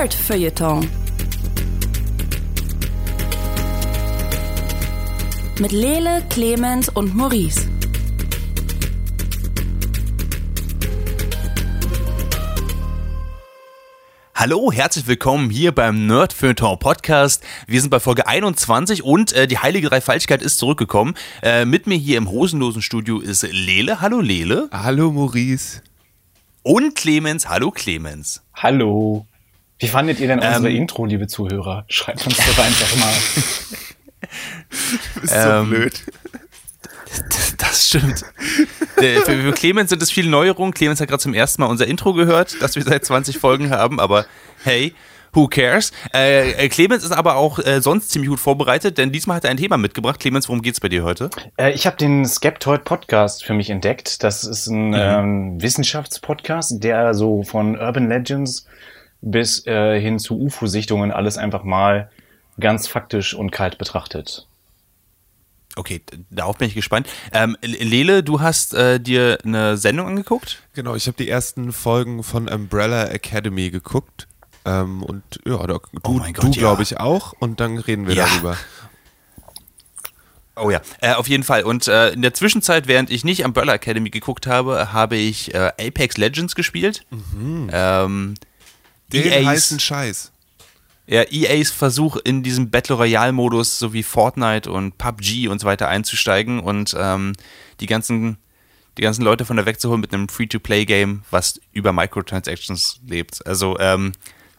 Nerd 0.00 0.14
Feuilleton. 0.14 0.88
Mit 5.58 5.72
Lele, 5.72 6.24
Clemens 6.30 6.88
und 6.88 7.14
Maurice. 7.14 7.68
Hallo, 14.34 14.72
herzlich 14.72 15.06
willkommen 15.06 15.50
hier 15.50 15.72
beim 15.72 16.06
Nerd 16.06 16.32
Feuilleton 16.32 16.78
Podcast. 16.78 17.44
Wir 17.66 17.82
sind 17.82 17.90
bei 17.90 18.00
Folge 18.00 18.26
21 18.26 19.02
und 19.02 19.34
äh, 19.34 19.46
die 19.46 19.58
heilige 19.58 19.90
Dreifaltigkeit 19.90 20.40
ist 20.40 20.56
zurückgekommen. 20.56 21.14
Äh, 21.42 21.66
mit 21.66 21.86
mir 21.86 21.98
hier 21.98 22.16
im 22.16 22.30
hosenlosen 22.30 22.80
Studio 22.80 23.20
ist 23.20 23.42
Lele. 23.42 24.00
Hallo 24.00 24.22
Lele. 24.22 24.70
Hallo 24.72 25.12
Maurice. 25.12 25.82
Und 26.62 26.94
Clemens. 26.94 27.50
Hallo 27.50 27.70
Clemens. 27.70 28.42
Hallo. 28.54 29.26
Wie 29.80 29.88
fandet 29.88 30.20
ihr 30.20 30.28
denn 30.28 30.40
unsere 30.40 30.68
ähm, 30.68 30.76
Intro, 30.76 31.06
liebe 31.06 31.26
Zuhörer? 31.26 31.86
Schreibt 31.88 32.26
uns 32.26 32.36
doch 32.36 32.58
einfach 32.58 32.96
mal. 32.96 33.14
du 35.14 35.20
bist 35.22 35.32
so 35.32 35.48
ähm, 35.48 35.70
blöd. 35.70 36.04
Das 37.56 37.88
stimmt. 37.88 38.22
Für, 38.94 39.22
für 39.22 39.52
Clemens 39.52 39.88
sind 39.88 40.02
es 40.02 40.10
viele 40.10 40.28
Neuerungen. 40.28 40.74
Clemens 40.74 41.00
hat 41.00 41.08
gerade 41.08 41.22
zum 41.22 41.32
ersten 41.32 41.62
Mal 41.62 41.68
unser 41.68 41.86
Intro 41.86 42.12
gehört, 42.12 42.60
das 42.60 42.76
wir 42.76 42.82
seit 42.82 43.06
20 43.06 43.38
Folgen 43.38 43.70
haben, 43.70 43.98
aber 43.98 44.26
hey, 44.64 44.94
who 45.32 45.48
cares? 45.48 45.92
Äh, 46.14 46.52
äh, 46.52 46.68
Clemens 46.68 47.02
ist 47.02 47.12
aber 47.12 47.36
auch 47.36 47.58
äh, 47.58 47.80
sonst 47.80 48.10
ziemlich 48.10 48.28
gut 48.28 48.40
vorbereitet, 48.40 48.98
denn 48.98 49.12
diesmal 49.12 49.38
hat 49.38 49.44
er 49.44 49.50
ein 49.50 49.56
Thema 49.56 49.78
mitgebracht. 49.78 50.20
Clemens, 50.20 50.46
worum 50.48 50.60
geht's 50.60 50.80
bei 50.80 50.90
dir 50.90 51.04
heute? 51.04 51.30
Äh, 51.56 51.72
ich 51.72 51.86
habe 51.86 51.96
den 51.96 52.26
Skeptoid 52.26 52.84
Podcast 52.84 53.44
für 53.44 53.54
mich 53.54 53.70
entdeckt. 53.70 54.22
Das 54.22 54.44
ist 54.44 54.66
ein 54.66 54.88
mhm. 54.88 54.94
ähm, 54.94 55.62
Wissenschaftspodcast, 55.62 56.84
der 56.84 57.14
so 57.14 57.44
von 57.44 57.78
Urban 57.78 58.10
Legends 58.10 58.66
bis 59.22 59.66
äh, 59.66 60.00
hin 60.00 60.18
zu 60.18 60.38
UFO-Sichtungen 60.40 61.12
alles 61.12 61.36
einfach 61.38 61.62
mal 61.64 62.10
ganz 62.58 62.88
faktisch 62.88 63.34
und 63.34 63.50
kalt 63.50 63.78
betrachtet. 63.78 64.46
Okay, 65.76 66.02
darauf 66.30 66.58
bin 66.58 66.68
ich 66.68 66.74
gespannt. 66.74 67.08
Ähm, 67.32 67.56
Lele, 67.62 68.22
du 68.22 68.40
hast 68.40 68.74
äh, 68.74 68.98
dir 68.98 69.38
eine 69.44 69.76
Sendung 69.76 70.08
angeguckt? 70.08 70.62
Genau, 70.74 70.96
ich 70.96 71.06
habe 71.06 71.16
die 71.16 71.28
ersten 71.28 71.72
Folgen 71.72 72.24
von 72.24 72.48
Umbrella 72.48 73.04
Academy 73.06 73.70
geguckt. 73.70 74.26
Ähm, 74.64 75.02
und 75.02 75.22
ja, 75.46 75.58
da, 75.58 75.74
du, 75.74 75.80
oh 76.02 76.18
du 76.18 76.46
ja. 76.48 76.52
glaube 76.52 76.82
ich 76.82 76.98
auch. 76.98 77.34
Und 77.38 77.60
dann 77.60 77.78
reden 77.78 78.08
wir 78.08 78.14
ja. 78.14 78.26
darüber. 78.26 78.56
Oh 80.56 80.70
ja, 80.70 80.80
äh, 81.00 81.14
auf 81.14 81.28
jeden 81.28 81.44
Fall. 81.44 81.62
Und 81.62 81.86
äh, 81.88 82.10
in 82.10 82.22
der 82.22 82.34
Zwischenzeit, 82.34 82.86
während 82.86 83.10
ich 83.10 83.24
nicht 83.24 83.44
Umbrella 83.44 83.74
Academy 83.74 84.10
geguckt 84.10 84.46
habe, 84.46 84.92
habe 84.92 85.16
ich 85.16 85.54
äh, 85.54 85.70
Apex 85.80 86.18
Legends 86.18 86.54
gespielt. 86.54 87.06
Mhm. 87.10 87.70
Ähm, 87.72 88.34
Den 89.12 89.26
EA's, 89.26 89.46
heißen 89.46 89.80
Scheiß. 89.80 90.32
Ja, 91.06 91.24
EAs 91.30 91.70
Versuch 91.70 92.16
in 92.16 92.42
diesem 92.42 92.70
Battle 92.70 92.96
Royale 92.96 93.32
Modus 93.32 93.78
sowie 93.78 94.02
Fortnite 94.02 94.70
und 94.70 94.96
PUBG 94.98 95.48
und 95.48 95.60
so 95.60 95.66
weiter 95.66 95.88
einzusteigen 95.88 96.60
und 96.60 96.94
ähm, 96.98 97.32
die 97.80 97.86
ganzen 97.86 98.38
die 98.98 99.02
ganzen 99.02 99.22
Leute 99.22 99.44
von 99.44 99.56
da 99.56 99.66
wegzuholen 99.66 100.00
mit 100.00 100.12
einem 100.12 100.28
Free-to-Play-Game, 100.28 101.22
was 101.30 101.60
über 101.72 101.92
Microtransactions 101.92 103.00
lebt. 103.06 103.46
Also 103.46 103.78
ähm, 103.78 104.12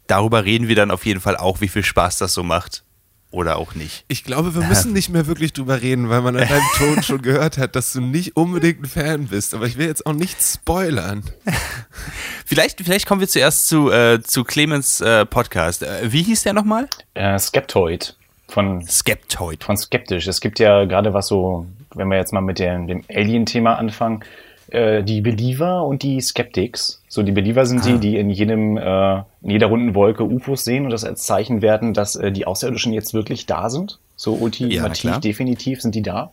darüber 0.07 0.45
reden 0.45 0.69
wir 0.69 0.75
dann 0.75 0.89
auf 0.89 1.05
jeden 1.05 1.19
Fall 1.19 1.35
auch, 1.35 1.59
wie 1.61 1.67
viel 1.67 1.83
Spaß 1.83 2.17
das 2.17 2.33
so 2.33 2.41
macht 2.41 2.83
oder 3.31 3.57
auch 3.57 3.75
nicht. 3.75 4.03
Ich 4.09 4.23
glaube, 4.23 4.53
wir 4.53 4.63
müssen 4.63 4.93
nicht 4.93 5.09
mehr 5.09 5.25
wirklich 5.25 5.53
drüber 5.53 5.81
reden, 5.81 6.09
weil 6.09 6.21
man 6.21 6.35
an 6.35 6.47
deinem 6.47 6.61
Ton 6.77 7.01
schon 7.01 7.21
gehört 7.21 7.57
hat, 7.57 7.75
dass 7.75 7.93
du 7.93 8.01
nicht 8.01 8.35
unbedingt 8.35 8.81
ein 8.81 8.85
Fan 8.85 9.27
bist. 9.27 9.53
Aber 9.53 9.65
ich 9.65 9.77
will 9.77 9.87
jetzt 9.87 10.05
auch 10.05 10.13
nicht 10.13 10.41
spoilern. 10.41 11.23
vielleicht, 12.45 12.81
vielleicht 12.81 13.07
kommen 13.07 13.21
wir 13.21 13.27
zuerst 13.27 13.67
zu, 13.67 13.89
äh, 13.89 14.21
zu 14.21 14.43
Clemens 14.43 15.01
äh, 15.01 15.25
Podcast. 15.25 15.83
Äh, 15.83 16.11
wie 16.11 16.23
hieß 16.23 16.43
der 16.43 16.53
nochmal? 16.53 16.87
Äh, 17.13 17.39
Skeptoid. 17.39 18.15
Von, 18.47 18.85
Skeptoid. 18.85 19.63
Von 19.63 19.77
Skeptisch. 19.77 20.27
Es 20.27 20.41
gibt 20.41 20.59
ja 20.59 20.83
gerade 20.83 21.13
was 21.13 21.27
so, 21.27 21.65
wenn 21.95 22.09
wir 22.09 22.17
jetzt 22.17 22.33
mal 22.33 22.41
mit 22.41 22.59
der, 22.59 22.77
dem 22.79 23.03
Alien-Thema 23.09 23.77
anfangen, 23.77 24.25
äh, 24.71 25.03
die 25.03 25.21
Believer 25.21 25.85
und 25.85 26.03
die 26.03 26.19
Skeptics. 26.21 27.01
So, 27.07 27.23
die 27.23 27.31
Believer 27.31 27.65
sind 27.65 27.81
ah. 27.81 27.89
die, 27.89 27.99
die 27.99 28.17
in 28.17 28.29
jedem, 28.29 28.77
äh, 28.77 29.17
in 29.41 29.49
jeder 29.49 29.67
runden 29.67 29.95
Wolke 29.95 30.23
UFOs 30.23 30.63
sehen 30.63 30.85
und 30.85 30.91
das 30.91 31.03
als 31.03 31.23
Zeichen 31.23 31.61
werten, 31.61 31.93
dass 31.93 32.15
äh, 32.15 32.31
die 32.31 32.47
Außerirdischen 32.47 32.93
jetzt 32.93 33.13
wirklich 33.13 33.45
da 33.45 33.69
sind. 33.69 33.99
So 34.15 34.33
ultimativ, 34.33 35.03
ja, 35.03 35.19
definitiv 35.19 35.81
sind 35.81 35.95
die 35.95 36.01
da. 36.01 36.31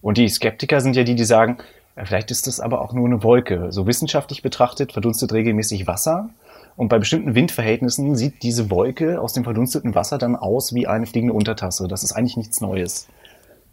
Und 0.00 0.16
die 0.16 0.28
Skeptiker 0.28 0.80
sind 0.80 0.96
ja 0.96 1.02
die, 1.02 1.14
die 1.14 1.24
sagen, 1.24 1.58
äh, 1.96 2.04
vielleicht 2.04 2.30
ist 2.30 2.46
das 2.46 2.60
aber 2.60 2.80
auch 2.80 2.92
nur 2.92 3.06
eine 3.06 3.22
Wolke. 3.22 3.72
So 3.72 3.86
wissenschaftlich 3.86 4.42
betrachtet 4.42 4.92
verdunstet 4.92 5.32
regelmäßig 5.32 5.86
Wasser. 5.86 6.30
Und 6.76 6.88
bei 6.88 6.98
bestimmten 6.98 7.34
Windverhältnissen 7.34 8.14
sieht 8.16 8.42
diese 8.42 8.70
Wolke 8.70 9.20
aus 9.20 9.32
dem 9.32 9.44
verdunsteten 9.44 9.94
Wasser 9.94 10.18
dann 10.18 10.36
aus 10.36 10.72
wie 10.72 10.86
eine 10.86 11.06
fliegende 11.06 11.34
Untertasse. 11.34 11.88
Das 11.88 12.04
ist 12.04 12.12
eigentlich 12.12 12.36
nichts 12.36 12.60
Neues. 12.60 13.08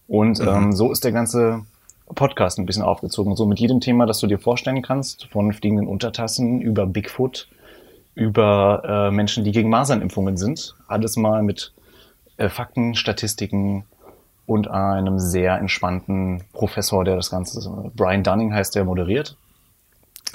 Und 0.07 0.39
mhm. 0.39 0.47
ähm, 0.47 0.71
so 0.73 0.91
ist 0.91 1.03
der 1.03 1.11
ganze 1.11 1.61
Podcast 2.16 2.57
ein 2.59 2.66
bisschen 2.66 2.84
aufgezogen. 2.84 3.35
So 3.35 3.45
mit 3.45 3.59
jedem 3.59 3.79
Thema, 3.79 4.06
das 4.06 4.19
du 4.19 4.28
dir 4.28 4.40
vorstellen 4.40 4.81
kannst, 4.81 5.25
von 5.25 5.53
fliegenden 5.53 5.88
Untertassen 5.88 6.62
über 6.62 6.85
Bigfoot, 6.85 7.47
über 8.16 9.09
äh, 9.09 9.12
Menschen, 9.12 9.44
die 9.44 9.51
gegen 9.51 9.69
Masernimpfungen 9.69 10.38
sind. 10.38 10.75
Alles 10.88 11.18
mal 11.18 11.44
mit 11.44 11.73
äh, 12.38 12.50
Fakten, 12.50 12.95
Statistiken 12.95 13.85
und 14.45 14.69
einem 14.69 15.19
sehr 15.19 15.57
entspannten 15.57 16.44
Professor, 16.53 17.03
der 17.03 17.18
das 17.18 17.29
Ganze, 17.29 17.69
Brian 17.95 18.24
Dunning 18.24 18.53
heißt 18.53 18.75
der, 18.75 18.85
moderiert. 18.85 19.35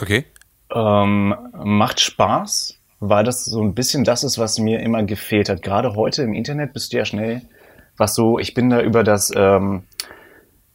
Okay. 0.00 0.27
Ähm, 0.75 1.34
macht 1.54 2.00
Spaß, 2.00 2.78
weil 3.00 3.25
das 3.25 3.44
so 3.44 3.62
ein 3.62 3.75
bisschen 3.75 4.04
das 4.04 4.22
ist, 4.22 4.39
was 4.39 4.59
mir 4.59 4.81
immer 4.81 5.03
gefehlt 5.03 5.49
hat. 5.49 5.62
Gerade 5.62 5.97
heute 5.97 6.22
im 6.22 6.34
Internet 6.34 6.72
bist 6.75 6.93
du 6.93 6.99
ja 6.99 7.04
schnell, 7.04 7.43
was 7.97 8.15
so, 8.15 8.39
ich 8.39 8.54
bin 8.54 8.71
da 8.71 8.81
über 8.81 9.03
das 9.03 9.33
ähm, 9.34 9.84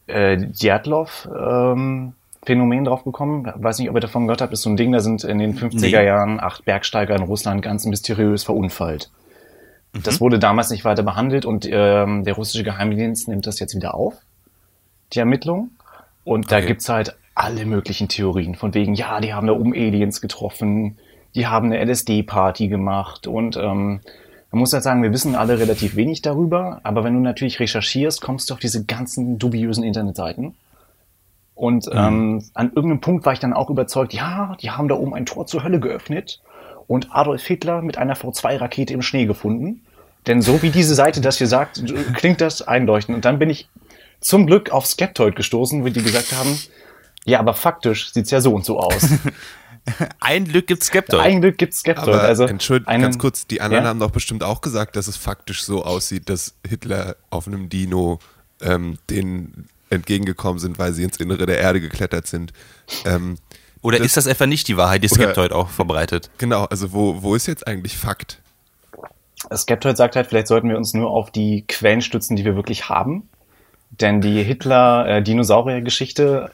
äh, 0.07 0.37
Djatlov 0.37 1.29
ähm, 1.33 2.13
Phänomen 2.45 2.85
drauf 2.85 3.03
gekommen. 3.03 3.51
Weiß 3.55 3.77
nicht, 3.79 3.89
ob 3.89 3.95
ihr 3.95 3.99
davon 3.99 4.25
gehört 4.25 4.41
habt. 4.41 4.53
Ist 4.53 4.61
so 4.61 4.69
ein 4.69 4.77
Ding, 4.77 4.93
da 4.93 5.01
sind 5.01 5.23
in 5.23 5.37
den 5.37 5.57
50er 5.57 5.79
nee. 5.81 6.05
Jahren 6.05 6.39
acht 6.39 6.65
Bergsteiger 6.65 7.15
in 7.15 7.23
Russland 7.23 7.61
ganz 7.61 7.85
mysteriös 7.85 8.43
verunfallt. 8.43 9.11
Mhm. 9.93 10.03
Das 10.03 10.21
wurde 10.21 10.39
damals 10.39 10.69
nicht 10.69 10.85
weiter 10.85 11.03
behandelt 11.03 11.45
und 11.45 11.67
ähm, 11.69 12.23
der 12.23 12.33
russische 12.35 12.63
Geheimdienst 12.63 13.27
nimmt 13.27 13.47
das 13.47 13.59
jetzt 13.59 13.75
wieder 13.75 13.93
auf, 13.95 14.15
die 15.13 15.19
Ermittlung. 15.19 15.71
Und 16.23 16.51
da 16.51 16.57
okay. 16.57 16.67
gibt's 16.67 16.89
halt 16.89 17.17
alle 17.35 17.65
möglichen 17.65 18.07
Theorien. 18.07 18.55
Von 18.55 18.73
wegen, 18.73 18.93
ja, 18.93 19.19
die 19.19 19.33
haben 19.33 19.47
da 19.47 19.53
oben 19.53 19.73
Aliens 19.73 20.21
getroffen, 20.21 20.97
die 21.35 21.47
haben 21.47 21.71
eine 21.71 21.83
LSD-Party 21.83 22.67
gemacht 22.67 23.27
und 23.27 23.57
ähm, 23.57 23.99
man 24.57 24.61
muss 24.61 24.73
halt 24.73 24.83
sagen, 24.83 25.03
wir 25.03 25.13
wissen 25.13 25.35
alle 25.35 25.59
relativ 25.59 25.95
wenig 25.95 26.23
darüber, 26.23 26.79
aber 26.81 27.03
wenn 27.03 27.13
du 27.13 27.19
natürlich 27.19 27.59
recherchierst, 27.59 28.21
kommst 28.21 28.49
du 28.49 28.55
auf 28.55 28.59
diese 28.59 28.85
ganzen 28.85 29.37
dubiösen 29.37 29.83
Internetseiten. 29.83 30.55
Und 31.53 31.85
mhm. 31.85 31.91
ähm, 31.93 32.43
an 32.55 32.69
irgendeinem 32.69 33.01
Punkt 33.01 33.23
war 33.27 33.33
ich 33.33 33.39
dann 33.39 33.53
auch 33.53 33.69
überzeugt, 33.69 34.13
ja, 34.13 34.57
die 34.59 34.71
haben 34.71 34.87
da 34.87 34.95
oben 34.95 35.13
ein 35.13 35.27
Tor 35.27 35.45
zur 35.45 35.63
Hölle 35.63 35.79
geöffnet 35.79 36.41
und 36.87 37.09
Adolf 37.11 37.45
Hitler 37.45 37.83
mit 37.83 37.99
einer 37.99 38.15
V2-Rakete 38.15 38.95
im 38.95 39.03
Schnee 39.03 39.27
gefunden. 39.27 39.81
Denn 40.25 40.41
so 40.41 40.59
wie 40.63 40.71
diese 40.71 40.95
Seite 40.95 41.21
das 41.21 41.37
hier 41.37 41.45
sagt, 41.45 41.83
klingt 42.15 42.41
das 42.41 42.63
einleuchtend. 42.63 43.15
Und 43.15 43.25
dann 43.25 43.37
bin 43.37 43.51
ich 43.51 43.69
zum 44.21 44.47
Glück 44.47 44.71
auf 44.71 44.87
Skeptoid 44.87 45.35
gestoßen, 45.35 45.85
wie 45.85 45.91
die 45.91 46.01
gesagt 46.01 46.31
haben, 46.31 46.57
ja, 47.25 47.37
aber 47.37 47.53
faktisch 47.53 48.11
sieht's 48.11 48.31
ja 48.31 48.41
so 48.41 48.55
und 48.55 48.65
so 48.65 48.79
aus. 48.79 49.07
Ein 50.19 50.45
Glück 50.45 50.67
gibt's 50.67 50.87
Skeptoid. 50.87 51.19
Ein 51.19 51.41
Glück 51.41 51.57
gibt's 51.57 51.79
Skeptoid. 51.79 52.07
Aber 52.07 52.23
also 52.23 52.45
Entschuldigung, 52.45 53.01
ganz 53.01 53.17
kurz, 53.17 53.47
die 53.47 53.61
anderen 53.61 53.83
ja? 53.83 53.89
haben 53.89 53.99
doch 53.99 54.11
bestimmt 54.11 54.43
auch 54.43 54.61
gesagt, 54.61 54.95
dass 54.95 55.07
es 55.07 55.17
faktisch 55.17 55.63
so 55.63 55.83
aussieht, 55.83 56.29
dass 56.29 56.55
Hitler 56.67 57.15
auf 57.29 57.47
einem 57.47 57.69
Dino 57.69 58.19
ähm, 58.61 58.97
denen 59.09 59.67
entgegengekommen 59.89 60.59
sind, 60.59 60.79
weil 60.79 60.93
sie 60.93 61.03
ins 61.03 61.17
Innere 61.17 61.45
der 61.45 61.59
Erde 61.59 61.79
geklettert 61.79 62.27
sind. 62.27 62.51
Ähm, 63.05 63.37
oder 63.81 63.99
das, 63.99 64.07
ist 64.07 64.17
das 64.17 64.27
etwa 64.27 64.47
nicht 64.47 64.67
die 64.67 64.75
Wahrheit, 64.75 65.03
die 65.03 65.07
Skeptoid 65.07 65.53
auch 65.53 65.69
verbreitet? 65.69 66.29
Genau, 66.37 66.65
also 66.65 66.91
wo, 66.91 67.21
wo 67.21 67.35
ist 67.35 67.47
jetzt 67.47 67.67
eigentlich 67.67 67.97
Fakt? 67.97 68.41
Skeptoid 69.55 69.95
sagt 69.95 70.15
halt, 70.15 70.27
vielleicht 70.27 70.47
sollten 70.47 70.69
wir 70.69 70.77
uns 70.77 70.93
nur 70.93 71.09
auf 71.09 71.31
die 71.31 71.63
Quellen 71.67 72.01
stützen, 72.01 72.35
die 72.35 72.43
wir 72.43 72.55
wirklich 72.55 72.89
haben. 72.89 73.29
Denn 73.91 74.19
die 74.19 74.43
Hitler-Dinosaurier-Geschichte 74.43 76.51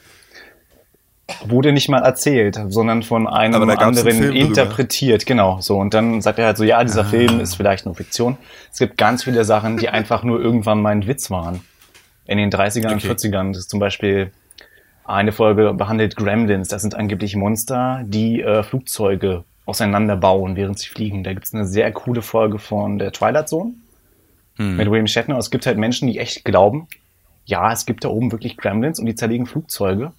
wurde 1.46 1.72
nicht 1.72 1.90
mal 1.90 2.04
erzählt, 2.04 2.60
sondern 2.68 3.02
von 3.02 3.28
einem 3.28 3.70
anderen 3.70 4.32
interpretiert. 4.34 5.22
Drüber. 5.22 5.28
Genau, 5.28 5.62
so. 5.62 5.78
Und 5.78 5.94
dann 5.94 6.22
sagt 6.22 6.40
er 6.40 6.48
halt 6.48 6.58
so, 6.58 6.64
ja, 6.64 6.84
dieser 6.84 7.02
ah. 7.02 7.06
Film 7.06 7.40
ist 7.40 7.56
vielleicht 7.56 7.86
nur 7.86 7.96
Fiktion. 7.96 8.38
Es 8.72 8.80
gibt 8.80 8.98
ganz 8.98 9.24
viele 9.24 9.46
Sachen, 9.46 9.78
die 9.78 9.90
einfach 9.90 10.24
nur 10.24 10.42
irgendwann 10.42 10.82
mal 10.82 10.90
ein 10.90 11.08
Witz 11.08 11.32
waren. 11.32 11.62
In 12.26 12.38
den 12.38 12.52
30ern 12.52 12.86
okay. 12.86 12.94
und 12.94 13.04
40ern. 13.04 13.50
Das 13.50 13.60
ist 13.60 13.70
zum 13.70 13.80
Beispiel 13.80 14.32
eine 15.06 15.32
Folge 15.32 15.74
behandelt 15.74 16.16
Gremlins. 16.16 16.68
Das 16.68 16.82
sind 16.82 16.96
angeblich 16.96 17.36
Monster, 17.36 18.04
die 18.06 18.42
äh, 18.42 18.64
Flugzeuge 18.64 19.44
auseinanderbauen, 19.66 20.56
während 20.56 20.80
sie 20.80 20.90
fliegen. 20.90 21.24
Da 21.24 21.34
gibt's 21.34 21.54
eine 21.54 21.66
sehr 21.66 21.92
coole 21.92 22.22
Folge 22.22 22.60
von 22.60 23.00
der 23.00 23.12
Twilight 23.12 23.50
Zone 23.50 23.74
hm. 24.56 24.78
mit 24.78 24.90
William 24.90 25.08
Shatner. 25.08 25.38
Es 25.38 25.52
gibt 25.52 25.66
halt 25.66 25.78
Menschen, 25.78 26.08
die 26.08 26.20
echt 26.20 26.46
glauben, 26.46 26.88
ja, 27.46 27.72
es 27.72 27.86
gibt 27.86 28.04
da 28.06 28.10
oben 28.10 28.32
wirklich 28.32 28.58
Gremlins 28.58 29.00
und 29.00 29.06
die 29.06 29.16
zerlegen 29.16 29.46
Flugzeuge. 29.46 30.14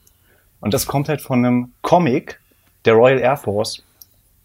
Und 0.65 0.73
das 0.75 0.87
kommt 0.87 1.09
halt 1.09 1.21
von 1.21 1.45
einem 1.45 1.73
Comic 1.83 2.41
der 2.87 2.95
Royal 2.95 3.21
Air 3.21 3.37
Force. 3.37 3.83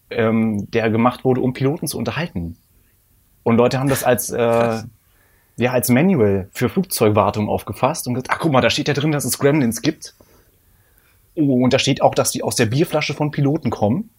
ähm, 0.09 0.69
der 0.71 0.89
gemacht 0.89 1.23
wurde, 1.23 1.41
um 1.41 1.53
Piloten 1.53 1.87
zu 1.87 1.97
unterhalten. 1.97 2.57
Und 3.43 3.57
Leute 3.57 3.79
haben 3.79 3.89
das 3.89 4.03
als, 4.03 4.29
äh, 4.31 4.81
ja, 5.57 5.71
als 5.71 5.89
Manual 5.89 6.49
für 6.51 6.69
Flugzeugwartung 6.69 7.47
aufgefasst 7.47 8.07
und 8.07 8.15
gesagt, 8.15 8.31
ach 8.31 8.39
guck 8.39 8.51
mal, 8.51 8.61
da 8.61 8.69
steht 8.69 8.87
ja 8.87 8.93
drin, 8.93 9.11
dass 9.11 9.25
es 9.25 9.37
Gremlins 9.39 9.81
gibt. 9.81 10.15
Oh, 11.35 11.63
und 11.63 11.73
da 11.73 11.79
steht 11.79 12.01
auch, 12.01 12.15
dass 12.15 12.31
die 12.31 12.43
aus 12.43 12.55
der 12.55 12.65
Bierflasche 12.65 13.13
von 13.13 13.31
Piloten 13.31 13.69
kommen. 13.69 14.09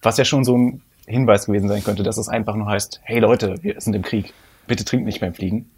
Was 0.00 0.16
ja 0.16 0.24
schon 0.24 0.44
so 0.44 0.56
ein 0.56 0.82
Hinweis 1.06 1.46
gewesen 1.46 1.68
sein 1.68 1.82
könnte, 1.82 2.02
dass 2.02 2.18
es 2.18 2.28
einfach 2.28 2.54
nur 2.54 2.66
heißt, 2.66 3.00
hey 3.02 3.18
Leute, 3.18 3.56
wir 3.62 3.80
sind 3.80 3.94
im 3.94 4.02
Krieg. 4.02 4.32
Bitte 4.66 4.84
trinkt 4.84 5.06
nicht 5.06 5.20
beim 5.20 5.34
Fliegen. 5.34 5.70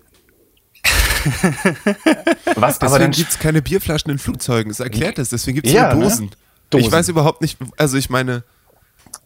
Was, 2.55 2.79
deswegen 2.79 2.93
aber 2.93 2.99
dann 2.99 3.11
gibt 3.11 3.31
es 3.31 3.39
keine 3.39 3.63
Bierflaschen 3.63 4.11
in 4.11 4.19
Flugzeugen. 4.19 4.71
Das 4.71 4.81
erklärt 4.81 5.19
das. 5.19 5.31
Deswegen 5.31 5.57
gibt 5.57 5.67
es 5.67 5.73
ja, 5.73 5.95
nur 5.95 6.05
Dosen. 6.05 6.27
Ne? 6.27 6.31
Dosen. 6.71 6.87
Ich 6.87 6.93
weiß 6.93 7.09
überhaupt 7.09 7.41
nicht, 7.41 7.59
also 7.77 7.97
ich 7.97 8.11
meine. 8.11 8.45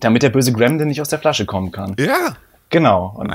Damit 0.00 0.22
der 0.22 0.30
böse 0.30 0.52
Gremlin 0.52 0.88
nicht 0.88 1.00
aus 1.00 1.08
der 1.08 1.18
Flasche 1.18 1.46
kommen 1.46 1.72
kann. 1.72 1.96
Ja. 1.98 2.36
Genau. 2.70 3.14
Und 3.16 3.32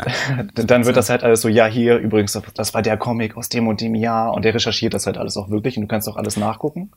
dann 0.69 0.85
wird 0.85 0.95
das 0.95 1.09
halt 1.09 1.23
alles 1.23 1.41
so, 1.41 1.49
ja, 1.49 1.65
hier 1.65 1.97
übrigens, 1.97 2.39
das 2.55 2.73
war 2.73 2.81
der 2.81 2.97
Comic 2.97 3.35
aus 3.35 3.49
dem 3.49 3.67
und 3.67 3.81
dem 3.81 3.95
Jahr 3.95 4.33
und 4.33 4.45
der 4.45 4.53
recherchiert 4.53 4.93
das 4.93 5.05
halt 5.07 5.17
alles 5.17 5.37
auch 5.37 5.49
wirklich 5.49 5.77
und 5.77 5.83
du 5.83 5.87
kannst 5.87 6.07
auch 6.07 6.17
alles 6.17 6.37
nachgucken 6.37 6.91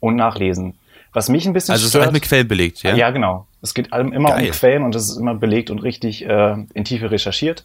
und 0.00 0.16
nachlesen. 0.16 0.78
Was 1.14 1.28
mich 1.28 1.46
ein 1.46 1.52
bisschen 1.52 1.72
Also 1.72 1.86
es 1.86 1.94
ist 1.94 2.00
halt 2.00 2.12
mit 2.12 2.22
Quellen 2.22 2.48
belegt, 2.48 2.82
ja? 2.82 2.94
Ja, 2.94 3.10
genau. 3.10 3.46
Es 3.62 3.72
geht 3.72 3.94
immer 3.94 4.30
Geil. 4.30 4.46
um 4.46 4.50
Quellen 4.50 4.82
und 4.82 4.94
es 4.94 5.08
ist 5.08 5.16
immer 5.16 5.34
belegt 5.34 5.70
und 5.70 5.78
richtig 5.78 6.26
äh, 6.26 6.56
in 6.74 6.84
Tiefe 6.84 7.10
recherchiert. 7.10 7.64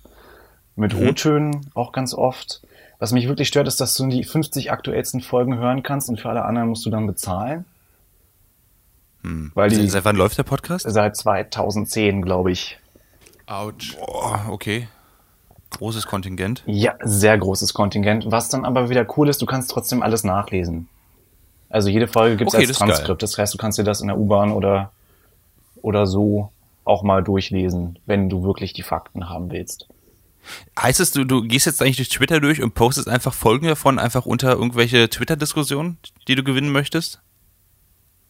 Mit 0.76 0.98
mhm. 0.98 1.10
O-Tönen 1.10 1.72
auch 1.74 1.92
ganz 1.92 2.14
oft. 2.14 2.62
Was 3.00 3.14
mich 3.14 3.28
wirklich 3.28 3.48
stört, 3.48 3.68
ist, 3.68 3.80
dass 3.80 3.96
du 3.96 4.08
die 4.08 4.26
50 4.26 4.72
aktuellsten 4.72 5.22
Folgen 5.22 5.58
hören 5.58 5.84
kannst 5.84 6.10
und 6.10 6.20
für 6.20 6.30
alle 6.30 6.44
anderen 6.44 6.68
musst 6.70 6.86
du 6.86 6.90
dann 6.90 7.08
bezahlen. 7.08 7.66
Hm. 9.24 9.52
Weil 9.56 9.70
die, 9.70 9.88
seit 9.88 10.06
wann 10.06 10.18
läuft 10.18 10.38
der 10.38 10.44
Podcast? 10.44 10.86
Seit 10.88 11.16
2010, 11.16 12.22
glaube 12.22 12.52
ich. 12.52 12.78
Autsch. 13.48 13.96
Boah, 13.98 14.46
okay. 14.50 14.90
Großes 15.72 16.08
Kontingent. 16.08 16.64
Ja, 16.66 16.96
sehr 17.02 17.38
großes 17.38 17.74
Kontingent. 17.74 18.26
Was 18.28 18.50
dann 18.50 18.66
aber 18.66 18.90
wieder 18.90 19.06
cool 19.18 19.30
ist, 19.30 19.42
du 19.42 19.46
kannst 19.46 19.72
trotzdem 19.72 20.02
alles 20.04 20.24
nachlesen. 20.24 20.90
Also 21.70 21.90
jede 21.90 22.08
Folge 22.08 22.38
gibt 22.38 22.50
es 22.50 22.56
okay, 22.56 22.68
als 22.68 22.78
Transkript. 22.78 23.22
Das 23.24 23.38
heißt, 23.38 23.54
du 23.54 23.58
kannst 23.58 23.78
dir 23.78 23.84
das 23.84 24.02
in 24.02 24.08
der 24.08 24.18
U-Bahn 24.18 24.52
oder, 24.52 24.92
oder 25.82 26.06
so 26.06 26.52
auch 26.84 27.04
mal 27.04 27.24
durchlesen, 27.24 28.00
wenn 28.06 28.30
du 28.30 28.44
wirklich 28.44 28.74
die 28.74 28.82
Fakten 28.82 29.30
haben 29.30 29.52
willst. 29.52 29.88
Heißt 30.80 31.00
es, 31.00 31.12
du, 31.12 31.24
du 31.24 31.44
gehst 31.44 31.66
jetzt 31.66 31.82
eigentlich 31.82 31.98
durch 31.98 32.10
Twitter 32.10 32.40
durch 32.40 32.62
und 32.62 32.74
postest 32.74 33.08
einfach 33.08 33.34
Folgen 33.34 33.68
davon 33.68 34.00
einfach 34.00 34.26
unter 34.26 34.52
irgendwelche 34.52 35.10
Twitter-Diskussionen, 35.10 35.98
die 36.28 36.36
du 36.36 36.44
gewinnen 36.44 36.72
möchtest? 36.72 37.22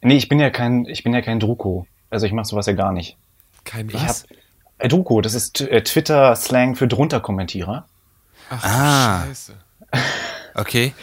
Nee, 0.02 0.18
ich 0.18 0.30
bin 0.30 0.40
ja 0.40 0.50
kein, 0.50 0.86
ich 0.86 1.04
bin 1.04 1.14
ja 1.14 1.22
kein 1.22 1.40
Druko. 1.40 1.86
Also 2.10 2.26
ich 2.26 2.32
mache 2.32 2.46
sowas 2.46 2.66
ja 2.66 2.74
gar 2.74 2.92
nicht. 2.92 3.18
Kein 3.66 3.94
was? 3.94 4.02
Ich 4.02 4.08
hab, 4.08 4.38
äh, 4.80 4.88
Druko, 4.88 5.22
das 5.22 5.34
ist 5.34 5.62
äh, 5.62 5.84
Twitter-Slang 5.84 6.76
für 6.76 6.88
drunter 6.88 7.20
Kommentierer. 7.20 7.86
Ach, 8.50 8.64
ah. 8.64 9.26
Scheiße. 9.28 9.54
Okay. 10.56 10.94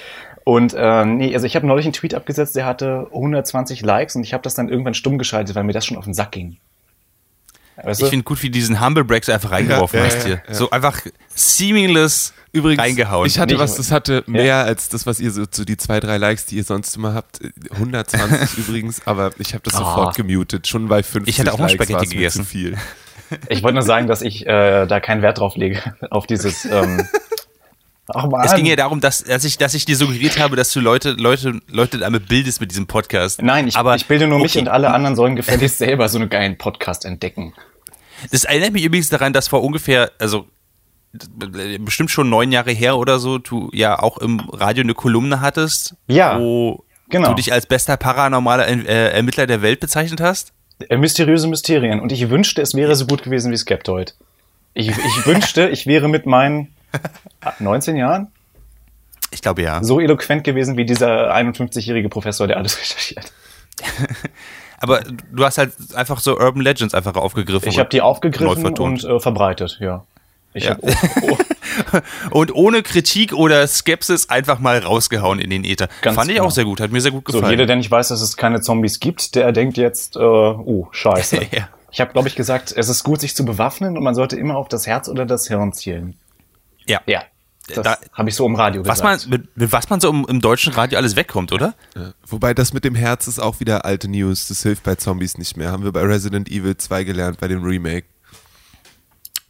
Und 0.45 0.75
äh, 0.75 1.05
nee, 1.05 1.35
also 1.35 1.47
ich 1.47 1.57
habe 1.57 1.67
neulich 1.67 1.87
einen 1.87 1.93
Tweet 1.93 2.15
abgesetzt, 2.15 2.57
der 2.57 2.67
hatte 2.67 3.09
120 3.13 3.83
Likes 3.83 4.17
und 4.17 4.23
ich 4.23 4.33
habe 4.33 4.43
das 4.43 4.55
dann 4.55 4.69
irgendwann 4.69 4.95
stumm 4.95 5.19
geschaltet, 5.19 5.57
weil 5.57 5.65
mir 5.65 5.73
das 5.73 5.87
schon 5.87 5.97
auf 5.97 6.05
den 6.05 6.15
Sack 6.15 6.33
ging. 6.33 6.59
Weißt 7.83 8.03
ich 8.03 8.09
finde 8.09 8.25
gut, 8.25 8.43
wie 8.43 8.51
diesen 8.51 8.81
Humble 8.81 9.05
Break 9.05 9.25
so 9.25 9.33
einfach 9.33 9.51
reingeworfen 9.51 9.99
ja, 9.99 10.07
hast 10.07 10.19
ja, 10.19 10.25
hier. 10.25 10.43
Ja, 10.49 10.55
so 10.55 10.71
einfach 10.71 11.01
seamless 11.35 12.33
Übrigens, 12.53 12.83
reingehauen. 12.83 13.27
Ich 13.27 13.39
hatte 13.39 13.59
was, 13.59 13.77
das 13.77 13.93
hatte 13.93 14.25
mehr 14.27 14.65
als 14.65 14.89
das, 14.89 15.07
was 15.07 15.21
ihr 15.21 15.31
so, 15.31 15.45
so 15.51 15.65
die 15.65 15.77
zwei, 15.77 16.01
drei 16.01 16.17
Likes, 16.17 16.47
die 16.47 16.57
ihr 16.57 16.65
sonst 16.65 16.97
immer 16.97 17.13
habt. 17.13 17.41
120 17.73 18.59
übrigens, 18.67 19.07
aber 19.07 19.31
ich 19.39 19.53
habe 19.53 19.63
das 19.63 19.75
oh. 19.75 19.79
sofort 19.79 20.17
gemutet. 20.17 20.67
Schon 20.67 20.89
bei 20.89 21.03
50 21.03 21.29
Ich 21.29 21.39
hätte 21.39 21.53
auch 21.53 21.59
mal 21.59 21.69
Spaghetti 21.69 22.07
gegessen. 22.07 22.45
Zu 22.45 22.49
viel. 22.49 22.79
Ich 23.49 23.63
wollte 23.63 23.75
nur 23.75 23.83
sagen, 23.83 24.07
dass 24.07 24.23
ich 24.23 24.47
äh, 24.47 24.87
da 24.87 25.01
keinen 25.01 25.21
Wert 25.21 25.39
drauf 25.39 25.57
lege, 25.57 25.83
auf 26.11 26.27
dieses 26.27 26.65
ähm, 26.65 27.07
Ach. 28.09 28.29
Es 28.45 28.55
ging 28.55 28.67
ja 28.67 28.77
darum, 28.77 29.01
dass, 29.01 29.25
dass, 29.25 29.45
ich, 29.45 29.59
dass 29.59 29.75
ich 29.75 29.85
dir 29.85 29.97
suggeriert 29.97 30.39
habe, 30.39 30.55
dass 30.55 30.71
du 30.71 30.81
Leute, 30.81 31.13
Leute, 31.13 31.61
Leute 31.69 31.99
damit 31.99 32.29
bildest 32.29 32.61
mit 32.61 32.71
diesem 32.71 32.87
Podcast. 32.87 33.43
Nein, 33.43 33.67
ich, 33.67 33.77
Aber, 33.77 33.97
ich 33.97 34.07
bilde 34.07 34.27
nur 34.27 34.37
okay. 34.37 34.45
mich 34.45 34.59
und 34.59 34.69
alle 34.69 34.93
anderen 34.93 35.17
sollen 35.17 35.35
gefälligst 35.35 35.79
selber 35.79 36.09
so 36.09 36.19
einen 36.19 36.29
geilen 36.29 36.57
Podcast 36.57 37.05
entdecken. 37.05 37.53
Das 38.31 38.45
erinnert 38.45 38.73
mich 38.73 38.85
übrigens 38.85 39.09
daran, 39.09 39.33
dass 39.33 39.49
vor 39.49 39.63
ungefähr, 39.63 40.13
also 40.19 40.47
bestimmt 41.81 42.11
schon 42.11 42.29
neun 42.29 42.53
Jahre 42.53 42.73
her 42.73 42.97
oder 42.97 43.19
so, 43.19 43.39
du 43.39 43.71
ja 43.73 43.99
auch 43.99 44.19
im 44.19 44.41
Radio 44.51 44.83
eine 44.83 44.95
Kolumne 44.95 45.41
hattest, 45.41 45.95
ja, 46.09 46.39
wo 46.39 46.85
genau. 47.09 47.31
du 47.31 47.35
dich 47.35 47.53
als 47.53 47.67
bester 47.67 47.97
paranormaler 47.97 48.69
äh, 48.69 49.13
Ermittler 49.13 49.47
der 49.47 49.63
Welt 49.63 49.81
bezeichnet 49.81 50.21
hast. 50.21 50.53
Äh, 50.89 50.97
mysteriöse 50.97 51.49
Mysterien. 51.49 52.01
Und 52.01 52.13
ich 52.13 52.29
wünschte, 52.29 52.61
es 52.61 52.75
wäre 52.75 52.95
so 52.97 53.07
gut 53.07 53.23
gewesen 53.23 53.51
wie 53.51 53.57
Skeptoid. 53.57 54.15
Ich, 54.75 54.91
ich 54.91 55.27
wünschte, 55.27 55.69
ich 55.71 55.87
wäre 55.87 56.09
mit 56.09 56.27
meinen 56.27 56.76
19 57.59 57.97
Jahren? 57.97 58.29
Ich 59.31 59.43
glaube 59.43 59.63
ja. 59.63 59.83
So 59.83 60.01
eloquent 60.01 60.45
gewesen 60.45 60.77
wie 60.77 60.85
dieser 60.85 61.35
51-jährige 61.35 62.09
Professor, 62.09 62.47
der 62.47 62.57
alles 62.57 62.79
recherchiert. 62.81 63.33
Aber 64.79 65.01
du 65.33 65.45
hast 65.45 65.59
halt 65.59 65.73
einfach 65.95 66.21
so 66.21 66.39
Urban 66.39 66.63
Legends 66.63 66.95
einfach 66.95 67.15
aufgegriffen. 67.17 67.69
Ich 67.69 67.79
habe 67.79 67.89
die 67.89 68.03
aufgegriffen 68.03 68.79
und 68.79 69.05
äh, 69.05 69.21
verbreitet, 69.21 69.79
ja. 69.81 70.05
ja. 70.55 70.77
Oh, 70.81 70.91
oh. 71.23 71.39
und 72.31 72.55
ohne 72.55 72.83
Kritik 72.83 73.33
oder 73.33 73.67
Skepsis 73.67 74.29
einfach 74.29 74.59
mal 74.59 74.79
rausgehauen 74.79 75.39
in 75.39 75.51
den 75.51 75.65
Äther. 75.65 75.89
Ganz 76.03 76.17
Fand 76.17 76.31
ich 76.31 76.37
genau. 76.37 76.49
auch 76.49 76.51
sehr 76.51 76.65
gut, 76.65 76.81
hat 76.81 76.93
mir 76.93 77.01
sehr 77.01 77.11
gut 77.11 77.25
gefallen. 77.25 77.45
So, 77.45 77.51
jeder, 77.51 77.67
der 77.67 77.77
nicht 77.77 77.91
weiß, 77.91 78.09
dass 78.09 78.21
es 78.21 78.37
keine 78.37 78.61
Zombies 78.61 79.01
gibt, 79.01 79.35
der 79.35 79.53
denkt 79.53 79.77
jetzt, 79.77 80.17
äh, 80.17 80.21
oh, 80.21 80.89
scheiße. 80.93 81.37
ja. 81.53 81.69
Ich 81.91 82.01
habe, 82.01 82.13
glaube 82.13 82.29
ich, 82.29 82.37
gesagt, 82.37 82.75
es 82.77 82.89
ist 82.89 83.05
gut, 83.05 83.21
sich 83.21 83.35
zu 83.35 83.45
bewaffnen 83.45 83.97
und 83.97 84.03
man 84.03 84.15
sollte 84.15 84.37
immer 84.37 84.57
auf 84.57 84.69
das 84.69 84.87
Herz 84.87 85.09
oder 85.09 85.25
das 85.25 85.49
Hirn 85.49 85.73
zielen. 85.73 86.19
Ja. 86.89 87.01
Ja. 87.07 87.23
Das 87.69 87.99
habe 88.13 88.29
ich 88.29 88.35
so 88.35 88.47
im 88.47 88.55
Radio 88.55 88.83
gesagt. 88.83 89.03
Was 89.03 89.03
man, 89.03 89.31
mit, 89.31 89.57
mit 89.57 89.73
was 89.73 89.91
man 89.91 90.01
so 90.01 90.09
im, 90.09 90.25
im, 90.29 90.41
deutschen 90.41 90.73
Radio 90.73 90.99
alles 90.99 91.17
wegkommt, 91.17 91.53
oder? 91.53 91.75
Ja. 91.97 92.13
Wobei 92.27 92.55
das 92.55 92.73
mit 92.73 92.85
dem 92.85 92.95
Herz 92.95 93.27
ist 93.27 93.41
auch 93.41 93.59
wieder 93.59 93.85
alte 93.85 94.09
News. 94.09 94.47
Das 94.49 94.63
hilft 94.63 94.85
bei 94.85 94.95
Zombies 94.95 95.37
nicht 95.37 95.57
mehr. 95.57 95.73
Haben 95.73 95.83
wir 95.83 95.93
bei 95.93 96.03
Resident 96.03 96.49
Evil 96.49 96.77
2 96.77 97.05
gelernt, 97.05 97.41
bei 97.41 97.49
dem 97.49 97.65
Remake. 97.65 98.07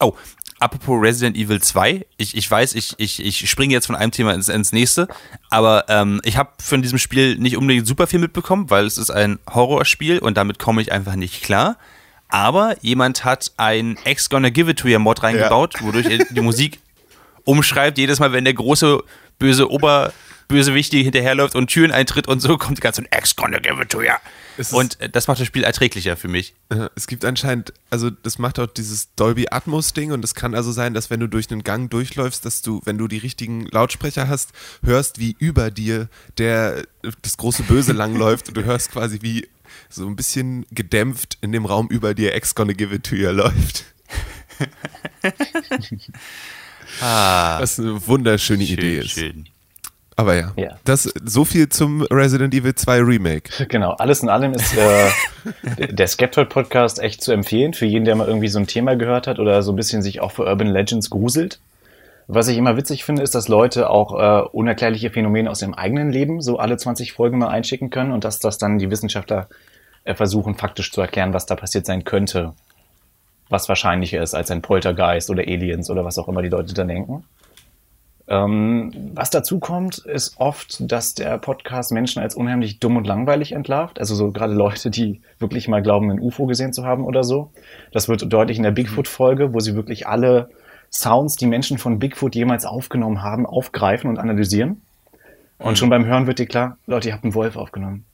Oh, 0.01 0.15
apropos 0.61 1.03
Resident 1.03 1.37
Evil 1.37 1.61
2. 1.61 2.07
Ich, 2.17 2.35
ich 2.37 2.51
weiß, 2.51 2.75
ich, 2.75 2.95
ich, 2.97 3.23
ich 3.23 3.51
springe 3.51 3.75
jetzt 3.75 3.87
von 3.87 3.97
einem 3.97 4.13
Thema 4.13 4.33
ins, 4.33 4.49
ins 4.49 4.73
nächste. 4.73 5.09
Aber 5.51 5.85
ähm, 5.89 6.21
ich 6.25 6.39
habe 6.39 6.51
von 6.59 6.81
diesem 6.81 6.99
Spiel 6.99 7.37
nicht 7.37 7.59
unbedingt 7.59 7.87
super 7.87 8.07
viel 8.07 8.19
mitbekommen, 8.19 8.71
weil 8.71 8.87
es 8.87 8.97
ist 8.97 9.11
ein 9.11 9.39
Horrorspiel 9.53 10.21
und 10.21 10.39
damit 10.39 10.59
komme 10.59 10.81
ich 10.81 10.91
einfach 10.91 11.17
nicht 11.17 11.43
klar. 11.43 11.77
Aber 12.29 12.77
jemand 12.81 13.25
hat 13.25 13.53
ein 13.57 13.99
X 14.05 14.31
Gonna 14.31 14.49
Give 14.49 14.71
It 14.71 14.79
To 14.81 14.89
You 14.89 14.99
Mod 14.99 15.23
reingebaut, 15.23 15.75
ja. 15.75 15.87
wodurch 15.87 16.09
die 16.31 16.41
Musik 16.41 16.81
umschreibt, 17.47 17.97
jedes 17.97 18.19
Mal, 18.19 18.33
wenn 18.33 18.45
der 18.45 18.55
große 18.55 19.03
böse 19.39 19.71
Oberbösewicht 19.71 20.93
hinterherläuft 20.93 21.55
und 21.55 21.69
Türen 21.69 21.93
eintritt 21.93 22.29
und 22.29 22.41
so, 22.41 22.59
kommt 22.59 22.79
die 22.79 22.83
ganze 22.83 23.11
Ex 23.11 23.35
gonna 23.37 23.59
give 23.59 23.81
it 23.81 23.89
to 23.89 24.03
ya. 24.03 24.21
Und 24.73 24.99
das 25.13 25.29
macht 25.29 25.41
das 25.41 25.47
Spiel 25.47 25.65
erträglicher 25.65 26.17
für 26.17 26.29
mich. 26.29 26.55
Es 26.95 27.07
gibt 27.07 27.25
anscheinend, 27.25 27.73
also 27.91 28.11
das 28.11 28.39
macht 28.39 28.59
auch 28.59 28.67
dieses 28.67 29.15
Dolby 29.15 29.49
Atmos 29.51 29.93
Ding 29.93 30.13
und 30.13 30.25
es 30.25 30.35
kann 30.35 30.55
also 30.55 30.73
sein, 30.73 30.95
dass 30.95 31.11
wenn 31.11 31.21
du 31.21 31.29
durch 31.29 31.51
einen 31.51 31.63
Gang 31.63 31.91
durchläufst, 31.91 32.45
dass 32.45 32.63
du, 32.63 32.81
wenn 32.85 32.99
du 32.99 33.07
die 33.07 33.19
richtigen 33.19 33.67
Lautsprecher 33.67 34.29
hast, 34.29 34.53
hörst, 34.83 35.19
wie 35.19 35.37
über 35.39 35.71
dir 35.71 36.09
der 36.39 36.85
das 37.23 37.37
große 37.37 37.65
Böse 37.65 37.93
langläuft 37.95 38.49
und 38.49 38.57
du 38.57 38.65
hörst 38.65 38.93
quasi 38.93 39.19
wie 39.23 39.49
so 39.89 40.07
ein 40.07 40.17
bisschen 40.17 40.65
gedämpft 40.71 41.39
in 41.43 41.53
dem 41.53 41.67
Raum 41.67 41.89
über 41.89 42.15
dir 42.15 42.35
Ex 42.35 42.55
gonna 42.55 42.73
give 42.73 42.95
it 42.95 43.05
to 43.05 43.15
you 43.15 43.31
läuft. 43.33 43.85
Ah, 47.01 47.61
Was 47.61 47.79
eine 47.79 48.07
wunderschöne 48.07 48.65
schön, 48.65 48.79
Idee 48.79 48.99
ist. 48.99 49.11
Schön. 49.11 49.47
Aber 50.19 50.35
ja, 50.35 50.53
ja, 50.57 50.79
das 50.85 51.03
so 51.25 51.45
viel 51.45 51.69
zum 51.69 52.01
Resident 52.11 52.55
Evil 52.55 52.75
2 52.75 53.01
Remake. 53.03 53.67
Genau, 53.69 53.91
alles 53.93 54.23
in 54.23 54.31
allem 54.31 54.55
ist 54.55 54.75
äh, 54.75 55.11
der 55.93 56.07
Skeptoid 56.07 56.49
Podcast 56.49 57.01
echt 57.01 57.23
zu 57.23 57.33
empfehlen 57.33 57.75
für 57.75 57.85
jeden, 57.85 58.07
der 58.07 58.17
mal 58.17 58.27
irgendwie 58.27 58.49
so 58.49 58.59
ein 58.59 58.67
Thema 58.67 58.97
gehört 58.97 59.27
hat 59.27 59.39
oder 59.39 59.63
so 59.63 59.73
ein 59.73 59.77
bisschen 59.77 60.01
sich 60.01 60.21
auch 60.21 60.33
für 60.33 60.47
Urban 60.47 60.69
Legends 60.69 61.11
gruselt. 61.11 61.61
Was 62.29 62.49
ich 62.49 62.57
immer 62.57 62.79
witzig 62.79 63.05
finde, 63.05 63.23
ist, 63.23 63.35
dass 63.35 63.47
Leute 63.47 63.91
auch 63.91 64.19
äh, 64.19 64.49
unerklärliche 64.49 65.11
Phänomene 65.11 65.51
aus 65.51 65.61
ihrem 65.61 65.75
eigenen 65.75 66.11
Leben 66.11 66.41
so 66.41 66.59
alle 66.59 66.79
20 66.79 67.13
Folgen 67.13 67.39
mal 67.39 67.49
einschicken 67.49 67.91
können 67.91 68.11
und 68.11 68.25
dass 68.25 68.39
das 68.39 68.57
dann 68.57 68.79
die 68.79 68.91
Wissenschaftler 68.91 69.49
äh, 70.05 70.15
versuchen 70.15 70.55
faktisch 70.55 70.93
zu 70.93 71.03
erklären, 71.03 71.35
was 71.35 71.45
da 71.45 71.57
passiert 71.57 71.85
sein 71.85 72.05
könnte 72.05 72.55
was 73.49 73.69
wahrscheinlicher 73.69 74.23
ist 74.23 74.35
als 74.35 74.51
ein 74.51 74.63
Poltergeist 74.63 75.31
oder 75.31 75.43
Aliens 75.43 75.91
oder 75.91 76.05
was 76.05 76.19
auch 76.19 76.29
immer 76.29 76.43
die 76.43 76.49
Leute 76.49 76.75
dann 76.75 76.89
denken. 76.89 77.25
Ähm, 78.29 79.13
was 79.15 79.31
dazu 79.31 79.61
kommt, 79.61 79.99
ist 79.99 80.41
oft, 80.41 80.91
dass 80.91 81.15
der 81.15 81.39
Podcast 81.39 81.93
Menschen 81.93 82.21
als 82.21 82.35
unheimlich 82.35 82.81
dumm 82.81 82.97
und 82.97 83.07
langweilig 83.07 83.53
entlarvt. 83.53 84.01
Also 84.01 84.17
so 84.17 84.33
gerade 84.33 84.53
Leute, 84.53 84.91
die 84.91 85.21
wirklich 85.39 85.69
mal 85.69 85.81
glauben, 85.81 86.11
ein 86.11 86.21
UFO 86.21 86.47
gesehen 86.47 86.73
zu 86.73 86.85
haben 86.85 87.05
oder 87.05 87.23
so. 87.23 87.53
Das 87.93 88.09
wird 88.09 88.33
deutlich 88.33 88.57
in 88.57 88.65
der 88.65 88.73
Bigfoot-Folge, 88.73 89.53
wo 89.53 89.61
sie 89.61 89.77
wirklich 89.77 90.09
alle 90.09 90.51
Sounds, 90.91 91.37
die 91.37 91.47
Menschen 91.47 91.79
von 91.79 91.99
Bigfoot 91.99 92.35
jemals 92.35 92.65
aufgenommen 92.65 93.23
haben, 93.23 93.47
aufgreifen 93.47 94.11
und 94.11 94.19
analysieren. 94.19 94.83
Und 95.59 95.71
mhm. 95.71 95.77
schon 95.77 95.91
beim 95.91 96.05
Hören 96.05 96.27
wird 96.27 96.39
dir 96.39 96.47
klar, 96.47 96.79
Leute, 96.87 97.09
ihr 97.09 97.15
habt 97.15 97.25
einen 97.25 97.35
Wolf 97.35 97.57
aufgenommen. 97.57 98.05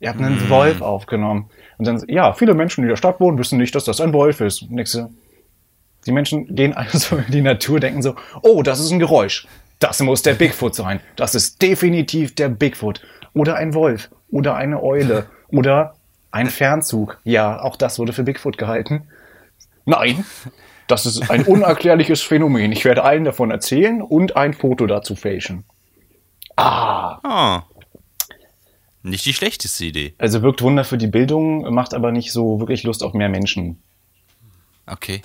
Ihr 0.00 0.08
habt 0.10 0.20
einen 0.20 0.48
Wolf 0.48 0.80
aufgenommen. 0.80 1.50
Und 1.76 1.86
dann, 1.86 2.02
ja, 2.08 2.32
viele 2.32 2.54
Menschen, 2.54 2.82
die 2.82 2.86
in 2.86 2.90
der 2.90 2.96
Stadt 2.96 3.20
wohnen, 3.20 3.38
wissen 3.38 3.58
nicht, 3.58 3.74
dass 3.74 3.84
das 3.84 4.00
ein 4.00 4.12
Wolf 4.12 4.40
ist. 4.40 4.62
Und 4.62 4.78
ich 4.78 4.88
so, 4.88 5.10
die 6.06 6.12
Menschen 6.12 6.54
gehen 6.54 6.72
also 6.74 7.16
in 7.16 7.30
die 7.32 7.40
Natur, 7.42 7.80
denken 7.80 8.02
so, 8.02 8.14
oh, 8.42 8.62
das 8.62 8.80
ist 8.80 8.90
ein 8.90 8.98
Geräusch. 8.98 9.46
Das 9.80 10.00
muss 10.00 10.22
der 10.22 10.34
Bigfoot 10.34 10.74
sein. 10.74 11.00
Das 11.16 11.34
ist 11.34 11.62
definitiv 11.62 12.34
der 12.34 12.48
Bigfoot. 12.48 13.00
Oder 13.34 13.56
ein 13.56 13.74
Wolf. 13.74 14.10
Oder 14.30 14.54
eine 14.56 14.82
Eule. 14.82 15.26
Oder 15.48 15.94
ein 16.30 16.48
Fernzug. 16.48 17.18
Ja, 17.24 17.60
auch 17.60 17.76
das 17.76 17.98
wurde 17.98 18.12
für 18.12 18.24
Bigfoot 18.24 18.58
gehalten. 18.58 19.08
Nein, 19.84 20.24
das 20.86 21.06
ist 21.06 21.30
ein 21.30 21.44
unerklärliches 21.44 22.22
Phänomen. 22.22 22.72
Ich 22.72 22.84
werde 22.84 23.04
allen 23.04 23.24
davon 23.24 23.50
erzählen 23.50 24.02
und 24.02 24.36
ein 24.36 24.52
Foto 24.52 24.86
dazu 24.86 25.14
fälschen. 25.16 25.64
Ah, 26.56 27.18
Ah. 27.22 27.62
Nicht 29.08 29.24
die 29.26 29.34
schlechteste 29.34 29.84
Idee. 29.84 30.14
also 30.18 30.42
wirkt 30.42 30.62
Wunder 30.62 30.84
für 30.84 30.98
die 30.98 31.06
Bildung, 31.06 31.72
macht 31.74 31.94
aber 31.94 32.12
nicht 32.12 32.32
so 32.32 32.60
wirklich 32.60 32.82
Lust 32.84 33.02
auf 33.02 33.12
mehr 33.14 33.28
Menschen. 33.28 33.78
Okay. 34.86 35.22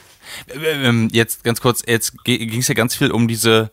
Ähm, 0.53 1.09
Jetzt 1.11 1.43
ganz 1.43 1.61
kurz, 1.61 1.83
jetzt 1.87 2.23
ging 2.25 2.59
es 2.59 2.67
ja 2.67 2.73
ganz 2.73 2.95
viel 2.95 3.11
um 3.11 3.27
diese 3.27 3.71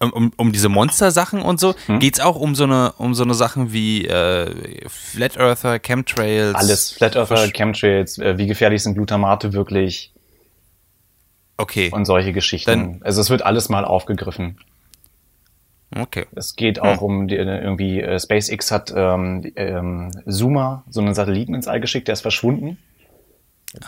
um, 0.00 0.32
um, 0.36 0.52
diese 0.52 0.68
Monster-Sachen 0.68 1.42
und 1.42 1.58
so. 1.58 1.74
Hm? 1.86 1.98
Geht's 1.98 2.20
auch 2.20 2.36
um 2.36 2.54
so 2.54 2.64
eine 2.64 2.92
um 2.98 3.14
so 3.14 3.24
eine 3.24 3.34
Sachen 3.34 3.72
wie 3.72 4.06
äh, 4.06 4.88
Flat 4.88 5.36
Earther, 5.36 5.80
Chemtrails? 5.80 6.54
Alles, 6.54 6.92
Flat 6.92 7.16
Earther, 7.16 7.48
Chemtrails, 7.50 8.16
äh, 8.18 8.38
wie 8.38 8.46
gefährlich 8.46 8.82
sind 8.82 8.94
Glutamate 8.94 9.52
wirklich 9.54 10.12
Okay. 11.56 11.90
und 11.92 12.04
solche 12.04 12.32
Geschichten. 12.32 12.70
Dann- 12.70 13.02
also 13.02 13.20
es 13.20 13.28
wird 13.30 13.42
alles 13.42 13.68
mal 13.68 13.84
aufgegriffen. 13.84 14.58
Okay. 15.94 16.26
Es 16.34 16.54
geht 16.54 16.80
auch 16.80 17.00
um 17.00 17.28
die, 17.28 17.36
irgendwie, 17.36 18.00
äh, 18.00 18.18
SpaceX 18.18 18.70
hat 18.70 18.92
ähm, 18.94 19.50
ähm, 19.56 20.10
Zoomer, 20.26 20.84
so 20.90 21.00
einen 21.00 21.14
Satelliten 21.14 21.54
ins 21.54 21.66
All 21.66 21.80
geschickt, 21.80 22.08
der 22.08 22.12
ist 22.12 22.20
verschwunden. 22.20 22.78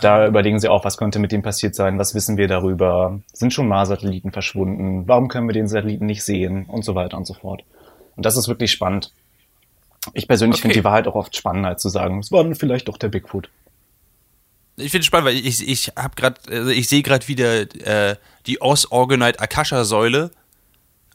Da 0.02 0.26
überlegen 0.26 0.60
sie 0.60 0.68
auch, 0.68 0.84
was 0.84 0.98
könnte 0.98 1.18
mit 1.18 1.32
dem 1.32 1.42
passiert 1.42 1.74
sein, 1.74 1.98
was 1.98 2.14
wissen 2.14 2.36
wir 2.36 2.48
darüber, 2.48 3.20
sind 3.32 3.52
schon 3.52 3.66
Mars-Satelliten 3.68 4.30
verschwunden, 4.30 5.08
warum 5.08 5.28
können 5.28 5.48
wir 5.48 5.54
den 5.54 5.68
Satelliten 5.68 6.06
nicht 6.06 6.22
sehen 6.22 6.66
und 6.66 6.84
so 6.84 6.94
weiter 6.94 7.16
und 7.16 7.26
so 7.26 7.34
fort. 7.34 7.64
Und 8.16 8.26
das 8.26 8.36
ist 8.36 8.48
wirklich 8.48 8.70
spannend. 8.70 9.12
Ich 10.12 10.28
persönlich 10.28 10.56
Okay. 10.56 10.62
finde 10.62 10.74
die 10.80 10.84
Wahrheit 10.84 11.06
auch 11.06 11.14
oft 11.14 11.34
spannender, 11.34 11.70
als 11.70 11.82
zu 11.82 11.88
sagen, 11.88 12.18
es 12.18 12.30
war 12.30 12.46
vielleicht 12.54 12.88
doch 12.88 12.98
der 12.98 13.08
Bigfoot. 13.08 13.50
Ich 14.76 14.90
finde 14.90 15.00
es 15.00 15.06
spannend, 15.06 15.28
weil 15.28 15.36
ich, 15.36 15.66
ich 15.66 15.92
habe 15.96 16.14
gerade, 16.14 16.40
also 16.50 16.70
ich 16.70 16.88
sehe 16.88 17.02
gerade 17.02 17.26
wieder 17.28 17.60
äh, 18.10 18.16
die 18.46 18.60
Os-Orgonite 18.62 19.40
Akasha-Säule, 19.40 20.30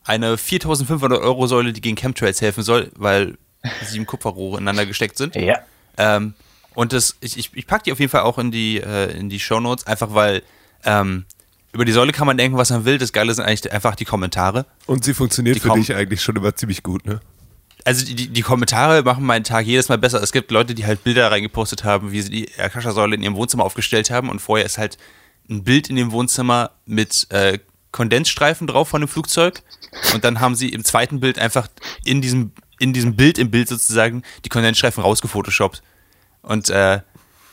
eine 0.05 0.37
4500 0.37 1.19
Euro 1.19 1.47
Säule, 1.47 1.73
die 1.73 1.81
gegen 1.81 1.95
Chemtrails 1.95 2.41
helfen 2.41 2.63
soll, 2.63 2.91
weil 2.95 3.37
sieben 3.83 4.05
Kupferrohre 4.05 4.57
ineinander 4.57 4.85
gesteckt 4.85 5.17
sind. 5.17 5.35
Ja. 5.35 5.59
Ähm, 5.97 6.33
und 6.75 6.93
das, 6.93 7.15
ich, 7.21 7.37
ich, 7.37 7.51
ich 7.53 7.67
packe 7.67 7.85
die 7.85 7.91
auf 7.91 7.99
jeden 7.99 8.11
Fall 8.11 8.21
auch 8.21 8.37
in 8.37 8.51
die, 8.51 8.77
äh, 8.77 9.17
in 9.17 9.29
die 9.29 9.39
Shownotes, 9.39 9.87
einfach 9.87 10.13
weil 10.13 10.43
ähm, 10.83 11.25
über 11.71 11.85
die 11.85 11.91
Säule 11.91 12.11
kann 12.11 12.27
man 12.27 12.37
denken, 12.37 12.57
was 12.57 12.69
man 12.69 12.85
will. 12.85 12.97
Das 12.97 13.11
Geile 13.11 13.33
sind 13.33 13.43
eigentlich 13.45 13.71
einfach 13.71 13.95
die 13.95 14.05
Kommentare. 14.05 14.65
Und 14.85 15.03
sie 15.03 15.13
funktioniert 15.13 15.57
Die 15.57 15.59
für 15.59 15.73
dich 15.73 15.93
eigentlich 15.93 16.21
schon 16.21 16.35
immer 16.35 16.55
ziemlich 16.55 16.83
gut, 16.83 17.05
ne? 17.05 17.19
Also 17.83 18.03
die, 18.05 18.29
die 18.29 18.41
Kommentare 18.41 19.03
machen 19.03 19.23
meinen 19.25 19.43
Tag 19.43 19.65
jedes 19.65 19.89
Mal 19.89 19.97
besser. 19.97 20.21
Es 20.21 20.31
gibt 20.31 20.49
Leute, 20.49 20.73
die 20.73 20.85
halt 20.85 21.03
Bilder 21.03 21.29
reingepostet 21.29 21.83
haben, 21.83 22.11
wie 22.11 22.21
sie 22.21 22.29
die 22.31 22.49
Akasha-Säule 22.57 23.15
in 23.15 23.21
ihrem 23.21 23.35
Wohnzimmer 23.35 23.63
aufgestellt 23.63 24.09
haben 24.09 24.29
und 24.29 24.39
vorher 24.39 24.65
ist 24.65 24.77
halt 24.77 24.97
ein 25.49 25.63
Bild 25.63 25.89
in 25.89 25.95
dem 25.95 26.11
Wohnzimmer 26.11 26.71
mit 26.85 27.27
äh, 27.29 27.59
Kondensstreifen 27.95 28.67
drauf 28.67 28.89
von 28.89 29.01
dem 29.01 29.07
Flugzeug 29.07 29.63
und 30.13 30.25
dann 30.25 30.41
haben 30.41 30.55
sie 30.55 30.67
im 30.67 30.83
zweiten 30.83 31.21
Bild 31.21 31.39
einfach 31.39 31.69
in 32.03 32.21
diesem, 32.21 32.51
in 32.77 32.91
diesem 32.91 33.15
Bild 33.15 33.37
im 33.37 33.51
Bild 33.51 33.69
sozusagen 33.69 34.23
die 34.43 34.49
Kondensstreifen 34.49 35.01
rausgefotoshoppt. 35.01 35.81
Und 36.41 36.69
äh, 36.69 36.99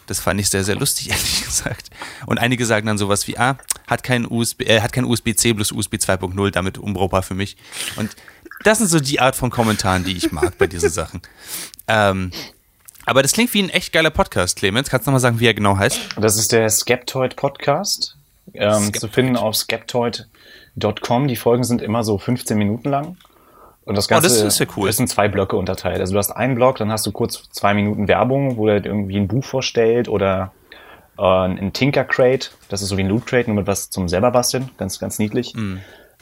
das 0.09 0.19
fand 0.19 0.41
ich 0.41 0.49
sehr, 0.49 0.65
sehr 0.65 0.75
lustig, 0.75 1.11
ehrlich 1.11 1.45
gesagt. 1.45 1.91
Und 2.27 2.39
einige 2.39 2.67
sagen 2.67 2.89
dann 2.89 2.99
sowas 2.99 3.29
wie, 3.29 3.39
ah, 3.39 3.57
hat 3.87 4.03
kein 4.03 4.27
USB, 4.27 4.63
äh, 4.63 4.81
hat 4.81 4.93
kein 4.93 5.05
USB-C, 5.05 5.53
bloß 5.53 5.71
USB 5.71 5.95
2.0, 5.95 6.51
damit 6.51 6.77
unbrauchbar 6.77 7.23
für 7.23 7.35
mich. 7.35 7.57
Und 7.95 8.11
das 8.65 8.79
sind 8.79 8.89
so 8.89 8.99
die 8.99 9.21
Art 9.21 9.37
von 9.37 9.49
Kommentaren, 9.51 10.03
die 10.03 10.17
ich 10.17 10.33
mag 10.33 10.59
bei 10.59 10.67
diesen 10.67 10.91
Sachen. 10.91 11.23
Ähm, 11.87 12.33
aber 13.07 13.23
das 13.23 13.31
klingt 13.31 13.55
wie 13.55 13.63
ein 13.63 13.71
echt 13.71 13.93
geiler 13.93 14.11
Podcast, 14.11 14.57
Clemens. 14.57 14.91
Kannst 14.91 15.07
du 15.07 15.11
nochmal 15.11 15.21
sagen, 15.21 15.39
wie 15.39 15.47
er 15.47 15.55
genau 15.55 15.77
heißt? 15.77 16.01
Das 16.17 16.37
ist 16.37 16.51
der 16.51 16.69
Skeptoid 16.69 17.37
Podcast. 17.37 18.17
Ähm, 18.55 18.87
Skeptoid. 18.87 19.01
Zu 19.01 19.09
finden 19.09 19.37
auf 19.37 19.55
skeptoid.com. 19.55 20.32
Die 21.29 21.37
Folgen 21.37 21.65
sind 21.65 21.83
immer 21.83 22.03
so 22.05 22.19
15 22.19 22.57
Minuten 22.57 22.89
lang. 22.89 23.17
Und 23.85 23.97
das 23.97 24.09
Ganze 24.09 24.29
Oh, 24.29 24.31
das 24.31 24.43
ist 24.43 24.59
ja 24.61 24.67
cool. 24.77 24.89
ist 24.89 25.01
in 25.01 25.09
zwei 25.09 25.29
Blöcke 25.29 25.57
unterteilt. 25.57 26.01
Also 26.01 26.13
du 26.13 26.19
hast 26.19 26.31
einen 26.31 26.55
Block, 26.55 26.77
dann 26.79 26.93
hast 26.93 27.07
du 27.07 27.13
kurz 27.13 27.49
zwei 27.51 27.75
Minuten 27.75 28.07
Werbung, 28.09 28.57
wo 28.57 28.69
er 28.69 28.85
irgendwie 28.85 29.17
ein 29.17 29.29
Buch 29.29 29.45
vorstellt 29.45 30.09
oder 30.09 30.53
äh, 31.19 31.23
ein 31.23 31.73
Tinker 31.73 32.05
Crate. 32.05 32.51
Das 32.69 32.81
ist 32.81 32.89
so 32.89 32.97
wie 32.97 33.03
ein 33.03 33.09
Loot 33.09 33.27
Crate, 33.27 33.49
nur 33.49 33.57
mit 33.57 33.67
was 33.67 33.91
zum 33.91 34.09
selber 34.09 34.31
basteln. 34.31 34.71
Ganz, 34.79 34.99
ganz 35.01 35.19
niedlich. 35.19 35.55
Mhm. 35.55 35.81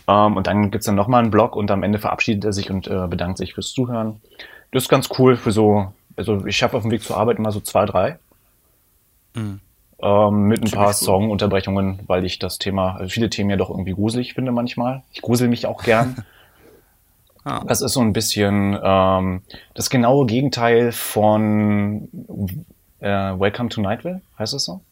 Ähm, 0.09 0.37
und 0.37 0.47
dann 0.47 0.71
gibt's 0.71 0.87
dann 0.87 0.95
nochmal 0.95 1.23
einen 1.23 1.30
Block 1.30 1.54
und 1.54 1.71
am 1.71 1.83
Ende 1.83 1.99
verabschiedet 1.99 2.45
er 2.45 2.52
sich 2.52 2.71
und 2.71 2.88
äh, 2.88 3.07
bedankt 3.07 3.38
sich 3.38 3.54
fürs 3.54 3.73
Zuhören. 3.73 4.21
Das 4.73 4.85
ist 4.85 4.88
ganz 4.88 5.09
cool 5.19 5.37
für 5.37 5.52
so, 5.52 5.92
also 6.16 6.47
ich 6.47 6.57
schaffe 6.57 6.76
auf 6.76 6.83
dem 6.83 6.90
Weg 6.90 7.02
zur 7.02 7.16
Arbeit 7.16 7.38
immer 7.38 7.52
so 7.52 7.61
zwei, 7.61 7.85
drei. 7.85 8.19
Ähm, 10.02 10.45
mit 10.45 10.62
ein 10.62 10.71
paar. 10.71 10.92
Song-Unterbrechungen, 10.92 12.00
weil 12.07 12.25
ich 12.25 12.38
das 12.38 12.59
Thema, 12.59 12.97
also 12.97 13.11
viele 13.11 13.30
Themen 13.30 13.50
ja 13.50 13.57
doch 13.57 13.71
irgendwie 13.71 13.92
gruselig 13.92 14.35
finde 14.35 14.52
manchmal. 14.52 15.02
Ich 15.12 15.23
grusel 15.23 15.49
mich 15.49 15.66
auch 15.66 15.83
gern. 15.83 16.25
Ah. 17.42 17.64
Das 17.66 17.80
ist 17.80 17.95
so 17.95 18.00
ein 18.00 18.12
bisschen 18.12 18.78
ähm, 18.83 19.40
das 19.73 19.88
genaue 19.88 20.26
Gegenteil 20.26 20.92
von 20.92 22.07
äh, 23.00 23.09
Welcome 23.09 23.71
to 23.71 23.80
Nightville, 23.80 24.21
heißt 24.38 24.52
es 24.52 24.66
so? 24.66 24.83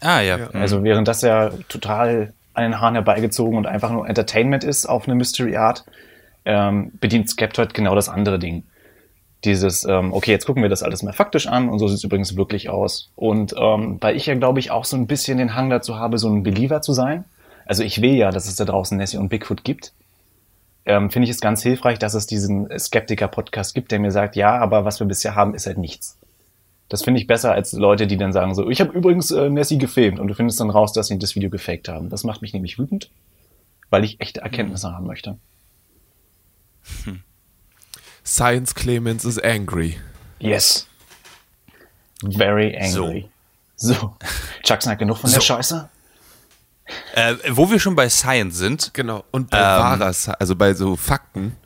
Ah, 0.00 0.20
ja. 0.20 0.38
Ja. 0.38 0.48
Mhm. 0.50 0.60
Also 0.60 0.82
während 0.82 1.08
das 1.08 1.20
ja 1.20 1.50
total 1.68 2.32
an 2.54 2.62
den 2.62 2.80
Haaren 2.80 2.94
herbeigezogen 2.94 3.58
und 3.58 3.66
einfach 3.66 3.90
nur 3.90 4.08
Entertainment 4.08 4.64
ist 4.64 4.86
auf 4.86 5.06
eine 5.06 5.14
Mystery 5.14 5.56
Art, 5.56 5.84
ähm, 6.44 6.92
bedient 7.00 7.28
Skeptoid 7.28 7.74
genau 7.74 7.94
das 7.94 8.08
andere 8.08 8.38
Ding. 8.38 8.64
Dieses, 9.44 9.84
ähm, 9.84 10.12
okay, 10.12 10.30
jetzt 10.30 10.46
gucken 10.46 10.62
wir 10.62 10.70
das 10.70 10.82
alles 10.82 11.02
mal 11.02 11.12
faktisch 11.12 11.46
an 11.46 11.68
und 11.68 11.78
so 11.78 11.88
sieht 11.88 11.98
es 11.98 12.04
übrigens 12.04 12.36
wirklich 12.36 12.70
aus. 12.70 13.10
Und 13.14 13.54
ähm, 13.58 13.98
weil 14.00 14.16
ich 14.16 14.26
ja, 14.26 14.34
glaube 14.34 14.60
ich, 14.60 14.70
auch 14.70 14.84
so 14.84 14.96
ein 14.96 15.06
bisschen 15.06 15.38
den 15.38 15.54
Hang 15.54 15.70
dazu 15.70 15.96
habe, 15.96 16.18
so 16.18 16.28
ein 16.28 16.42
Believer 16.42 16.80
zu 16.82 16.92
sein. 16.92 17.24
Also 17.66 17.82
ich 17.82 18.00
will 18.02 18.14
ja, 18.14 18.30
dass 18.30 18.46
es 18.46 18.56
da 18.56 18.64
draußen 18.64 18.96
Nessie 18.96 19.18
und 19.18 19.28
Bigfoot 19.28 19.64
gibt. 19.64 19.92
Ähm, 20.86 21.10
Finde 21.10 21.24
ich 21.24 21.30
es 21.30 21.40
ganz 21.40 21.62
hilfreich, 21.62 21.98
dass 21.98 22.14
es 22.14 22.26
diesen 22.26 22.68
Skeptiker-Podcast 22.78 23.74
gibt, 23.74 23.90
der 23.90 24.00
mir 24.00 24.10
sagt, 24.10 24.36
ja, 24.36 24.58
aber 24.58 24.84
was 24.84 25.00
wir 25.00 25.06
bisher 25.06 25.34
haben, 25.34 25.54
ist 25.54 25.66
halt 25.66 25.78
nichts. 25.78 26.18
Das 26.88 27.02
finde 27.02 27.20
ich 27.20 27.26
besser 27.26 27.52
als 27.52 27.72
Leute, 27.72 28.06
die 28.06 28.18
dann 28.18 28.32
sagen 28.32 28.54
so, 28.54 28.68
ich 28.68 28.80
habe 28.80 28.92
übrigens 28.92 29.30
äh, 29.30 29.48
Nessie 29.48 29.78
gefilmt 29.78 30.20
und 30.20 30.28
du 30.28 30.34
findest 30.34 30.60
dann 30.60 30.70
raus, 30.70 30.92
dass 30.92 31.06
sie 31.06 31.18
das 31.18 31.34
Video 31.34 31.48
gefaked 31.48 31.88
haben. 31.88 32.10
Das 32.10 32.24
macht 32.24 32.42
mich 32.42 32.52
nämlich 32.52 32.78
wütend, 32.78 33.10
weil 33.88 34.04
ich 34.04 34.20
echte 34.20 34.42
Erkenntnisse 34.42 34.92
haben 34.92 35.06
möchte. 35.06 35.38
Science 38.24 38.74
Clemens 38.74 39.24
is 39.24 39.38
angry. 39.38 39.98
Yes. 40.38 40.86
Very 42.22 42.76
angry. 42.76 43.28
So. 43.76 44.16
Chuck 44.62 44.84
hat 44.86 44.98
genug 44.98 45.18
von 45.18 45.30
der 45.30 45.40
So. 45.40 45.44
Scheiße? 45.46 45.88
Äh, 47.14 47.34
wo 47.50 47.70
wir 47.70 47.78
schon 47.80 47.94
bei 47.96 48.08
Science 48.08 48.56
sind, 48.58 48.90
Genau. 48.94 49.24
Und 49.30 49.50
bei 49.50 49.58
Ähm. 49.58 49.64
wahrer, 49.64 50.14
also 50.38 50.56
bei 50.56 50.74
so 50.74 50.96
Fakten 50.96 51.56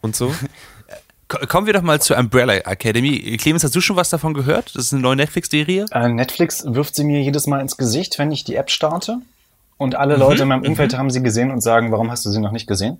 und 0.00 0.16
so. 0.16 0.34
ko- 1.28 1.46
kommen 1.46 1.66
wir 1.66 1.72
doch 1.74 1.82
mal 1.82 2.00
zur 2.00 2.16
Umbrella 2.16 2.54
Academy. 2.54 3.36
Clemens, 3.40 3.64
hast 3.64 3.74
du 3.74 3.80
schon 3.80 3.96
was 3.96 4.10
davon 4.10 4.34
gehört? 4.34 4.74
Das 4.74 4.86
ist 4.86 4.92
eine 4.92 5.02
neue 5.02 5.16
Netflix-Serie. 5.16 5.86
Äh, 5.90 6.08
Netflix 6.08 6.64
wirft 6.66 6.94
sie 6.94 7.04
mir 7.04 7.20
jedes 7.22 7.46
Mal 7.46 7.60
ins 7.60 7.76
Gesicht, 7.76 8.18
wenn 8.18 8.30
ich 8.32 8.44
die 8.44 8.54
App 8.56 8.70
starte. 8.70 9.18
Und 9.76 9.94
alle 9.94 10.16
Leute 10.16 10.42
in 10.42 10.48
meinem 10.48 10.62
Umfeld 10.64 10.96
haben 10.96 11.10
sie 11.10 11.22
gesehen 11.22 11.50
und 11.52 11.60
sagen, 11.60 11.92
warum 11.92 12.10
hast 12.10 12.24
du 12.24 12.30
sie 12.30 12.40
noch 12.40 12.50
nicht 12.50 12.66
gesehen? 12.66 12.98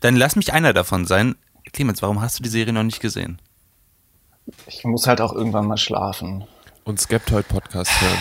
Dann 0.00 0.16
lass 0.16 0.36
mich 0.36 0.52
einer 0.54 0.72
davon 0.72 1.06
sein. 1.06 1.34
Clemens, 1.72 2.02
warum 2.02 2.20
hast 2.20 2.38
du 2.38 2.42
die 2.42 2.48
Serie 2.48 2.72
noch 2.72 2.82
nicht 2.82 3.00
gesehen? 3.00 3.40
Ich 4.66 4.84
muss 4.84 5.06
halt 5.06 5.20
auch 5.20 5.32
irgendwann 5.32 5.66
mal 5.66 5.76
schlafen. 5.76 6.44
Und 6.84 7.00
Skeptoid 7.00 7.46
Podcast 7.48 7.90
hören. 8.00 8.18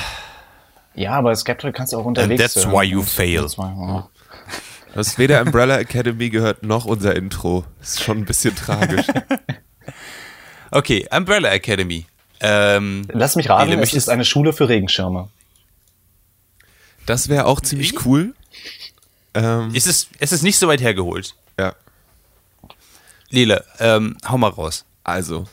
Ja, 0.93 1.13
aber 1.13 1.35
Skeptoid 1.35 1.73
kannst 1.73 1.93
du 1.93 1.97
auch 1.97 2.05
unterwegs 2.05 2.41
that's 2.41 2.65
hören. 2.65 2.71
why 2.73 2.83
you 2.83 3.01
fail. 3.01 3.41
That's. 3.41 3.55
Du 3.55 4.99
hast 4.99 5.17
weder 5.17 5.41
Umbrella 5.41 5.79
Academy 5.79 6.29
gehört, 6.29 6.63
noch 6.63 6.85
unser 6.85 7.15
Intro. 7.15 7.65
Ist 7.81 8.03
schon 8.03 8.19
ein 8.19 8.25
bisschen 8.25 8.55
tragisch. 8.55 9.07
Okay, 10.73 11.05
Umbrella 11.11 11.49
Academy. 11.49 12.05
Ähm, 12.39 13.05
Lass 13.11 13.35
mich 13.35 13.49
raten, 13.49 13.71
es 13.73 13.77
möchtest- 13.77 13.97
ist 13.97 14.09
eine 14.09 14.23
Schule 14.23 14.53
für 14.53 14.69
Regenschirme. 14.69 15.27
Das 17.05 17.27
wäre 17.27 17.45
auch 17.45 17.59
ziemlich 17.59 18.05
cool. 18.05 18.33
Ähm, 19.33 19.75
ist 19.75 19.85
es, 19.87 20.07
es 20.19 20.31
ist 20.31 20.43
nicht 20.43 20.57
so 20.57 20.69
weit 20.69 20.79
hergeholt. 20.79 21.35
ja. 21.59 21.73
Lele, 23.31 23.65
ähm, 23.79 24.17
hau 24.27 24.37
mal 24.37 24.49
raus. 24.49 24.85
Also, 25.03 25.47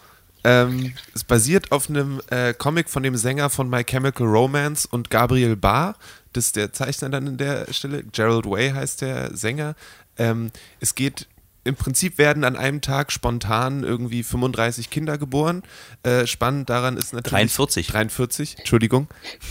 ähm, 0.44 0.94
es 1.14 1.24
basiert 1.24 1.72
auf 1.72 1.88
einem 1.88 2.20
äh, 2.30 2.54
Comic 2.54 2.88
von 2.90 3.02
dem 3.02 3.16
Sänger 3.16 3.50
von 3.50 3.68
My 3.70 3.84
Chemical 3.84 4.26
Romance 4.26 4.86
und 4.86 5.10
Gabriel 5.10 5.56
Barr. 5.56 5.96
Das 6.32 6.46
ist 6.46 6.56
der 6.56 6.72
Zeichner 6.72 7.08
dann 7.08 7.26
in 7.26 7.36
der 7.38 7.72
Stelle. 7.72 8.04
Gerald 8.04 8.46
Way 8.46 8.70
heißt 8.70 9.00
der 9.00 9.36
Sänger. 9.36 9.74
Ähm, 10.16 10.50
es 10.80 10.94
geht 10.94 11.26
im 11.68 11.76
Prinzip 11.76 12.18
werden 12.18 12.44
an 12.44 12.56
einem 12.56 12.80
Tag 12.80 13.12
spontan 13.12 13.84
irgendwie 13.84 14.22
35 14.22 14.88
Kinder 14.90 15.18
geboren. 15.18 15.62
Äh, 16.02 16.26
spannend 16.26 16.70
daran 16.70 16.96
ist 16.96 17.12
natürlich 17.12 17.52
43. 17.52 17.86
43, 17.86 18.58
Entschuldigung, 18.58 19.06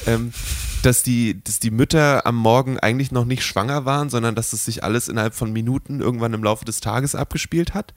ähm, 0.08 0.34
dass 0.82 1.04
die, 1.04 1.42
dass 1.44 1.60
die 1.60 1.70
Mütter 1.72 2.26
am 2.26 2.36
Morgen 2.36 2.80
eigentlich 2.80 3.12
noch 3.12 3.26
nicht 3.26 3.44
schwanger 3.44 3.86
waren, 3.86 4.10
sondern 4.10 4.34
dass 4.34 4.52
es 4.52 4.66
sich 4.66 4.84
alles 4.84 5.08
innerhalb 5.08 5.36
von 5.36 5.54
Minuten 5.54 6.02
irgendwann 6.02 6.34
im 6.34 6.44
Laufe 6.44 6.66
des 6.66 6.82
Tages 6.82 7.14
abgespielt 7.14 7.76
hat. 7.76 7.94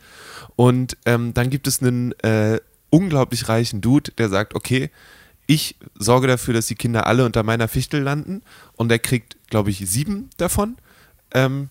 Und 0.55 0.99
ähm, 1.07 1.33
dann 1.33 1.49
gibt 1.49 1.67
es 1.67 1.83
einen 1.83 2.13
äh, 2.21 2.61
unglaublich 2.91 3.49
reichen 3.49 3.81
Dude, 3.81 4.13
der 4.13 4.29
sagt, 4.29 4.55
okay, 4.55 4.91
ich 5.47 5.77
sorge 5.95 6.27
dafür, 6.27 6.55
dass 6.55 6.67
die 6.67 6.75
Kinder 6.75 7.07
alle 7.07 7.25
unter 7.25 7.43
meiner 7.43 7.69
Fichtel 7.69 8.03
landen 8.03 8.43
und 8.77 8.93
er 8.93 8.99
kriegt, 8.99 9.37
glaube 9.49 9.71
ich, 9.71 9.79
sieben 9.79 10.29
davon. 10.37 10.77
Ähm, 11.33 11.71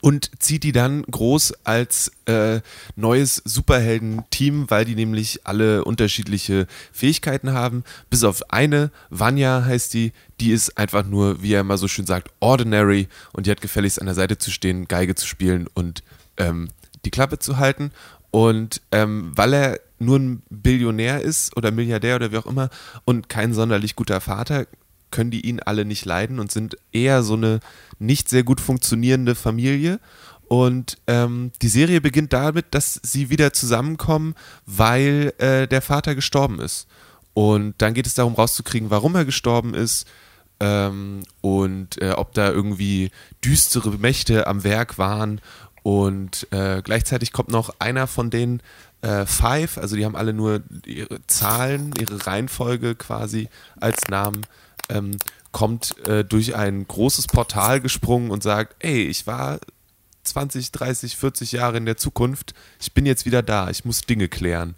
und 0.00 0.30
zieht 0.38 0.62
die 0.62 0.72
dann 0.72 1.02
groß 1.02 1.54
als 1.64 2.12
äh, 2.26 2.60
neues 2.96 3.42
Superhelden-Team, 3.44 4.70
weil 4.70 4.84
die 4.84 4.94
nämlich 4.94 5.46
alle 5.46 5.84
unterschiedliche 5.84 6.66
Fähigkeiten 6.92 7.52
haben. 7.52 7.84
Bis 8.08 8.24
auf 8.24 8.50
eine, 8.52 8.90
Vanya 9.10 9.64
heißt 9.64 9.92
die, 9.94 10.12
die 10.38 10.52
ist 10.52 10.78
einfach 10.78 11.04
nur, 11.04 11.42
wie 11.42 11.54
er 11.54 11.60
immer 11.60 11.76
so 11.76 11.88
schön 11.88 12.06
sagt, 12.06 12.30
ordinary 12.40 13.08
und 13.32 13.46
die 13.46 13.50
hat 13.50 13.60
gefälligst 13.60 14.00
an 14.00 14.06
der 14.06 14.14
Seite 14.14 14.38
zu 14.38 14.50
stehen, 14.50 14.86
Geige 14.86 15.14
zu 15.14 15.26
spielen 15.26 15.66
und 15.74 16.02
ähm, 16.36 16.70
die 17.04 17.10
Klappe 17.10 17.38
zu 17.38 17.58
halten. 17.58 17.90
Und 18.30 18.80
ähm, 18.92 19.32
weil 19.34 19.52
er 19.52 19.80
nur 19.98 20.18
ein 20.18 20.42
Billionär 20.50 21.20
ist 21.20 21.56
oder 21.56 21.72
Milliardär 21.72 22.16
oder 22.16 22.32
wie 22.32 22.38
auch 22.38 22.46
immer 22.46 22.70
und 23.04 23.28
kein 23.28 23.52
sonderlich 23.52 23.96
guter 23.96 24.20
Vater, 24.20 24.66
können 25.10 25.30
die 25.30 25.46
ihn 25.46 25.60
alle 25.60 25.84
nicht 25.84 26.04
leiden 26.04 26.38
und 26.38 26.52
sind 26.52 26.76
eher 26.92 27.22
so 27.22 27.34
eine 27.34 27.60
nicht 28.00 28.28
sehr 28.28 28.42
gut 28.42 28.60
funktionierende 28.60 29.34
Familie. 29.34 30.00
Und 30.48 30.98
ähm, 31.06 31.52
die 31.62 31.68
Serie 31.68 32.00
beginnt 32.00 32.32
damit, 32.32 32.66
dass 32.72 32.98
sie 33.04 33.30
wieder 33.30 33.52
zusammenkommen, 33.52 34.34
weil 34.66 35.32
äh, 35.38 35.68
der 35.68 35.80
Vater 35.80 36.16
gestorben 36.16 36.58
ist. 36.58 36.88
Und 37.34 37.74
dann 37.78 37.94
geht 37.94 38.06
es 38.06 38.14
darum 38.14 38.34
rauszukriegen, 38.34 38.90
warum 38.90 39.14
er 39.14 39.24
gestorben 39.24 39.74
ist 39.74 40.08
ähm, 40.58 41.22
und 41.40 42.02
äh, 42.02 42.10
ob 42.10 42.34
da 42.34 42.50
irgendwie 42.50 43.12
düstere 43.44 43.90
Mächte 43.98 44.46
am 44.48 44.64
Werk 44.64 44.98
waren. 44.98 45.40
Und 45.82 46.48
äh, 46.50 46.82
gleichzeitig 46.82 47.32
kommt 47.32 47.50
noch 47.50 47.74
einer 47.78 48.06
von 48.06 48.30
den 48.30 48.60
äh, 49.02 49.24
Five, 49.24 49.78
also 49.78 49.96
die 49.96 50.04
haben 50.04 50.16
alle 50.16 50.32
nur 50.34 50.62
ihre 50.84 51.24
Zahlen, 51.26 51.92
ihre 51.98 52.26
Reihenfolge 52.26 52.94
quasi 52.94 53.48
als 53.80 54.08
Namen 54.08 54.42
ähm, 54.90 55.16
kommt 55.52 55.96
äh, 56.06 56.24
durch 56.24 56.54
ein 56.54 56.86
großes 56.86 57.26
Portal 57.26 57.80
gesprungen 57.80 58.30
und 58.30 58.42
sagt, 58.42 58.76
ey, 58.84 59.02
ich 59.04 59.26
war 59.26 59.58
20, 60.24 60.70
30, 60.72 61.16
40 61.16 61.52
Jahre 61.52 61.76
in 61.78 61.86
der 61.86 61.96
Zukunft, 61.96 62.54
ich 62.80 62.92
bin 62.92 63.06
jetzt 63.06 63.26
wieder 63.26 63.42
da, 63.42 63.68
ich 63.70 63.84
muss 63.84 64.02
Dinge 64.02 64.28
klären. 64.28 64.74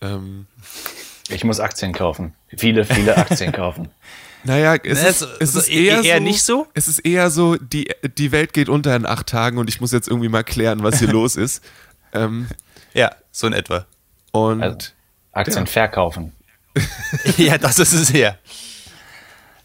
Ähm, 0.00 0.46
ich 1.28 1.44
muss 1.44 1.60
Aktien 1.60 1.92
kaufen. 1.92 2.34
Viele, 2.56 2.84
viele 2.84 3.16
Aktien 3.16 3.52
kaufen. 3.52 3.88
Naja, 4.46 4.74
es, 4.74 5.00
Ne, 5.02 5.08
ist, 5.08 5.18
so- 5.20 5.26
es 5.40 5.54
ist 5.54 5.68
eher- 5.68 6.02
eher, 6.02 6.04
eher 6.04 6.16
so, 6.18 6.22
nicht 6.22 6.42
so? 6.42 6.66
Es 6.74 6.86
ist 6.88 6.98
eher 6.98 7.30
so, 7.30 7.56
die, 7.56 7.90
die 8.18 8.30
Welt 8.30 8.52
geht 8.52 8.68
unter 8.68 8.94
in 8.94 9.06
acht 9.06 9.26
Tagen 9.28 9.56
und 9.56 9.70
ich 9.70 9.80
muss 9.80 9.90
jetzt 9.92 10.06
irgendwie 10.08 10.28
mal 10.28 10.44
klären, 10.44 10.82
was 10.82 10.98
hier 10.98 11.08
los 11.12 11.36
ist. 11.36 11.64
Ähm, 12.12 12.48
Ja, 12.92 13.10
so 13.32 13.46
in 13.46 13.54
etwa. 13.54 13.86
und 14.32 14.62
Also, 14.62 14.88
Aktien 15.32 15.66
verkaufen. 15.66 16.32
ja, 17.38 17.56
das 17.56 17.78
ist 17.78 17.92
es 17.94 18.10
eher. 18.10 18.38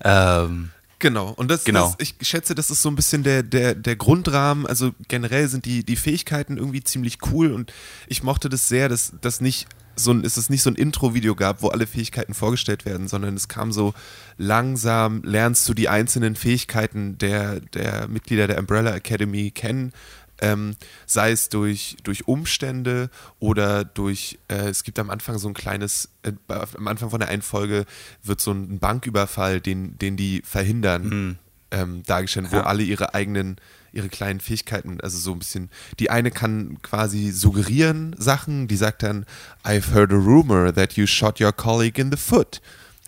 Ähm, 0.03 0.71
Genau, 0.99 1.29
und 1.29 1.49
das, 1.49 1.63
Genau. 1.63 1.85
das 1.85 1.95
ich 1.99 2.27
schätze, 2.27 2.55
das 2.55 2.69
ist 2.69 2.81
so 2.81 2.89
ein 2.89 2.95
bisschen 2.95 3.23
der, 3.23 3.41
der, 3.41 3.73
der 3.73 3.95
Grundrahmen. 3.95 4.67
Also 4.67 4.91
generell 5.07 5.47
sind 5.47 5.63
die, 5.65 5.85
die 5.85 5.95
Fähigkeiten 5.95 6.57
irgendwie 6.57 6.83
ziemlich 6.83 7.19
cool 7.31 7.53
und 7.53 7.71
ich 8.07 8.21
mochte 8.21 8.49
das 8.49 8.67
sehr, 8.67 8.89
dass 8.89 9.13
das 9.21 9.39
nicht 9.39 9.67
so 9.95 10.11
ein, 10.11 10.23
dass 10.23 10.37
es 10.37 10.49
nicht 10.49 10.61
so 10.61 10.69
ein 10.69 10.75
Intro-Video 10.75 11.35
gab, 11.35 11.61
wo 11.61 11.69
alle 11.69 11.87
Fähigkeiten 11.87 12.33
vorgestellt 12.33 12.85
werden, 12.85 13.07
sondern 13.07 13.35
es 13.35 13.47
kam 13.47 13.71
so 13.71 13.93
langsam, 14.37 15.21
lernst 15.23 15.67
du 15.67 15.73
die 15.73 15.89
einzelnen 15.89 16.35
Fähigkeiten 16.35 17.17
der, 17.17 17.59
der 17.59 18.07
Mitglieder 18.07 18.47
der 18.47 18.59
Umbrella 18.59 18.95
Academy 18.95 19.51
kennen. 19.51 19.93
Ähm, 20.41 20.75
sei 21.05 21.31
es 21.31 21.49
durch, 21.49 21.97
durch 22.03 22.27
Umstände 22.27 23.09
oder 23.39 23.83
durch, 23.83 24.39
äh, 24.47 24.69
es 24.69 24.83
gibt 24.83 24.97
am 24.99 25.09
Anfang 25.09 25.37
so 25.37 25.47
ein 25.49 25.53
kleines, 25.53 26.09
äh, 26.23 26.31
am 26.77 26.87
Anfang 26.87 27.09
von 27.09 27.19
der 27.19 27.29
einen 27.29 27.41
Folge 27.41 27.85
wird 28.23 28.39
so 28.39 28.51
ein 28.51 28.79
Banküberfall, 28.79 29.59
den, 29.59 29.97
den 29.99 30.15
die 30.17 30.41
verhindern, 30.45 31.37
ähm, 31.71 32.03
dargestellt, 32.05 32.47
wo 32.51 32.57
Ja. 32.57 32.63
alle 32.63 32.83
ihre 32.83 33.13
eigenen, 33.13 33.57
ihre 33.91 34.09
kleinen 34.09 34.39
Fähigkeiten, 34.39 34.99
also 35.01 35.17
so 35.17 35.33
ein 35.33 35.39
bisschen, 35.39 35.69
die 35.99 36.09
eine 36.09 36.31
kann 36.31 36.81
quasi 36.81 37.31
suggerieren 37.31 38.15
Sachen, 38.17 38.67
die 38.67 38.77
sagt 38.77 39.03
dann, 39.03 39.25
I've 39.63 39.93
heard 39.93 40.11
a 40.11 40.15
rumor 40.15 40.73
that 40.73 40.93
you 40.93 41.05
shot 41.05 41.39
your 41.41 41.51
colleague 41.51 41.99
in 42.01 42.11
the 42.11 42.17
foot. 42.17 42.61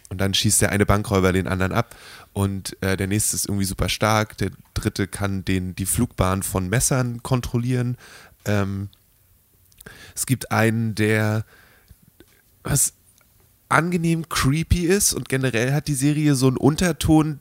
Und 0.10 0.20
dann 0.20 0.34
schießt 0.34 0.62
der 0.64 0.72
eine 0.74 0.86
Bankräuber 0.86 1.32
den 1.32 1.48
anderen 1.48 1.72
ab 1.72 1.96
und 2.34 2.82
äh, 2.82 2.96
der 2.96 3.08
nächste 3.08 3.36
ist 3.36 3.48
irgendwie 3.48 3.66
super 3.66 3.90
stark, 3.90 4.38
der 4.38 4.52
dritte 4.74 5.08
kann 5.08 5.44
den, 5.44 5.76
die 5.76 5.86
Flugbahn 5.86 6.44
von 6.44 6.70
Messern 6.70 7.22
kontrollieren. 7.24 7.98
Ähm, 8.46 8.90
es 10.16 10.26
gibt 10.26 10.52
einen, 10.52 10.96
der 10.96 11.46
was 12.64 12.94
angenehm 13.68 14.30
creepy 14.30 14.86
ist 14.86 15.14
und 15.14 15.30
generell 15.30 15.74
hat 15.74 15.88
die 15.88 15.94
Serie 15.94 16.36
so 16.36 16.48
einen 16.48 16.58
Unterton, 16.58 17.40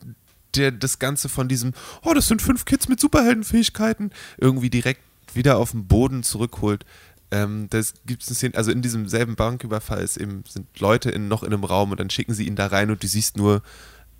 der 0.57 0.73
das 0.73 0.99
Ganze 0.99 1.29
von 1.29 1.49
diesem, 1.49 1.73
oh, 2.03 2.15
das 2.15 2.29
sind 2.29 2.43
fünf 2.43 2.65
Kids 2.65 2.89
mit 2.89 3.01
Superheldenfähigkeiten, 3.01 4.11
irgendwie 4.39 4.71
direkt 4.71 5.03
wieder 5.35 5.59
auf 5.59 5.73
den 5.73 5.87
Boden 5.87 6.23
zurückholt. 6.23 6.85
Ähm, 7.31 7.69
das 7.71 7.95
gibt 8.07 8.25
Szene, 8.25 8.57
also 8.57 8.73
in 8.73 8.83
diesem 8.83 9.09
selben 9.09 9.37
Banküberfall 9.37 10.09
eben, 10.19 10.43
sind 10.49 10.67
Leute 10.81 11.11
in, 11.11 11.29
noch 11.29 11.45
in 11.45 11.53
einem 11.53 11.65
Raum 11.65 11.93
und 11.93 12.01
dann 12.01 12.11
schicken 12.11 12.35
sie 12.35 12.47
ihn 12.47 12.57
da 12.57 12.67
rein 12.67 12.91
und 12.91 13.03
du 13.03 13.07
siehst 13.07 13.37
nur, 13.37 13.63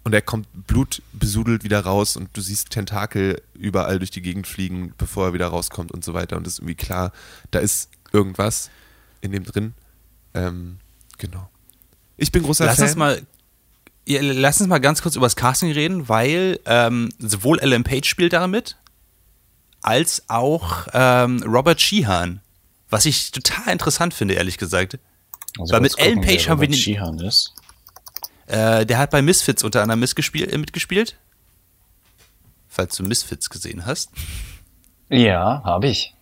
und 0.05 0.15
er 0.15 0.23
kommt 0.23 0.49
blutbesudelt 0.67 1.63
wieder 1.65 1.81
raus 1.81 2.17
und 2.17 2.31
du 2.33 2.41
siehst 2.41 2.71
Tentakel 2.71 3.43
überall 3.55 3.99
durch 3.99 4.11
die 4.11 4.23
Gegend 4.23 4.47
fliegen, 4.47 4.95
bevor 4.99 5.27
er 5.29 5.33
wieder 5.35 5.49
rauskommt 5.49 5.93
und 5.93 6.05
so 6.05 6.15
weiter. 6.15 6.37
Und 6.37 6.47
es 6.47 6.55
ist 6.55 6.59
irgendwie 6.61 6.75
klar, 6.75 7.13
da 7.51 7.59
ist 7.59 7.91
irgendwas 8.13 8.71
in 9.21 9.33
dem 9.33 9.45
drin. 9.45 9.75
Ähm, 10.35 10.79
genau. 11.19 11.51
Ich 12.17 12.33
bin 12.33 12.43
großer 12.43 12.65
lass 12.67 12.77
Fan. 12.77 12.87
uns 12.87 12.97
mal. 12.97 13.23
Ja, 14.07 14.21
lass 14.23 14.61
uns 14.61 14.69
mal 14.69 14.79
ganz 14.81 15.03
kurz 15.03 15.15
über 15.17 15.27
das 15.27 15.37
Casting 15.37 15.71
reden, 15.73 16.09
weil 16.09 16.59
ähm, 16.65 17.11
sowohl 17.19 17.59
Ellen 17.61 17.85
Page 17.85 18.09
spielt 18.09 18.33
darin 18.33 18.51
mit, 18.51 18.77
als 19.83 20.25
auch 20.29 20.89
ähm, 20.93 21.43
Robert 21.47 21.81
Sheehan. 21.81 22.41
Was 22.89 23.07
ich 23.07 23.31
total 23.31 23.73
interessant 23.73 24.15
finde, 24.15 24.35
ehrlich 24.35 24.59
gesagt. 24.59 24.99
Also 25.59 25.75
Weil 25.75 25.81
mit 25.83 25.99
Ellen 25.99 26.21
Page 26.23 26.49
haben 26.49 26.61
wir 26.61 26.69
den- 26.69 26.75
Sheehan 26.75 27.19
ist. 27.21 27.55
Äh, 28.51 28.85
der 28.85 28.99
hat 28.99 29.11
bei 29.11 29.23
Misfits 29.23 29.63
unter 29.63 29.83
anderem 29.83 30.01
mitgespielt, 30.01 30.53
äh, 30.53 30.59
mitgespielt. 30.59 31.17
Falls 32.69 32.97
du 32.97 33.05
Misfits 33.05 33.49
gesehen 33.49 33.87
hast. 33.87 34.11
Ja, 35.09 35.63
habe 35.65 35.89
ich. 35.89 36.15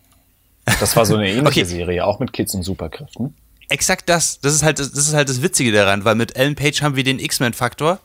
Das 0.81 0.95
war 0.95 1.07
so 1.07 1.17
eine 1.17 1.29
ähnliche 1.31 1.47
Okay. 1.47 1.65
Serie, 1.65 2.05
auch 2.05 2.21
mit 2.21 2.33
Kids 2.33 2.55
und 2.55 2.63
Superkräften. 2.63 3.35
Exakt 3.71 4.09
das. 4.09 4.41
Das 4.41 4.55
ist 4.55 4.63
halt 4.63 4.79
das, 4.79 4.93
das 4.93 5.09
ist 5.09 5.15
halt 5.15 5.29
das 5.29 5.43
Witzige 5.43 5.73
daran, 5.73 6.05
weil 6.05 6.15
mit 6.15 6.37
Ellen 6.37 6.55
Page 6.55 6.83
haben 6.83 6.97
wir 6.97 7.05
den 7.05 7.19
X-Men-Faktor 7.19 7.99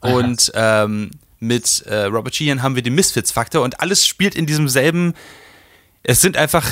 und 0.00 0.52
ähm, 0.54 1.10
mit 1.40 1.82
äh, 1.86 2.04
Robert 2.04 2.34
Sheehan 2.34 2.62
haben 2.62 2.74
wir 2.74 2.82
den 2.82 2.94
Misfits-Faktor 2.94 3.62
und 3.62 3.80
alles 3.80 4.06
spielt 4.06 4.34
in 4.34 4.46
diesem 4.46 4.68
selben. 4.68 5.14
Es 6.02 6.20
sind 6.20 6.36
einfach 6.36 6.68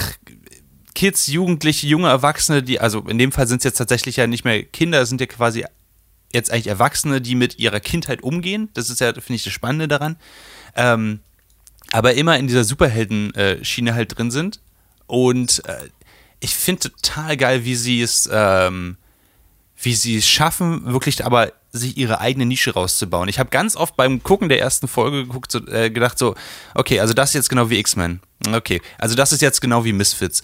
Kids, 0.94 1.26
Jugendliche, 1.26 1.86
junge 1.86 2.08
Erwachsene, 2.08 2.62
die, 2.62 2.80
also 2.80 3.00
in 3.00 3.18
dem 3.18 3.30
Fall 3.32 3.46
sind 3.46 3.58
es 3.58 3.64
jetzt 3.64 3.76
tatsächlich 3.76 4.16
ja 4.16 4.26
nicht 4.26 4.44
mehr 4.44 4.62
Kinder, 4.62 5.02
es 5.02 5.08
sind 5.08 5.20
ja 5.20 5.26
quasi 5.26 5.64
jetzt 6.36 6.52
eigentlich 6.52 6.68
Erwachsene, 6.68 7.20
die 7.20 7.34
mit 7.34 7.58
ihrer 7.58 7.80
Kindheit 7.80 8.22
umgehen. 8.22 8.68
Das 8.74 8.90
ist 8.90 9.00
ja, 9.00 9.12
finde 9.12 9.34
ich, 9.34 9.44
das 9.44 9.52
Spannende 9.52 9.88
daran. 9.88 10.16
Ähm, 10.74 11.20
aber 11.92 12.14
immer 12.14 12.38
in 12.38 12.46
dieser 12.46 12.64
Superhelden-Schiene 12.64 13.94
halt 13.94 14.16
drin 14.16 14.30
sind. 14.30 14.60
Und 15.06 15.64
äh, 15.66 15.88
ich 16.40 16.54
finde 16.54 16.90
total 16.90 17.36
geil, 17.36 17.64
wie 17.64 17.76
sie 17.76 18.02
es, 18.02 18.28
ähm, 18.32 18.96
wie 19.80 19.94
sie 19.94 20.16
es 20.16 20.28
schaffen, 20.28 20.84
wirklich 20.86 21.24
aber 21.24 21.52
sich 21.72 21.96
ihre 21.96 22.20
eigene 22.20 22.46
Nische 22.46 22.72
rauszubauen. 22.72 23.28
Ich 23.28 23.38
habe 23.38 23.50
ganz 23.50 23.76
oft 23.76 23.96
beim 23.96 24.22
Gucken 24.22 24.48
der 24.48 24.60
ersten 24.60 24.88
Folge 24.88 25.26
geguckt, 25.26 25.52
so, 25.52 25.66
äh, 25.66 25.90
gedacht 25.90 26.18
so, 26.18 26.34
okay, 26.74 27.00
also 27.00 27.14
das 27.14 27.30
ist 27.30 27.34
jetzt 27.34 27.50
genau 27.50 27.70
wie 27.70 27.78
X-Men. 27.78 28.20
Okay, 28.52 28.80
also 28.98 29.14
das 29.14 29.32
ist 29.32 29.42
jetzt 29.42 29.60
genau 29.60 29.84
wie 29.84 29.92
Misfits. 29.92 30.42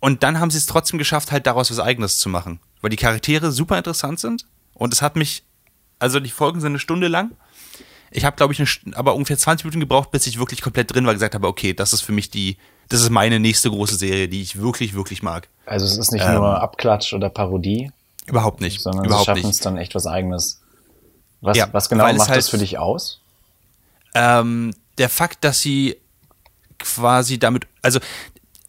Und 0.00 0.22
dann 0.22 0.38
haben 0.38 0.50
sie 0.50 0.58
es 0.58 0.66
trotzdem 0.66 0.98
geschafft, 0.98 1.32
halt 1.32 1.46
daraus 1.46 1.70
was 1.70 1.80
Eigenes 1.80 2.18
zu 2.18 2.28
machen. 2.28 2.60
Weil 2.80 2.90
die 2.90 2.96
Charaktere 2.96 3.50
super 3.50 3.76
interessant 3.76 4.20
sind. 4.20 4.46
Und 4.78 4.94
es 4.94 5.02
hat 5.02 5.16
mich, 5.16 5.42
also 5.98 6.20
die 6.20 6.30
Folgen 6.30 6.60
sind 6.60 6.72
eine 6.72 6.78
Stunde 6.78 7.08
lang. 7.08 7.32
Ich 8.10 8.24
habe, 8.24 8.36
glaube 8.36 8.54
ich, 8.54 8.60
eine, 8.60 8.96
aber 8.96 9.14
ungefähr 9.14 9.36
20 9.36 9.64
Minuten 9.66 9.80
gebraucht, 9.80 10.10
bis 10.10 10.26
ich 10.26 10.38
wirklich 10.38 10.62
komplett 10.62 10.94
drin 10.94 11.04
war, 11.04 11.12
gesagt 11.12 11.34
habe, 11.34 11.46
okay, 11.46 11.74
das 11.74 11.92
ist 11.92 12.00
für 12.00 12.12
mich 12.12 12.30
die, 12.30 12.56
das 12.88 13.02
ist 13.02 13.10
meine 13.10 13.38
nächste 13.38 13.68
große 13.68 13.96
Serie, 13.96 14.28
die 14.28 14.40
ich 14.40 14.58
wirklich, 14.60 14.94
wirklich 14.94 15.22
mag. 15.22 15.48
Also 15.66 15.84
es 15.84 15.98
ist 15.98 16.10
nicht 16.12 16.24
Ähm, 16.24 16.36
nur 16.36 16.62
Abklatsch 16.62 17.12
oder 17.12 17.28
Parodie, 17.28 17.90
Überhaupt 18.26 18.62
nicht. 18.62 18.80
sondern 18.80 19.02
sie 19.02 19.06
überhaupt 19.08 19.26
schaffen 19.26 19.42
nicht. 19.42 19.50
es 19.56 19.60
dann 19.60 19.76
echt 19.76 19.94
was 19.94 20.06
Eigenes. 20.06 20.62
Was, 21.42 21.56
Ja, 21.58 21.68
was 21.72 21.88
genau 21.90 22.04
macht 22.14 22.28
halt- 22.30 22.38
das 22.38 22.48
für 22.48 22.56
dich 22.58 22.78
aus? 22.78 23.20
Ähm, 24.14 24.72
der 24.96 25.08
Fakt, 25.10 25.44
dass 25.44 25.60
sie 25.60 25.96
quasi 26.78 27.38
damit, 27.38 27.66
also 27.82 28.00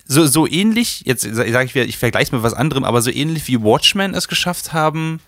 so, 0.06 0.26
so 0.28 0.48
ähnlich, 0.48 1.04
jetzt 1.06 1.22
sage 1.22 1.64
ich 1.64 1.76
wieder, 1.76 1.86
ich 1.86 1.98
vergleiche 1.98 2.26
es 2.26 2.32
mit 2.32 2.44
was 2.44 2.54
anderem, 2.54 2.84
aber 2.84 3.02
so 3.02 3.10
ähnlich 3.12 3.48
wie 3.48 3.62
Watchmen 3.62 4.14
es 4.14 4.28
geschafft 4.28 4.74
haben, 4.74 5.22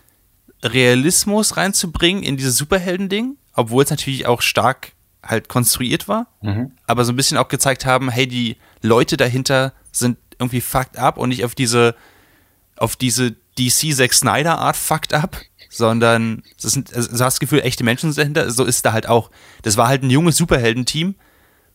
Realismus 0.63 1.57
reinzubringen 1.57 2.23
in 2.23 2.37
dieses 2.37 2.57
Superhelden-Ding, 2.57 3.37
obwohl 3.53 3.83
es 3.83 3.89
natürlich 3.89 4.25
auch 4.27 4.41
stark 4.41 4.93
halt 5.23 5.49
konstruiert 5.49 6.07
war, 6.07 6.27
mhm. 6.41 6.71
aber 6.87 7.05
so 7.05 7.13
ein 7.13 7.15
bisschen 7.15 7.37
auch 7.37 7.47
gezeigt 7.47 7.85
haben, 7.85 8.09
hey, 8.09 8.27
die 8.27 8.57
Leute 8.81 9.17
dahinter 9.17 9.73
sind 9.91 10.17
irgendwie 10.39 10.61
fucked 10.61 10.97
up 10.97 11.17
und 11.17 11.29
nicht 11.29 11.45
auf 11.45 11.53
diese, 11.53 11.95
auf 12.75 12.95
diese 12.95 13.35
DC 13.57 13.95
Zack 13.95 14.13
Snyder 14.13 14.57
Art 14.57 14.75
fucked 14.75 15.13
up, 15.13 15.37
sondern 15.69 16.43
das 16.61 16.73
sind, 16.73 16.93
also, 16.93 17.09
du 17.09 17.13
hast 17.13 17.35
das 17.35 17.39
Gefühl, 17.39 17.61
echte 17.61 17.83
Menschen 17.83 18.11
sind 18.11 18.35
dahinter. 18.35 18.51
So 18.51 18.65
ist 18.65 18.85
da 18.85 18.93
halt 18.93 19.07
auch. 19.07 19.31
Das 19.61 19.77
war 19.77 19.87
halt 19.87 20.03
ein 20.03 20.09
junges 20.09 20.35
Superheldenteam, 20.37 21.15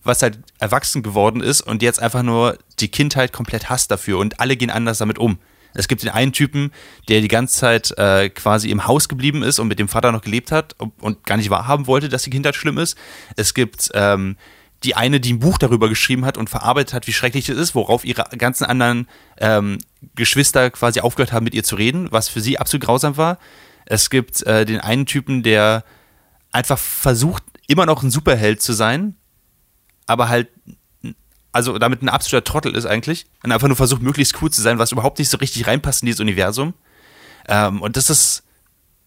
was 0.03 0.23
halt 0.23 0.39
erwachsen 0.59 1.03
geworden 1.03 1.41
ist 1.41 1.63
und 1.63 1.83
jetzt 1.83 2.01
einfach 2.01 2.23
nur 2.23 2.59
die 2.79 2.89
Kindheit 2.89 3.33
komplett 3.33 3.71
hasst 3.71 3.91
dafür 3.91 4.19
und 4.19 4.41
alle 4.41 4.57
gehen 4.57 4.71
anders 4.71 4.99
damit 4.99 5.19
um. 5.19 5.39
Es 5.77 5.89
gibt 5.89 6.03
den 6.03 6.11
einen 6.11 6.33
Typen, 6.33 6.73
der 7.09 7.21
die 7.21 7.29
ganze 7.29 7.59
Zeit 7.59 7.97
äh, 7.99 8.29
quasi 8.31 8.71
im 8.71 8.87
Haus 8.87 9.09
geblieben 9.09 9.43
ist 9.43 9.59
und 9.59 9.69
mit 9.69 9.79
dem 9.79 9.89
Vater 9.89 10.13
noch 10.13 10.23
gelebt 10.23 10.53
hat 10.53 10.75
und 10.79 11.25
gar 11.25 11.37
nicht 11.37 11.51
wahrhaben 11.51 11.87
wollte, 11.87 12.09
dass 12.09 12.23
die 12.23 12.31
Kindheit 12.31 12.57
schlimm 12.57 12.79
ist. 12.79 12.97
Es 13.37 13.55
gibt 13.55 13.91
ähm, 13.95 14.37
die 14.83 14.95
eine, 14.95 15.21
die 15.21 15.33
ein 15.33 15.39
Buch 15.39 15.59
darüber 15.59 15.89
geschrieben 15.89 16.25
hat 16.25 16.37
und 16.37 16.51
verarbeitet 16.51 16.95
hat, 16.95 17.07
wie 17.07 17.13
schrecklich 17.13 17.49
es 17.49 17.57
ist, 17.57 17.75
worauf 17.75 18.05
ihre 18.05 18.25
ganzen 18.37 18.65
anderen 18.65 19.09
ähm, 19.39 19.79
Geschwister 20.15 20.71
quasi 20.71 21.01
aufgehört 21.01 21.33
haben, 21.33 21.45
mit 21.45 21.55
ihr 21.55 21.65
zu 21.65 21.77
reden, 21.77 22.13
was 22.13 22.29
für 22.29 22.41
sie 22.41 22.59
absolut 22.59 22.85
grausam 22.85 23.17
war. 23.17 23.39
Es 23.87 24.11
gibt 24.11 24.43
äh, 24.43 24.65
den 24.65 24.81
einen 24.81 25.07
Typen, 25.07 25.43
der 25.43 25.85
einfach 26.53 26.79
versucht, 26.79 27.43
immer 27.67 27.87
noch 27.87 28.03
ein 28.03 28.11
Superheld 28.11 28.63
zu 28.63 28.73
sein, 28.73 29.17
aber 30.07 30.29
halt, 30.29 30.49
also 31.57 31.79
damit 31.79 32.03
ein 32.03 32.11
absoluter 32.11 32.45
Trottel 32.45 32.77
ist 32.77 32.85
eigentlich 32.85 33.25
und 33.43 33.51
einfach 33.51 33.67
nur 33.67 33.77
versucht, 33.77 34.03
möglichst 34.03 34.41
cool 34.43 34.51
zu 34.51 34.61
sein, 34.61 34.79
was 34.79 34.93
überhaupt 34.93 35.19
nicht 35.19 35.31
so 35.31 35.39
richtig 35.39 35.67
reinpasst 35.67 36.03
in 36.03 36.07
dieses 36.07 36.21
Universum. 36.21 36.75
Ähm, 37.49 37.81
und 37.81 37.97
das 37.97 38.11
ist, 38.11 38.43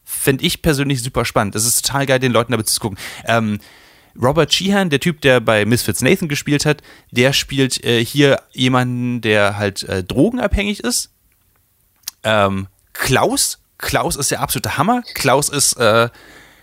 finde 0.04 0.44
ich 0.44 0.64
persönlich 0.64 1.04
super 1.04 1.26
spannend. 1.26 1.54
Das 1.54 1.64
ist 1.64 1.86
total 1.86 2.08
geil, 2.08 2.20
den 2.20 2.32
Leuten 2.32 2.52
damit 2.52 2.68
zu 2.68 2.80
gucken. 2.80 2.98
Ähm, 3.26 3.60
Robert 4.20 4.52
Sheehan, 4.52 4.90
der 4.90 5.00
Typ, 5.00 5.22
der 5.22 5.40
bei 5.42 5.64
Misfits 5.64 6.02
Nathan 6.02 6.28
gespielt 6.28 6.66
hat, 6.66 6.82
der 7.12 7.34
spielt 7.34 7.84
äh, 7.86 8.04
hier 8.04 8.42
jemanden, 8.52 9.22
der 9.22 9.58
halt 9.58 9.84
äh, 9.84 10.04
drogenabhängig 10.04 10.80
ist. 10.80 11.12
Ähm, 12.24 12.68
Klaus, 12.94 13.60
Klaus 13.78 14.16
ist 14.16 14.32
der 14.32 14.42
absolute 14.42 14.76
Hammer. 14.76 15.04
Klaus 15.14 15.50
ist, 15.50 15.74
äh, 15.74 16.10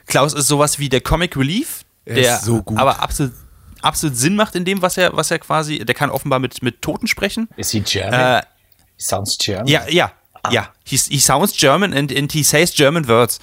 Klaus 0.07 0.35
ist 0.35 0.49
sowas 0.49 0.81
wie 0.81 0.89
der 0.89 1.01
Comic 1.01 1.37
Relief, 1.37 1.85
der 2.07 2.39
so 2.39 2.65
aber 2.75 3.01
absolut, 3.01 3.33
absolut 3.83 4.17
Sinn 4.17 4.37
macht 4.37 4.55
in 4.55 4.65
dem, 4.65 4.83
was 4.83 4.97
er, 4.97 5.17
was 5.17 5.31
er 5.31 5.39
quasi, 5.39 5.85
der 5.85 5.95
kann 5.95 6.11
offenbar 6.11 6.39
mit, 6.39 6.63
mit 6.63 6.83
Toten 6.83 7.07
sprechen. 7.07 7.49
Ist 7.57 7.73
he 7.73 7.81
German? 7.81 8.39
Äh, 8.39 8.43
he 8.97 9.05
sounds 9.05 9.39
German. 9.39 9.67
Ja, 9.67 9.89
ja, 9.89 10.13
ah. 10.43 10.51
ja. 10.53 10.69
He, 10.85 10.97
he 10.97 11.19
sounds 11.19 11.57
German 11.57 11.93
and, 11.93 12.17
and 12.17 12.33
he 12.33 12.43
says 12.43 12.75
German 12.75 13.09
words. 13.09 13.39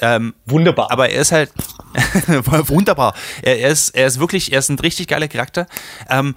Ähm, 0.00 0.34
wunderbar. 0.46 0.90
Aber 0.90 1.08
er 1.10 1.20
ist 1.20 1.32
halt 1.32 1.52
wunderbar. 2.68 3.14
Er, 3.42 3.58
er, 3.58 3.70
ist, 3.70 3.90
er 3.90 4.06
ist 4.06 4.20
wirklich, 4.20 4.52
er 4.52 4.60
ist 4.60 4.68
ein 4.68 4.78
richtig 4.78 5.08
geiler 5.08 5.28
Charakter. 5.28 5.66
Ähm, 6.08 6.34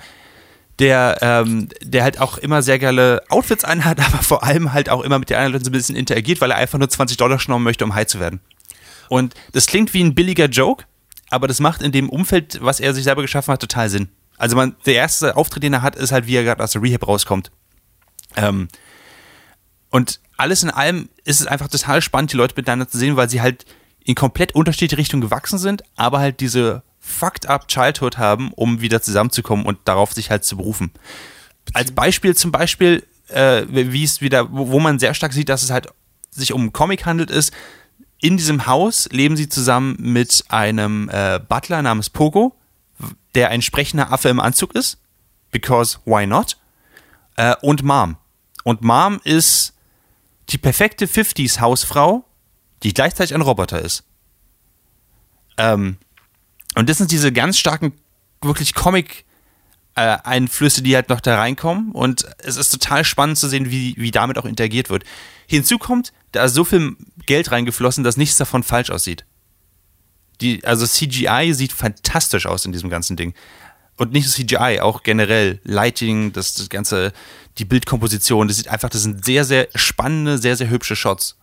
der, 0.80 1.20
ähm, 1.22 1.70
der 1.82 2.04
halt 2.04 2.20
auch 2.20 2.38
immer 2.40 2.64
sehr 2.64 2.80
geile 2.80 3.22
Outfits 3.30 3.64
anhat, 3.64 4.00
aber 4.06 4.24
vor 4.24 4.44
allem 4.44 4.74
halt 4.74 4.90
auch 4.90 5.02
immer 5.02 5.20
mit 5.20 5.30
den 5.30 5.38
anderen 5.38 5.54
Leuten 5.54 5.66
so 5.66 5.70
ein 5.70 5.74
bisschen 5.74 5.96
interagiert, 5.96 6.42
weil 6.42 6.52
er 6.52 6.58
einfach 6.58 6.80
nur 6.80 6.90
20 6.90 7.18
Dollar 7.18 7.40
schnorren 7.40 7.64
möchte, 7.64 7.86
um 7.86 7.94
high 7.94 8.08
zu 8.08 8.20
werden. 8.20 8.42
Und 9.10 9.36
das 9.52 9.68
klingt 9.68 9.94
wie 9.94 10.04
ein 10.04 10.16
billiger 10.16 10.46
Joke, 10.46 10.86
aber 11.32 11.48
das 11.48 11.60
macht 11.60 11.82
in 11.82 11.92
dem 11.92 12.10
Umfeld, 12.10 12.60
was 12.62 12.80
er 12.80 12.94
sich 12.94 13.04
selber 13.04 13.22
geschaffen 13.22 13.52
hat, 13.52 13.62
total 13.62 13.90
Sinn. 13.90 14.10
Also 14.38 14.56
man, 14.56 14.76
der 14.86 14.96
erste 14.96 15.38
Auftritt, 15.38 15.64
den 15.64 15.74
er 15.74 15.82
hat, 15.82 15.96
ist 15.96 16.12
halt, 16.12 16.28
wie 16.28 16.36
er 16.36 16.44
gerade 16.44 16.64
aus 16.64 16.72
der 16.72 16.82
Rehab 16.82 17.08
rauskommt. 17.08 17.52
Ähm, 18.36 18.68
und 19.90 20.20
alles 20.38 20.64
in 20.64 20.70
allem 20.70 21.10
ist 21.24 21.42
es 21.42 21.48
einfach 21.48 21.68
total 21.68 22.02
spannend, 22.02 22.34
die 22.34 22.38
Leute 22.38 22.56
miteinander 22.56 22.88
zu 22.88 22.98
sehen, 22.98 23.16
weil 23.16 23.30
sie 23.30 23.42
halt 23.42 23.66
in 24.04 24.16
komplett 24.16 24.56
unterschiedliche 24.56 24.98
Richtungen 24.98 25.22
gewachsen 25.22 25.60
sind, 25.60 25.84
aber 25.96 26.20
halt 26.20 26.40
diese 26.40 26.84
fucked 27.00 27.48
up 27.48 27.68
Childhood 27.68 28.18
haben, 28.18 28.52
um 28.54 28.82
wieder 28.82 29.02
zusammenzukommen 29.02 29.66
und 29.66 29.80
darauf 29.86 30.14
sich 30.14 30.32
halt 30.32 30.44
zu 30.44 30.58
berufen. 30.58 30.92
Als 31.74 31.92
Beispiel 31.92 32.36
zum 32.36 32.52
Beispiel, 32.52 33.06
äh, 33.28 33.64
wie 33.70 34.04
es 34.04 34.22
wieder, 34.22 34.52
wo, 34.52 34.70
wo 34.70 34.80
man 34.80 35.00
sehr 35.00 35.14
stark 35.14 35.34
sieht, 35.34 35.50
dass 35.50 35.64
es 35.64 35.70
halt 35.70 35.88
sich 36.32 36.54
um 36.54 36.62
einen 36.62 36.74
Comic 36.74 37.06
handelt, 37.06 37.30
ist, 37.30 37.54
in 38.22 38.38
diesem 38.38 38.68
Haus 38.68 39.10
leben 39.12 39.36
sie 39.36 39.50
zusammen 39.50 39.98
mit 40.00 40.46
einem 40.50 41.10
äh, 41.10 41.40
Butler 41.40 41.82
namens 41.82 42.10
Pogo, 42.10 42.56
der 43.36 43.50
ein 43.50 43.62
sprechender 43.62 44.12
Affe 44.12 44.30
im 44.30 44.40
Anzug 44.40 44.76
ist, 44.76 45.00
because 45.50 46.00
why 46.06 46.28
not? 46.28 46.58
Äh, 47.36 47.56
und 47.62 47.84
Mom. 47.84 48.18
Und 48.64 48.84
Mom 48.84 49.20
ist 49.24 49.74
die 50.50 50.60
perfekte 50.60 51.08
50s 51.08 51.60
Hausfrau, 51.60 52.24
die 52.84 52.94
gleichzeitig 52.94 53.34
ein 53.34 53.42
Roboter 53.42 53.82
ist. 53.82 54.04
Ähm, 55.58 55.98
und 56.76 56.90
das 56.90 57.00
sind 57.00 57.12
diese 57.12 57.32
ganz 57.32 57.58
starken, 57.58 57.94
wirklich 58.42 58.74
Comic- 58.76 59.26
äh, 59.96 60.18
Einflüsse, 60.24 60.82
die 60.82 60.96
halt 60.96 61.10
noch 61.10 61.22
da 61.22 61.38
reinkommen. 61.38 61.92
Und 61.92 62.26
es 62.40 62.58
ist 62.58 62.70
total 62.70 63.04
spannend 63.04 63.38
zu 63.38 63.48
sehen, 63.48 63.72
wie, 63.72 63.96
wie 63.98 64.12
damit 64.12 64.38
auch 64.38 64.46
interagiert 64.46 64.90
wird. 64.90 65.04
Hinzu 65.48 65.78
kommt, 65.78 66.14
da 66.32 66.46
ist 66.46 66.54
so 66.54 66.64
viel 66.64 66.96
Geld 67.26 67.52
reingeflossen, 67.52 68.04
dass 68.04 68.18
nichts 68.18 68.38
davon 68.38 68.64
falsch 68.64 68.90
aussieht. 68.90 69.26
Die, 70.40 70.64
also 70.66 70.88
CGI 70.88 71.54
sieht 71.54 71.74
fantastisch 71.74 72.46
aus 72.46 72.66
in 72.66 72.72
diesem 72.72 72.90
ganzen 72.90 73.16
Ding. 73.16 73.34
Und 73.98 74.14
nicht 74.14 74.26
nur 74.26 74.34
CGI, 74.34 74.80
auch 74.80 75.04
generell 75.04 75.60
Lighting, 75.64 76.34
das, 76.34 76.56
das 76.56 76.70
ganze, 76.70 77.12
die 77.60 77.66
Bildkomposition, 77.66 78.48
das 78.48 78.58
sieht 78.58 78.70
einfach, 78.70 78.90
das 78.90 79.04
sind 79.04 79.24
sehr, 79.24 79.44
sehr 79.44 79.68
spannende, 79.76 80.38
sehr, 80.38 80.56
sehr 80.56 80.70
hübsche 80.70 80.96
Shots. 80.96 81.38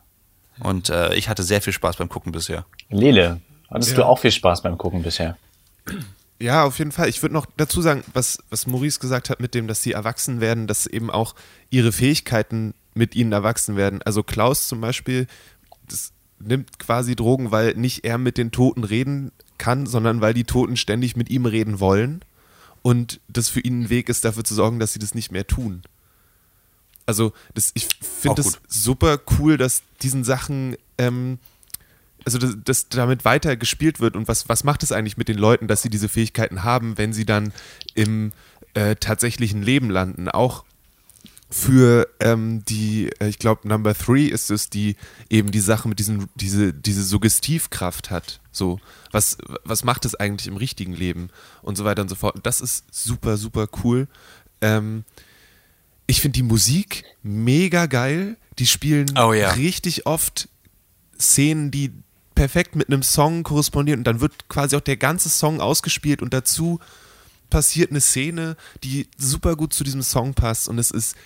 Und 0.60 0.88
äh, 0.88 1.14
ich 1.14 1.28
hatte 1.28 1.44
sehr 1.44 1.62
viel 1.62 1.72
Spaß 1.72 1.96
beim 1.96 2.08
Gucken 2.08 2.32
bisher. 2.32 2.64
Lele, 2.88 3.40
hattest 3.70 3.92
ja. 3.92 3.98
du 3.98 4.04
auch 4.06 4.18
viel 4.18 4.32
Spaß 4.32 4.62
beim 4.62 4.76
Gucken 4.76 5.02
bisher? 5.02 5.36
Ja, 6.40 6.64
auf 6.64 6.78
jeden 6.78 6.92
Fall. 6.92 7.08
Ich 7.08 7.20
würde 7.22 7.34
noch 7.34 7.46
dazu 7.56 7.82
sagen, 7.82 8.04
was, 8.12 8.38
was 8.50 8.66
Maurice 8.66 9.00
gesagt 9.00 9.28
hat 9.28 9.40
mit 9.40 9.54
dem, 9.54 9.66
dass 9.66 9.82
sie 9.82 9.92
erwachsen 9.92 10.40
werden, 10.40 10.66
dass 10.66 10.86
eben 10.86 11.10
auch 11.10 11.34
ihre 11.70 11.90
Fähigkeiten 11.90 12.74
mit 12.94 13.16
ihnen 13.16 13.32
erwachsen 13.32 13.76
werden. 13.76 14.02
Also 14.02 14.22
Klaus 14.22 14.68
zum 14.68 14.80
Beispiel, 14.80 15.26
das 15.88 16.12
nimmt 16.38 16.78
quasi 16.78 17.16
Drogen, 17.16 17.50
weil 17.50 17.74
nicht 17.74 18.04
er 18.04 18.18
mit 18.18 18.38
den 18.38 18.52
Toten 18.52 18.84
reden 18.84 19.32
kann, 19.58 19.86
sondern 19.86 20.20
weil 20.20 20.34
die 20.34 20.44
Toten 20.44 20.76
ständig 20.76 21.16
mit 21.16 21.30
ihm 21.30 21.46
reden 21.46 21.80
wollen. 21.80 22.22
Und 22.82 23.20
das 23.28 23.48
für 23.48 23.60
ihn 23.60 23.82
ein 23.82 23.90
Weg 23.90 24.08
ist, 24.08 24.24
dafür 24.24 24.44
zu 24.44 24.54
sorgen, 24.54 24.78
dass 24.78 24.92
sie 24.92 25.00
das 25.00 25.14
nicht 25.14 25.32
mehr 25.32 25.46
tun. 25.46 25.82
Also 27.06 27.32
das, 27.54 27.72
ich 27.74 27.88
finde 28.00 28.42
es 28.42 28.60
super 28.68 29.18
cool, 29.38 29.56
dass 29.56 29.82
diesen 30.02 30.24
Sachen, 30.24 30.76
ähm, 30.98 31.38
also 32.24 32.38
dass, 32.38 32.56
dass, 32.64 32.88
damit 32.88 33.24
weiter 33.24 33.56
gespielt 33.56 34.00
wird 34.00 34.16
und 34.16 34.28
was, 34.28 34.48
was 34.48 34.64
macht 34.64 34.82
es 34.82 34.92
eigentlich 34.92 35.16
mit 35.16 35.28
den 35.28 35.38
Leuten, 35.38 35.68
dass 35.68 35.82
sie 35.82 35.90
diese 35.90 36.08
Fähigkeiten 36.08 36.64
haben, 36.64 36.98
wenn 36.98 37.12
sie 37.12 37.24
dann 37.24 37.52
im 37.94 38.32
äh, 38.74 38.96
tatsächlichen 38.96 39.62
Leben 39.62 39.90
landen. 39.90 40.28
Auch 40.28 40.64
für 41.50 42.08
ähm, 42.20 42.62
die, 42.66 43.10
äh, 43.20 43.28
ich 43.28 43.38
glaube, 43.38 43.66
Number 43.66 43.94
Three 43.94 44.26
ist 44.26 44.50
es, 44.50 44.68
die 44.68 44.96
eben 45.30 45.50
die 45.50 45.60
Sache 45.60 45.88
mit 45.88 45.98
diesen, 45.98 46.28
diese, 46.34 46.74
diese 46.74 47.02
Suggestivkraft 47.02 48.10
hat. 48.10 48.40
So, 48.52 48.80
was, 49.10 49.38
was 49.64 49.84
macht 49.84 50.04
es 50.04 50.14
eigentlich 50.14 50.48
im 50.48 50.56
richtigen 50.56 50.92
Leben 50.92 51.30
und 51.62 51.76
so 51.76 51.84
weiter 51.84 52.02
und 52.02 52.08
so 52.08 52.16
fort. 52.16 52.34
Und 52.34 52.44
das 52.46 52.60
ist 52.60 52.84
super, 52.90 53.36
super 53.36 53.68
cool. 53.82 54.08
Ähm, 54.60 55.04
ich 56.06 56.20
finde 56.20 56.36
die 56.36 56.42
Musik 56.42 57.04
mega 57.22 57.86
geil. 57.86 58.36
Die 58.58 58.66
spielen 58.66 59.06
oh, 59.16 59.32
ja. 59.32 59.52
richtig 59.52 60.06
oft 60.06 60.48
Szenen, 61.18 61.70
die 61.70 61.92
perfekt 62.38 62.76
mit 62.76 62.86
einem 62.86 63.02
Song 63.02 63.42
korrespondieren 63.42 64.00
und 64.00 64.04
dann 64.04 64.20
wird 64.20 64.48
quasi 64.48 64.76
auch 64.76 64.80
der 64.80 64.96
ganze 64.96 65.28
Song 65.28 65.60
ausgespielt 65.60 66.22
und 66.22 66.32
dazu 66.32 66.78
passiert 67.50 67.90
eine 67.90 68.00
Szene, 68.00 68.56
die 68.84 69.08
super 69.16 69.56
gut 69.56 69.72
zu 69.72 69.82
diesem 69.82 70.02
Song 70.02 70.34
passt 70.34 70.68
und 70.68 70.78
es 70.78 70.92
ist 70.92 71.16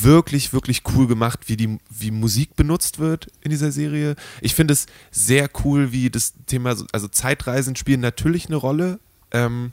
wirklich, 0.00 0.54
wirklich 0.54 0.82
cool 0.94 1.06
gemacht, 1.06 1.40
wie 1.48 1.58
die 1.58 1.78
wie 1.90 2.10
Musik 2.10 2.56
benutzt 2.56 2.98
wird 2.98 3.26
in 3.42 3.50
dieser 3.50 3.70
Serie. 3.70 4.16
Ich 4.40 4.54
finde 4.54 4.72
es 4.72 4.86
sehr 5.10 5.50
cool, 5.62 5.92
wie 5.92 6.08
das 6.08 6.32
Thema, 6.46 6.74
also 6.90 7.08
Zeitreisen 7.08 7.76
spielen 7.76 8.00
natürlich 8.00 8.46
eine 8.46 8.56
Rolle. 8.56 8.98
Ähm, 9.32 9.72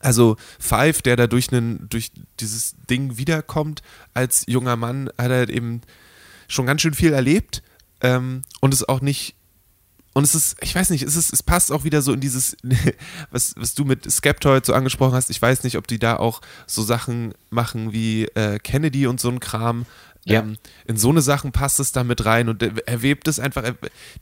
also 0.00 0.36
Five, 0.58 1.00
der 1.02 1.14
da 1.14 1.28
durch, 1.28 1.52
einen, 1.52 1.88
durch 1.88 2.10
dieses 2.40 2.74
Ding 2.90 3.18
wiederkommt, 3.18 3.82
als 4.14 4.44
junger 4.48 4.74
Mann, 4.74 5.10
hat 5.16 5.30
er 5.30 5.48
eben 5.48 5.80
schon 6.48 6.66
ganz 6.66 6.82
schön 6.82 6.94
viel 6.94 7.12
erlebt 7.12 7.62
ähm, 8.00 8.42
und 8.60 8.74
ist 8.74 8.88
auch 8.88 9.00
nicht. 9.00 9.36
Und 10.20 10.24
es 10.24 10.34
ist, 10.34 10.58
ich 10.60 10.74
weiß 10.74 10.90
nicht, 10.90 11.02
es, 11.02 11.16
ist, 11.16 11.32
es 11.32 11.42
passt 11.42 11.72
auch 11.72 11.84
wieder 11.84 12.02
so 12.02 12.12
in 12.12 12.20
dieses, 12.20 12.54
was, 13.30 13.54
was 13.56 13.74
du 13.74 13.86
mit 13.86 14.12
Skeptoid 14.12 14.66
so 14.66 14.74
angesprochen 14.74 15.14
hast. 15.14 15.30
Ich 15.30 15.40
weiß 15.40 15.64
nicht, 15.64 15.78
ob 15.78 15.86
die 15.86 15.98
da 15.98 16.16
auch 16.16 16.42
so 16.66 16.82
Sachen 16.82 17.32
machen 17.48 17.94
wie 17.94 18.24
äh, 18.34 18.58
Kennedy 18.58 19.06
und 19.06 19.18
so 19.18 19.30
ein 19.30 19.40
Kram. 19.40 19.86
Ja. 20.26 20.40
Ähm, 20.40 20.58
in 20.84 20.98
so 20.98 21.08
eine 21.08 21.22
Sachen 21.22 21.52
passt 21.52 21.80
es 21.80 21.92
da 21.92 22.04
mit 22.04 22.22
rein 22.26 22.50
und 22.50 22.62
er 22.62 23.00
webt 23.00 23.28
es 23.28 23.40
einfach, 23.40 23.62
er, 23.64 23.74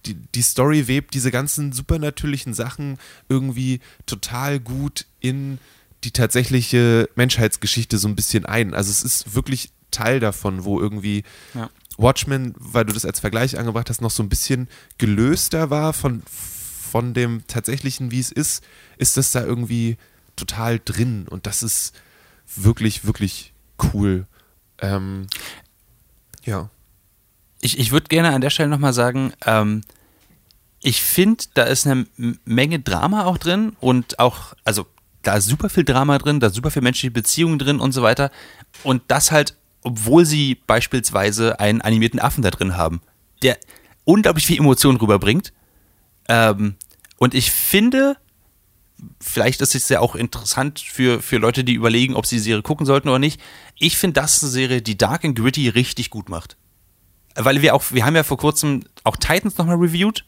die, 0.06 0.14
die 0.14 0.42
Story 0.42 0.86
webt 0.86 1.14
diese 1.14 1.32
ganzen 1.32 1.72
supernatürlichen 1.72 2.54
Sachen 2.54 2.98
irgendwie 3.28 3.80
total 4.06 4.60
gut 4.60 5.04
in 5.18 5.58
die 6.04 6.12
tatsächliche 6.12 7.08
Menschheitsgeschichte 7.16 7.98
so 7.98 8.06
ein 8.06 8.14
bisschen 8.14 8.46
ein. 8.46 8.72
Also 8.72 8.92
es 8.92 9.02
ist 9.02 9.34
wirklich 9.34 9.72
Teil 9.90 10.20
davon, 10.20 10.62
wo 10.62 10.80
irgendwie 10.80 11.24
Ja. 11.54 11.68
Watchmen, 11.98 12.54
weil 12.56 12.86
du 12.86 12.92
das 12.94 13.04
als 13.04 13.20
Vergleich 13.20 13.58
angebracht 13.58 13.90
hast, 13.90 14.00
noch 14.00 14.10
so 14.10 14.22
ein 14.22 14.28
bisschen 14.28 14.68
gelöster 14.96 15.68
war 15.68 15.92
von, 15.92 16.22
von 16.26 17.12
dem 17.12 17.46
tatsächlichen, 17.46 18.10
wie 18.10 18.20
es 18.20 18.32
ist, 18.32 18.64
ist 18.96 19.16
das 19.16 19.32
da 19.32 19.44
irgendwie 19.44 19.98
total 20.36 20.80
drin 20.82 21.26
und 21.28 21.46
das 21.46 21.62
ist 21.62 21.92
wirklich, 22.56 23.04
wirklich 23.04 23.52
cool. 23.92 24.26
Ähm, 24.80 25.26
ja. 26.44 26.70
Ich, 27.60 27.78
ich 27.78 27.90
würde 27.90 28.06
gerne 28.06 28.32
an 28.32 28.40
der 28.40 28.50
Stelle 28.50 28.68
nochmal 28.68 28.92
sagen, 28.92 29.32
ähm, 29.44 29.82
ich 30.80 31.02
finde, 31.02 31.44
da 31.54 31.64
ist 31.64 31.86
eine 31.86 32.06
Menge 32.44 32.78
Drama 32.78 33.24
auch 33.24 33.38
drin 33.38 33.76
und 33.80 34.20
auch, 34.20 34.54
also 34.64 34.86
da 35.22 35.36
ist 35.36 35.46
super 35.46 35.68
viel 35.68 35.84
Drama 35.84 36.18
drin, 36.18 36.38
da 36.38 36.46
ist 36.46 36.54
super 36.54 36.70
viel 36.70 36.82
menschliche 36.82 37.10
Beziehungen 37.10 37.58
drin 37.58 37.80
und 37.80 37.92
so 37.92 38.02
weiter. 38.02 38.30
Und 38.84 39.02
das 39.08 39.32
halt, 39.32 39.56
obwohl 39.82 40.24
sie 40.24 40.56
beispielsweise 40.66 41.60
einen 41.60 41.80
animierten 41.80 42.20
Affen 42.20 42.42
da 42.42 42.50
drin 42.50 42.76
haben, 42.76 43.00
der 43.42 43.58
unglaublich 44.04 44.46
viel 44.46 44.58
Emotionen 44.58 44.98
rüberbringt. 44.98 45.52
Ähm, 46.28 46.76
und 47.18 47.34
ich 47.34 47.50
finde, 47.50 48.16
vielleicht 49.20 49.60
ist 49.60 49.74
es 49.74 49.88
ja 49.88 50.00
auch 50.00 50.14
interessant 50.14 50.80
für, 50.80 51.20
für 51.20 51.38
Leute, 51.38 51.64
die 51.64 51.74
überlegen, 51.74 52.14
ob 52.14 52.26
sie 52.26 52.36
die 52.36 52.42
Serie 52.42 52.62
gucken 52.62 52.86
sollten 52.86 53.08
oder 53.08 53.18
nicht. 53.18 53.40
Ich 53.76 53.96
finde, 53.96 54.20
das 54.20 54.36
ist 54.36 54.44
eine 54.44 54.52
Serie, 54.52 54.82
die 54.82 54.98
Dark 54.98 55.24
and 55.24 55.38
Gritty 55.38 55.68
richtig 55.68 56.10
gut 56.10 56.28
macht. 56.28 56.56
Weil 57.34 57.62
wir 57.62 57.74
auch, 57.74 57.84
wir 57.92 58.04
haben 58.04 58.16
ja 58.16 58.24
vor 58.24 58.38
kurzem 58.38 58.84
auch 59.04 59.16
Titans 59.16 59.58
nochmal 59.58 59.76
reviewed. 59.76 60.24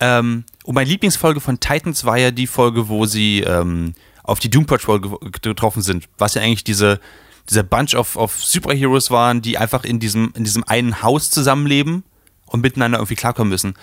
Ähm, 0.00 0.44
und 0.64 0.74
meine 0.74 0.88
Lieblingsfolge 0.88 1.40
von 1.40 1.60
Titans 1.60 2.04
war 2.04 2.18
ja 2.18 2.30
die 2.30 2.46
Folge, 2.46 2.88
wo 2.88 3.06
sie 3.06 3.40
ähm, 3.40 3.94
auf 4.22 4.40
die 4.40 4.50
Doom 4.50 4.66
Patrol 4.66 5.00
ge 5.00 5.10
getroffen 5.42 5.82
sind, 5.82 6.08
was 6.18 6.34
ja 6.34 6.42
eigentlich 6.42 6.64
diese, 6.64 7.00
dieser 7.48 7.62
Bunch 7.62 7.94
of, 7.94 8.16
of 8.16 8.42
Superheroes 8.42 9.10
waren, 9.10 9.42
die 9.42 9.58
einfach 9.58 9.84
in 9.84 10.00
diesem, 10.00 10.32
in 10.36 10.44
diesem 10.44 10.64
einen 10.64 11.02
Haus 11.02 11.30
zusammenleben 11.30 12.04
und 12.46 12.60
miteinander 12.60 12.98
irgendwie 12.98 13.14
klarkommen 13.14 13.50
müssen. 13.50 13.74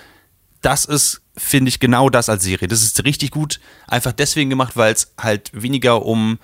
Das 0.62 0.86
ist, 0.86 1.22
finde 1.36 1.70
ich, 1.70 1.80
genau 1.80 2.10
das 2.10 2.30
als 2.30 2.44
Serie. 2.44 2.68
Das 2.68 2.84
ist 2.84 3.04
richtig 3.04 3.32
gut, 3.32 3.60
einfach 3.88 4.14
deswegen 4.14 4.50
gemacht, 4.50 4.76
weil 4.76 4.94
es 4.94 5.14
halt 5.18 5.52
weniger 5.54 6.06
um 6.06 6.40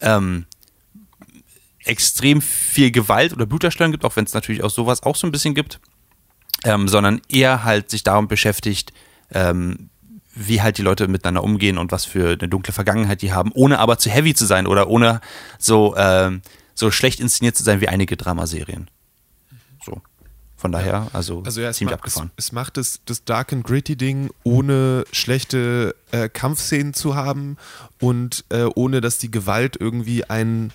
ähm, 0.00 0.46
extrem 1.84 2.42
viel 2.42 2.90
Gewalt 2.90 3.32
oder 3.32 3.46
Bluterstellen 3.46 3.92
gibt, 3.92 4.04
auch 4.04 4.16
wenn 4.16 4.24
es 4.24 4.34
natürlich 4.34 4.62
auch 4.62 4.70
sowas 4.70 5.02
auch 5.02 5.16
so 5.16 5.26
ein 5.26 5.32
bisschen 5.32 5.54
gibt, 5.54 5.80
ähm, 6.64 6.88
sondern 6.88 7.22
eher 7.28 7.64
halt 7.64 7.90
sich 7.90 8.02
darum 8.02 8.28
beschäftigt, 8.28 8.92
ähm, 9.30 9.90
wie 10.38 10.60
halt 10.62 10.76
die 10.78 10.82
Leute 10.82 11.08
miteinander 11.08 11.42
umgehen 11.42 11.78
und 11.78 11.90
was 11.92 12.04
für 12.04 12.32
eine 12.38 12.48
dunkle 12.48 12.72
Vergangenheit 12.72 13.22
die 13.22 13.32
haben, 13.32 13.50
ohne 13.54 13.78
aber 13.78 13.98
zu 13.98 14.10
heavy 14.10 14.34
zu 14.34 14.44
sein 14.46 14.66
oder 14.66 14.88
ohne 14.88 15.20
so, 15.58 15.94
ähm, 15.96 16.42
so 16.74 16.90
schlecht 16.90 17.20
inszeniert 17.20 17.56
zu 17.56 17.62
sein 17.64 17.80
wie 17.80 17.88
einige 17.88 18.16
Dramaserien. 18.16 18.88
So. 19.84 20.02
Von 20.58 20.72
daher, 20.72 21.08
also, 21.12 21.42
Also 21.44 21.60
ja, 21.60 21.70
es, 21.70 21.76
ziemlich 21.76 21.92
ma- 21.92 21.96
es, 21.96 21.98
abgefahren. 22.00 22.30
es 22.36 22.52
macht 22.52 22.76
das, 22.76 23.00
das 23.06 23.24
Dark 23.24 23.52
and 23.52 23.64
Gritty 23.64 23.96
Ding, 23.96 24.30
ohne 24.42 25.04
schlechte 25.12 25.94
äh, 26.12 26.28
Kampfszenen 26.28 26.92
zu 26.94 27.14
haben 27.14 27.56
und 28.00 28.44
äh, 28.50 28.64
ohne 28.74 29.00
dass 29.00 29.18
die 29.18 29.30
Gewalt 29.30 29.76
irgendwie 29.80 30.24
einen 30.24 30.72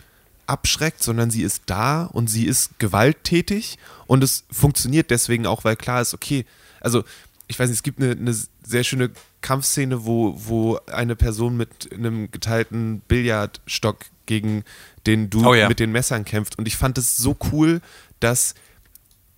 abschreckt, 0.47 1.01
sondern 1.03 1.29
sie 1.31 1.43
ist 1.43 1.63
da 1.67 2.03
und 2.05 2.29
sie 2.29 2.45
ist 2.45 2.77
gewalttätig 2.79 3.77
und 4.07 4.23
es 4.23 4.43
funktioniert 4.51 5.09
deswegen 5.11 5.45
auch, 5.47 5.63
weil 5.63 5.75
klar 5.75 6.01
ist, 6.01 6.13
okay, 6.13 6.45
also 6.79 7.03
ich 7.47 7.57
weiß 7.59 7.69
nicht, 7.69 7.77
es 7.77 7.83
gibt 7.83 7.99
eine, 8.01 8.11
eine 8.11 8.35
sehr 8.63 8.83
schöne 8.83 9.11
Kampfszene, 9.41 10.05
wo, 10.05 10.35
wo 10.37 10.79
eine 10.91 11.15
Person 11.15 11.57
mit 11.57 11.91
einem 11.93 12.31
geteilten 12.31 13.01
Billardstock 13.01 14.05
gegen 14.25 14.63
den 15.07 15.29
Dude 15.29 15.47
Oh 15.47 15.53
ja. 15.53 15.67
mit 15.67 15.79
den 15.79 15.91
Messern 15.91 16.25
kämpft 16.25 16.57
und 16.57 16.67
ich 16.67 16.77
fand 16.77 16.97
es 16.97 17.17
so 17.17 17.35
cool, 17.51 17.81
dass 18.19 18.53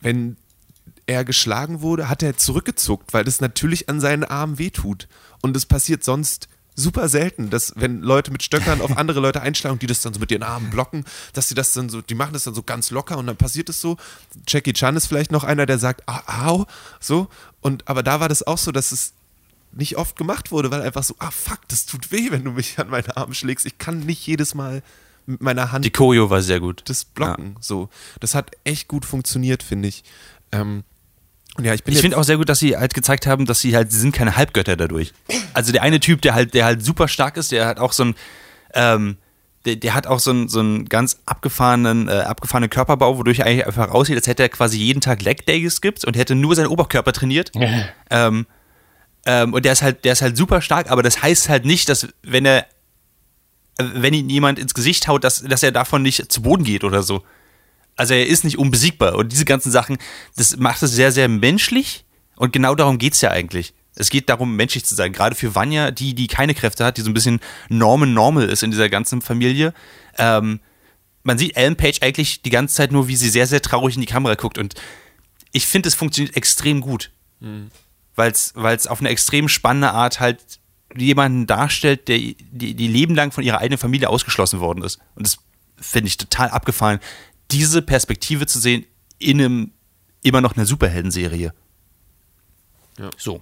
wenn 0.02 0.38
er 1.06 1.26
geschlagen 1.26 1.82
wurde, 1.82 2.10
hat 2.10 2.24
er 2.24 2.38
zurückgezuckt, 2.38 3.14
weil 3.14 3.24
das 3.24 3.42
natürlich 3.42 3.90
an 3.90 4.00
seinen 4.00 4.24
Armen 4.24 4.58
wehtut. 4.58 5.08
Und 5.42 5.56
es 5.58 5.66
passiert 5.66 6.04
sonst 6.04 6.48
super 6.76 7.08
selten, 7.10 7.50
dass 7.50 7.74
wenn 7.76 8.02
Leute 8.02 8.32
mit 8.32 8.42
Stöckern 8.42 8.82
auf 8.82 8.98
andere 8.98 9.20
Leute 9.20 9.42
einschlagen 9.42 9.74
und 9.74 9.82
die 9.82 9.88
das 9.88 10.02
dann 10.02 10.14
so 10.14 10.20
mit 10.20 10.32
ihren 10.32 10.44
Armen 10.44 10.70
blocken, 10.70 11.06
dass 11.34 11.50
sie 11.50 11.56
das 11.56 11.74
dann 11.74 11.90
so, 11.90 12.02
die 12.02 12.16
machen 12.16 12.34
das 12.34 12.46
dann 12.46 12.56
so 12.56 12.64
ganz 12.64 12.90
locker 12.90 13.18
und 13.18 13.28
dann 13.28 13.38
passiert 13.38 13.70
es 13.70 13.80
so. 13.80 13.98
Jackie 14.48 14.74
Chan 14.74 14.96
ist 14.96 15.08
vielleicht 15.08 15.32
noch 15.32 15.44
einer, 15.44 15.66
der 15.66 15.78
sagt, 15.78 16.04
ah, 16.08 16.48
au, 16.48 16.66
so. 17.00 17.28
Und 17.62 17.88
aber 17.88 18.02
da 18.02 18.20
war 18.20 18.30
das 18.30 18.46
auch 18.46 18.58
so, 18.58 18.72
dass 18.72 18.92
es 18.92 19.14
nicht 19.76 19.98
oft 19.98 20.16
gemacht 20.16 20.52
wurde, 20.52 20.72
weil 20.72 20.82
einfach 20.82 21.04
so, 21.04 21.16
ah 21.20 21.32
fuck, 21.32 21.68
das 21.68 21.86
tut 21.86 22.12
weh, 22.12 22.32
wenn 22.32 22.44
du 22.44 22.52
mich 22.52 22.78
an 22.80 22.90
meine 22.90 23.16
Arme 23.18 23.34
schlägst. 23.34 23.66
Ich 23.66 23.78
kann 23.78 24.00
nicht 24.00 24.26
jedes 24.26 24.56
Mal 24.56 24.84
mit 25.26 25.42
meiner 25.42 25.72
Hand 25.72 25.86
Die 25.86 25.92
Choreo 25.92 26.30
war 26.30 26.42
sehr 26.42 26.60
gut. 26.60 26.84
das 26.86 27.06
blocken. 27.06 27.56
So, 27.60 27.90
das 28.20 28.36
hat 28.36 28.52
echt 28.64 28.88
gut 28.88 29.06
funktioniert, 29.06 29.64
finde 29.64 29.88
ich. 29.88 30.04
Ähm, 30.52 30.84
und 31.56 31.66
ja, 31.66 31.74
ich 31.74 31.84
bin 31.84 31.94
Ich 31.94 32.02
finde 32.02 32.18
auch 32.18 32.24
sehr 32.24 32.38
gut, 32.38 32.50
dass 32.50 32.60
sie 32.60 32.76
halt 32.76 32.94
gezeigt 32.94 33.28
haben, 33.28 33.46
dass 33.46 33.62
sie 33.62 33.76
halt, 33.76 33.92
sie 33.92 34.00
sind 34.00 34.14
keine 34.14 34.36
Halbgötter 34.36 34.76
dadurch. 34.76 35.14
Also 35.54 35.72
der 35.72 35.84
eine 35.84 36.00
Typ, 36.00 36.22
der 36.22 36.34
halt, 36.34 36.54
der 36.54 36.66
halt 36.66 36.84
super 36.84 37.08
stark 37.08 37.38
ist, 37.38 37.52
der 37.52 37.68
hat 37.68 37.80
auch 37.80 37.94
so 37.94 38.06
ein, 38.06 38.16
ähm, 38.74 39.18
der, 39.66 39.76
der 39.76 39.94
hat 39.94 40.08
auch 40.08 40.20
so 40.20 40.32
einen, 40.32 40.50
so 40.50 40.60
einen 40.60 40.86
ganz 40.90 41.22
abgefahrenen, 41.26 42.08
äh, 42.10 42.12
abgefahrenen 42.12 42.70
Körperbau, 42.70 43.18
wodurch 43.18 43.40
er 43.40 43.46
eigentlich 43.46 43.68
einfach 43.68 43.92
aussieht, 43.92 44.16
als 44.16 44.28
hätte 44.28 44.44
er 44.44 44.50
quasi 44.50 44.78
jeden 44.78 45.00
Tag 45.00 45.22
Leg 45.22 45.46
Days 45.46 45.80
gibt 45.80 46.04
und 46.06 46.18
hätte 46.18 46.36
nur 46.36 46.56
seinen 46.56 46.68
Oberkörper 46.68 47.14
trainiert. 47.14 47.52
ähm, 48.10 48.46
ähm, 49.26 49.54
und 49.54 49.64
der 49.66 49.74
ist 49.74 49.82
halt, 49.82 50.04
der 50.06 50.14
ist 50.14 50.22
halt 50.22 50.38
super 50.38 50.62
stark, 50.62 50.92
aber 50.92 51.04
das 51.04 51.22
heißt 51.22 51.50
halt 51.50 51.66
nicht, 51.66 51.90
dass 51.90 52.08
wenn 52.24 52.46
er, 52.46 52.66
wenn 53.78 54.14
ihn 54.14 54.30
jemand 54.30 54.60
ins 54.60 54.74
Gesicht 54.74 55.08
haut, 55.08 55.24
dass, 55.24 55.42
dass 55.42 55.64
er 55.64 55.72
davon 55.72 56.02
nicht 56.02 56.32
zu 56.32 56.42
Boden 56.42 56.64
geht 56.64 56.84
oder 56.84 57.04
so. 57.04 57.24
Also 57.96 58.14
er 58.14 58.28
ist 58.28 58.44
nicht 58.44 58.58
unbesiegbar. 58.58 59.16
Und 59.16 59.32
diese 59.32 59.46
ganzen 59.46 59.72
Sachen, 59.72 59.98
das 60.36 60.58
macht 60.58 60.82
es 60.84 60.92
sehr, 60.92 61.12
sehr 61.12 61.28
menschlich. 61.28 62.06
Und 62.36 62.52
genau 62.54 62.76
darum 62.76 62.98
geht 62.98 63.14
es 63.14 63.22
ja 63.22 63.32
eigentlich. 63.32 63.74
Es 63.96 64.10
geht 64.10 64.30
darum, 64.30 64.56
menschlich 64.56 64.86
zu 64.86 64.96
sein. 64.96 65.14
Gerade 65.14 65.36
für 65.36 65.54
Vanya, 65.54 65.92
die, 65.92 66.16
die 66.16 66.28
keine 66.28 66.56
Kräfte 66.56 66.84
hat, 66.84 66.98
die 66.98 67.02
so 67.02 67.10
ein 67.10 67.14
bisschen 67.14 67.40
Norman 67.70 68.14
Normal 68.14 68.50
ist 68.50 68.64
in 68.64 68.72
dieser 68.72 68.90
ganzen 68.90 69.22
Familie. 69.22 69.74
Ähm, 70.18 70.60
man 71.22 71.38
sieht 71.38 71.56
Ellen 71.56 71.76
Page 71.76 72.02
eigentlich 72.02 72.42
die 72.42 72.50
ganze 72.50 72.76
Zeit 72.76 72.92
nur, 72.92 73.08
wie 73.08 73.16
sie 73.16 73.30
sehr, 73.30 73.48
sehr 73.48 73.62
traurig 73.62 73.96
in 73.96 74.02
die 74.02 74.08
Kamera 74.08 74.36
guckt. 74.36 74.58
Und 74.58 74.74
ich 75.52 75.68
finde, 75.68 75.88
es 75.88 75.96
funktioniert 75.96 76.36
extrem 76.36 76.82
gut. 76.82 77.12
Weil 78.16 78.32
es 78.32 78.88
auf 78.88 79.00
eine 79.00 79.10
extrem 79.10 79.50
spannende 79.50 79.92
Art 79.92 80.20
halt 80.20 80.60
jemanden 80.96 81.48
darstellt, 81.48 82.08
der 82.08 82.18
die, 82.18 82.76
die 82.76 82.88
Leben 82.88 83.16
lang 83.16 83.32
von 83.32 83.44
ihrer 83.44 83.60
eigenen 83.60 83.80
Familie 83.80 84.10
ausgeschlossen 84.10 84.60
worden 84.60 84.84
ist. 84.84 85.00
Und 85.16 85.26
das 85.26 85.38
finde 85.78 86.08
ich 86.08 86.18
total 86.18 86.50
abgefahren, 86.50 87.00
diese 87.52 87.82
Perspektive 87.82 88.46
zu 88.46 88.60
sehen 88.60 88.86
in 89.20 89.42
einem 89.42 89.72
immer 90.22 90.42
noch 90.42 90.56
einer 90.56 90.66
Superheldenserie. 90.66 91.54
Ja. 92.98 93.10
So. 93.18 93.42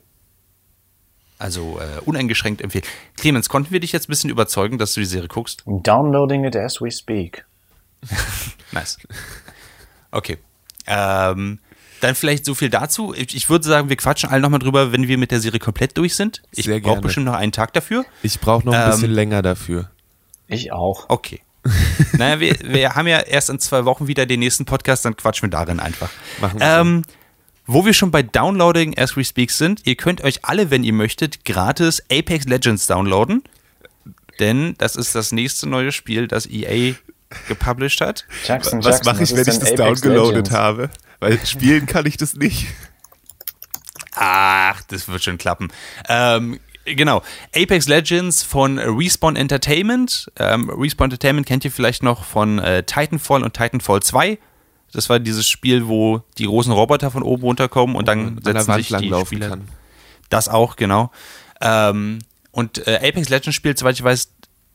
Also 1.38 1.80
äh, 1.80 2.00
uneingeschränkt 2.02 2.62
empfehlen. 2.62 2.86
Clemens, 3.18 3.50
konnten 3.50 3.72
wir 3.72 3.80
dich 3.80 3.92
jetzt 3.92 4.08
ein 4.08 4.12
bisschen 4.12 4.30
überzeugen, 4.30 4.78
dass 4.78 4.94
du 4.94 5.00
die 5.00 5.08
Serie 5.08 5.28
guckst? 5.28 5.64
Downloading 5.66 6.46
it 6.46 6.56
as 6.56 6.82
we 6.82 6.92
speak. 6.92 7.46
Nice. 8.72 8.98
Okay. 10.12 10.38
Ähm, 10.88 11.60
dann 12.02 12.16
vielleicht 12.16 12.46
so 12.46 12.54
viel 12.56 12.70
dazu. 12.70 13.14
Ich, 13.16 13.36
ich 13.36 13.50
würde 13.50 13.66
sagen, 13.68 13.90
wir 13.90 13.96
quatschen 13.96 14.30
alle 14.30 14.42
nochmal 14.42 14.60
drüber, 14.60 14.92
wenn 14.92 15.08
wir 15.08 15.18
mit 15.18 15.32
der 15.32 15.40
Serie 15.40 15.60
komplett 15.60 15.98
durch 15.98 16.16
sind. 16.16 16.42
Ich 16.52 16.68
brauche 16.82 17.02
bestimmt 17.02 17.26
noch 17.28 17.36
einen 17.36 17.52
Tag 17.52 17.74
dafür. 17.74 18.06
ich 18.24 18.40
brauche 18.40 18.66
noch 18.66 18.74
ein 18.74 18.84
Ähm, 18.86 18.92
bisschen 18.92 19.12
länger 19.12 19.42
dafür. 19.42 19.90
Ich 20.48 20.72
auch. 20.72 21.06
Okay. 21.10 21.42
naja, 22.18 22.40
wir, 22.40 22.56
wir 22.64 22.96
haben 22.96 23.08
ja 23.08 23.20
erst 23.20 23.50
in 23.52 23.60
zwei 23.60 23.86
Wochen 23.86 24.08
wieder 24.08 24.26
den 24.26 24.40
nächsten 24.40 24.66
Podcast, 24.66 25.06
dann 25.06 25.16
quatschen 25.16 25.48
wir 25.48 25.52
darin 25.52 25.80
einfach. 25.80 26.10
Machen 26.42 26.60
wir 26.60 26.66
ähm, 26.80 27.04
Wo 27.68 27.86
wir 27.86 27.94
schon 27.94 28.10
bei 28.10 28.24
Downloading 28.24 28.98
as 28.98 29.16
we 29.16 29.24
speak 29.24 29.52
sind, 29.52 29.82
ihr 29.86 29.96
könnt 29.96 30.24
euch 30.24 30.44
alle, 30.44 30.72
wenn 30.72 30.84
ihr 30.84 30.94
möchtet, 30.94 31.46
gratis 31.46 32.02
Apex 32.12 32.46
Legends 32.46 32.88
downloaden. 32.88 33.44
Denn 34.40 34.74
das 34.80 34.96
ist 34.96 35.14
das 35.14 35.32
nächste 35.32 35.70
neue 35.70 35.92
Spiel, 35.92 36.28
das 36.28 36.48
EA 36.48 36.96
gepublished 37.48 38.02
hat. 38.02 38.26
Jackson, 38.46 38.80
Was 38.84 38.96
Jackson, 38.96 39.14
mache 39.14 39.24
ich, 39.24 39.32
wenn 39.32 39.40
ich 39.42 39.46
das 39.46 39.62
Apex 39.72 39.76
downgeloadet 40.02 40.36
Legends? 40.48 40.52
habe? 40.52 40.90
Weil 41.22 41.40
spielen 41.46 41.86
kann 41.86 42.06
ich 42.06 42.18
das 42.18 42.36
nicht. 42.36 42.68
Ach, 44.14 44.82
das 44.88 45.08
wird 45.08 45.24
schon 45.24 45.38
klappen. 45.38 45.70
Ähm, 46.10 46.60
genau. 46.84 47.22
Apex 47.56 47.88
Legends 47.88 48.44
von 48.44 48.80
Respawn 48.80 49.36
Entertainment. 49.36 50.32
Ähm, 50.38 50.70
Respawn 50.70 51.06
Entertainment 51.06 51.48
kennt 51.48 51.64
ihr 51.64 51.72
vielleicht 51.72 52.04
noch 52.04 52.26
von 52.26 52.60
äh, 52.60 52.84
Titanfall 52.84 53.44
und 53.44 53.54
Titanfall 53.54 54.02
2. 54.02 54.40
Das 54.92 55.10
war 55.10 55.20
dieses 55.20 55.48
Spiel, 55.48 55.88
wo 55.88 56.24
die 56.40 56.46
großen 56.46 56.74
Roboter 56.74 57.12
von 57.12 57.24
oben 57.24 57.44
runterkommen 57.44 57.96
und 57.96 58.08
dann 58.08 58.28
an 58.28 58.36
der 58.44 58.64
setzen 58.64 58.74
sich 58.74 58.88
die 58.88 59.26
Spieler. 59.26 59.50
kann. 59.50 59.68
Das 60.30 60.50
auch, 60.50 60.76
genau. 60.76 61.12
Ähm, 61.62 62.20
und 62.50 62.86
äh, 62.88 62.96
Apex 62.96 63.30
Legends 63.30 63.56
spielt, 63.56 63.78
soweit 63.78 63.96
ich 63.96 64.04
weiß, 64.04 64.32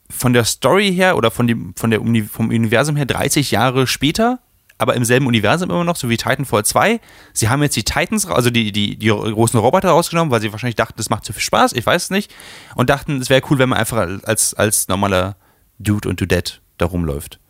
von 0.09 0.33
der 0.33 0.45
Story 0.45 0.95
her 0.95 1.17
oder 1.17 1.33
von 1.33 1.49
dem, 1.49 1.75
von 1.75 1.91
der 1.91 2.01
Uni 2.01 2.23
vom 2.23 2.51
Universum 2.51 2.95
her 2.95 3.07
30 3.07 3.51
Jahre 3.51 3.89
später, 3.89 4.39
aber 4.79 4.95
im 4.95 5.05
selben 5.05 5.27
Universum 5.27 5.71
immer 5.71 5.85
noch, 5.85 5.97
so 5.97 6.09
wie 6.09 6.17
Titanfall 6.17 6.65
2. 6.65 7.01
Sie 7.33 7.49
haben 7.49 7.63
jetzt 7.63 7.77
die 7.77 7.85
Titans, 7.85 8.27
also 8.27 8.51
die, 8.51 8.73
die, 8.73 8.97
die 8.97 9.09
großen 9.09 9.59
Roboter 9.59 9.91
rausgenommen, 9.91 10.31
weil 10.31 10.41
sie 10.41 10.53
wahrscheinlich 10.53 10.77
dachten, 10.77 10.95
das 10.97 11.09
macht 11.09 11.25
zu 11.25 11.33
viel 11.33 11.43
Spaß, 11.43 11.73
ich 11.73 11.87
weiß 11.87 12.05
es 12.05 12.11
nicht. 12.11 12.35
Und 12.75 12.91
dachten, 12.91 13.21
es 13.21 13.31
wäre 13.31 13.43
cool, 13.51 13.59
wenn 13.59 13.71
man 13.71 13.79
einfach 13.79 14.07
als, 14.25 14.55
als 14.55 14.89
normaler 14.89 15.37
Dude 15.79 16.09
und 16.09 16.21
Dudette 16.21 16.55
da 16.79 16.87
rumläuft. 16.87 17.41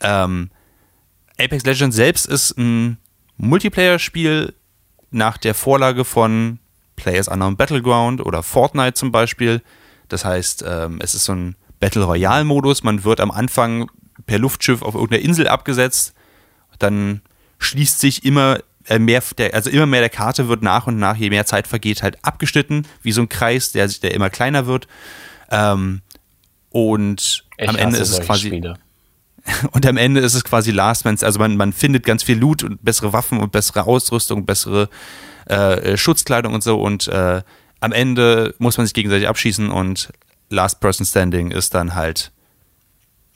Ähm, 0.00 0.50
Apex 1.38 1.64
Legends 1.64 1.96
selbst 1.96 2.26
ist 2.26 2.56
ein 2.58 2.98
Multiplayer-Spiel 3.38 4.54
nach 5.10 5.38
der 5.38 5.54
Vorlage 5.54 6.04
von 6.04 6.58
Players 6.96 7.28
Unknown 7.28 7.56
Battleground 7.56 8.24
oder 8.24 8.42
Fortnite 8.42 8.94
zum 8.94 9.10
Beispiel. 9.10 9.62
Das 10.08 10.24
heißt, 10.24 10.64
ähm, 10.66 10.98
es 11.00 11.14
ist 11.14 11.24
so 11.24 11.32
ein 11.32 11.56
Battle 11.80 12.04
Royale-Modus. 12.04 12.82
Man 12.82 13.04
wird 13.04 13.20
am 13.20 13.30
Anfang 13.30 13.90
per 14.26 14.38
Luftschiff 14.38 14.82
auf 14.82 14.94
irgendeiner 14.94 15.22
Insel 15.22 15.48
abgesetzt. 15.48 16.14
Dann 16.78 17.22
schließt 17.58 18.00
sich 18.00 18.24
immer 18.24 18.58
äh, 18.86 18.98
mehr, 18.98 19.22
der, 19.38 19.54
also 19.54 19.70
immer 19.70 19.86
mehr 19.86 20.00
der 20.00 20.10
Karte 20.10 20.48
wird 20.48 20.62
nach 20.62 20.86
und 20.86 20.98
nach, 20.98 21.16
je 21.16 21.30
mehr 21.30 21.46
Zeit 21.46 21.66
vergeht, 21.66 22.02
halt 22.02 22.18
abgeschnitten, 22.22 22.86
wie 23.02 23.12
so 23.12 23.22
ein 23.22 23.28
Kreis, 23.28 23.72
der 23.72 23.88
sich, 23.88 24.00
der 24.00 24.14
immer 24.14 24.30
kleiner 24.30 24.66
wird. 24.66 24.86
Ähm, 25.50 26.02
und 26.70 27.44
Ich 27.56 27.68
am 27.68 27.76
Ende 27.76 27.98
ist 27.98 28.10
es 28.10 28.20
quasi. 28.20 28.48
Spiele. 28.48 28.74
Und 29.72 29.84
am 29.84 29.98
Ende 29.98 30.20
ist 30.20 30.32
es 30.32 30.42
quasi 30.42 30.70
Last 30.70 31.04
Man's, 31.04 31.22
also 31.22 31.38
man, 31.38 31.58
man 31.58 31.74
findet 31.74 32.06
ganz 32.06 32.22
viel 32.22 32.38
Loot 32.38 32.62
und 32.62 32.82
bessere 32.82 33.12
Waffen 33.12 33.40
und 33.40 33.52
bessere 33.52 33.86
Ausrüstung, 33.86 34.46
bessere 34.46 34.88
äh, 35.44 35.98
Schutzkleidung 35.98 36.54
und 36.54 36.64
so. 36.64 36.80
Und 36.80 37.08
äh, 37.08 37.42
am 37.80 37.92
Ende 37.92 38.54
muss 38.56 38.78
man 38.78 38.86
sich 38.86 38.94
gegenseitig 38.94 39.28
abschießen 39.28 39.70
und 39.70 40.10
Last 40.48 40.80
Person 40.80 41.04
Standing 41.04 41.50
ist 41.50 41.74
dann 41.74 41.94
halt, 41.94 42.32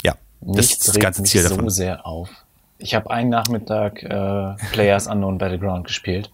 ja, 0.02 0.14
das, 0.40 0.56
Nichts 0.56 0.86
das 0.86 0.94
regt 0.94 1.02
ganze 1.02 1.22
mich 1.22 1.30
Ziel 1.30 1.42
so 1.42 1.50
davon. 1.50 1.68
sehr 1.68 2.06
auf. 2.06 2.30
Ich 2.78 2.94
habe 2.94 3.10
einen 3.10 3.28
Nachmittag 3.30 4.02
äh, 4.02 4.54
Players 4.72 5.06
Unknown 5.08 5.38
Battleground 5.38 5.86
gespielt. 5.86 6.30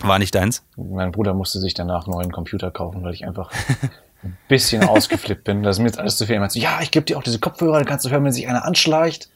War 0.00 0.18
nicht 0.18 0.34
deins? 0.34 0.64
Mein 0.76 1.12
Bruder 1.12 1.34
musste 1.34 1.58
sich 1.60 1.74
danach 1.74 2.06
einen 2.06 2.14
neuen 2.14 2.32
Computer 2.32 2.70
kaufen, 2.70 3.02
weil 3.04 3.14
ich 3.14 3.26
einfach 3.26 3.50
ein 4.22 4.36
bisschen 4.48 4.82
ausgeflippt 4.84 5.44
bin. 5.44 5.62
Das 5.62 5.76
ist 5.76 5.80
mir 5.80 5.86
jetzt 5.86 5.98
alles 5.98 6.16
zu 6.16 6.26
viel. 6.26 6.36
Er 6.36 6.40
meinte 6.40 6.54
so, 6.54 6.60
ja, 6.60 6.80
ich 6.80 6.90
gebe 6.90 7.04
dir 7.04 7.18
auch 7.18 7.22
diese 7.22 7.38
Kopfhörer, 7.38 7.76
dann 7.78 7.86
kannst 7.86 8.04
du 8.04 8.10
hören, 8.10 8.24
wenn 8.24 8.32
sich 8.32 8.48
einer 8.48 8.64
anschleicht. 8.64 9.28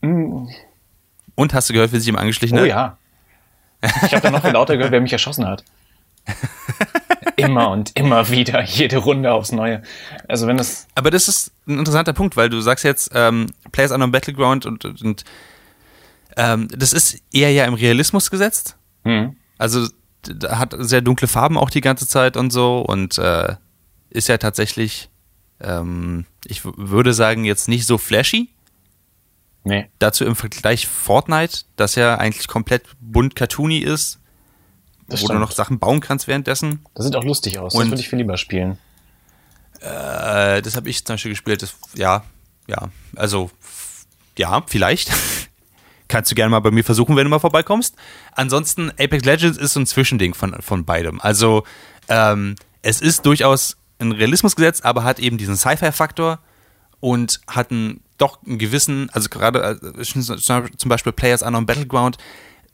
Und 0.00 0.48
hast 1.54 1.68
du 1.68 1.72
gehört, 1.74 1.92
wie 1.92 1.98
sich 1.98 2.08
ihm 2.08 2.16
angeschlichen 2.16 2.58
Oh 2.58 2.62
hat? 2.62 2.68
ja. 2.68 2.98
Ich 4.06 4.12
habe 4.12 4.20
dann 4.20 4.32
noch 4.32 4.42
viel 4.42 4.52
lauter 4.52 4.76
gehört, 4.76 4.92
wer 4.92 5.00
mich 5.00 5.12
erschossen 5.12 5.46
hat. 5.46 5.64
Immer 7.36 7.70
und 7.70 7.92
immer 7.98 8.28
wieder, 8.30 8.62
jede 8.62 8.98
Runde 8.98 9.32
aufs 9.32 9.52
Neue. 9.52 9.82
Also 10.28 10.46
wenn 10.46 10.56
das, 10.56 10.86
Aber 10.94 11.10
das 11.10 11.28
ist 11.28 11.52
ein 11.66 11.78
interessanter 11.78 12.12
Punkt, 12.12 12.36
weil 12.36 12.50
du 12.50 12.60
sagst 12.60 12.84
jetzt 12.84 13.10
ähm, 13.14 13.46
Players 13.70 13.92
Unknown 13.92 14.12
Battleground 14.12 14.66
und, 14.66 14.84
und, 14.84 15.02
und 15.02 15.24
ähm, 16.36 16.68
das 16.76 16.92
ist 16.92 17.20
eher 17.32 17.52
ja 17.52 17.64
im 17.64 17.74
Realismus 17.74 18.30
gesetzt. 18.30 18.76
hm, 19.04 19.36
Also 19.58 19.86
hat 20.48 20.74
sehr 20.78 21.00
dunkle 21.00 21.28
Farben 21.28 21.58
auch 21.58 21.70
die 21.70 21.80
ganze 21.80 22.06
Zeit 22.06 22.36
und 22.36 22.52
so 22.52 22.80
und 22.80 23.18
äh, 23.18 23.56
ist 24.10 24.28
ja 24.28 24.38
tatsächlich, 24.38 25.10
ähm, 25.60 26.26
ich 26.44 26.64
würde 26.64 27.12
sagen, 27.14 27.44
jetzt 27.44 27.68
nicht 27.68 27.86
so 27.86 27.98
flashy. 27.98 28.48
nee, 29.64 29.88
Dazu 29.98 30.24
im 30.24 30.36
Vergleich 30.36 30.86
Fortnite, 30.86 31.64
das 31.76 31.96
ja 31.96 32.16
eigentlich 32.16 32.46
komplett 32.46 32.84
bunt 33.00 33.34
cartoony 33.36 33.78
ist, 33.78 34.20
das 35.12 35.20
wo 35.22 35.26
du 35.26 35.32
stimmt. 35.32 35.40
noch 35.40 35.50
Sachen 35.52 35.78
bauen 35.78 36.00
kannst 36.00 36.26
währenddessen. 36.28 36.80
Das 36.94 37.04
sieht 37.06 37.16
auch 37.16 37.24
lustig 37.24 37.58
aus. 37.58 37.72
das 37.74 37.82
Und- 37.82 37.90
würde 37.90 38.00
ich 38.00 38.08
viel 38.08 38.18
lieber 38.18 38.36
spielen. 38.36 38.78
Äh, 39.80 40.62
das 40.62 40.76
habe 40.76 40.88
ich 40.88 41.04
zum 41.04 41.14
Beispiel 41.14 41.32
gespielt. 41.32 41.62
Das, 41.62 41.74
ja, 41.94 42.24
ja, 42.68 42.88
also 43.16 43.50
ja, 44.38 44.62
vielleicht. 44.66 45.10
Kannst 46.08 46.30
du 46.30 46.34
gerne 46.34 46.50
mal 46.50 46.60
bei 46.60 46.70
mir 46.70 46.84
versuchen, 46.84 47.16
wenn 47.16 47.24
du 47.24 47.30
mal 47.30 47.38
vorbeikommst. 47.38 47.96
Ansonsten, 48.32 48.90
Apex 48.98 49.24
Legends 49.24 49.56
ist 49.58 49.72
so 49.72 49.80
ein 49.80 49.86
Zwischending 49.86 50.34
von, 50.34 50.60
von 50.60 50.84
beidem. 50.84 51.20
Also, 51.22 51.64
ähm, 52.08 52.54
es 52.82 53.00
ist 53.00 53.24
durchaus 53.24 53.76
ein 53.98 54.12
Realismusgesetz, 54.12 54.82
aber 54.82 55.04
hat 55.04 55.18
eben 55.20 55.38
diesen 55.38 55.56
Sci-Fi-Faktor 55.56 56.38
und 57.00 57.40
hat 57.46 57.70
einen, 57.70 58.00
doch 58.18 58.42
einen 58.44 58.58
gewissen, 58.58 59.08
also 59.12 59.28
gerade 59.30 59.80
äh, 59.80 60.02
zum 60.02 60.88
Beispiel 60.88 61.12
Players 61.12 61.42
Unknown 61.42 61.64
Battleground, 61.66 62.18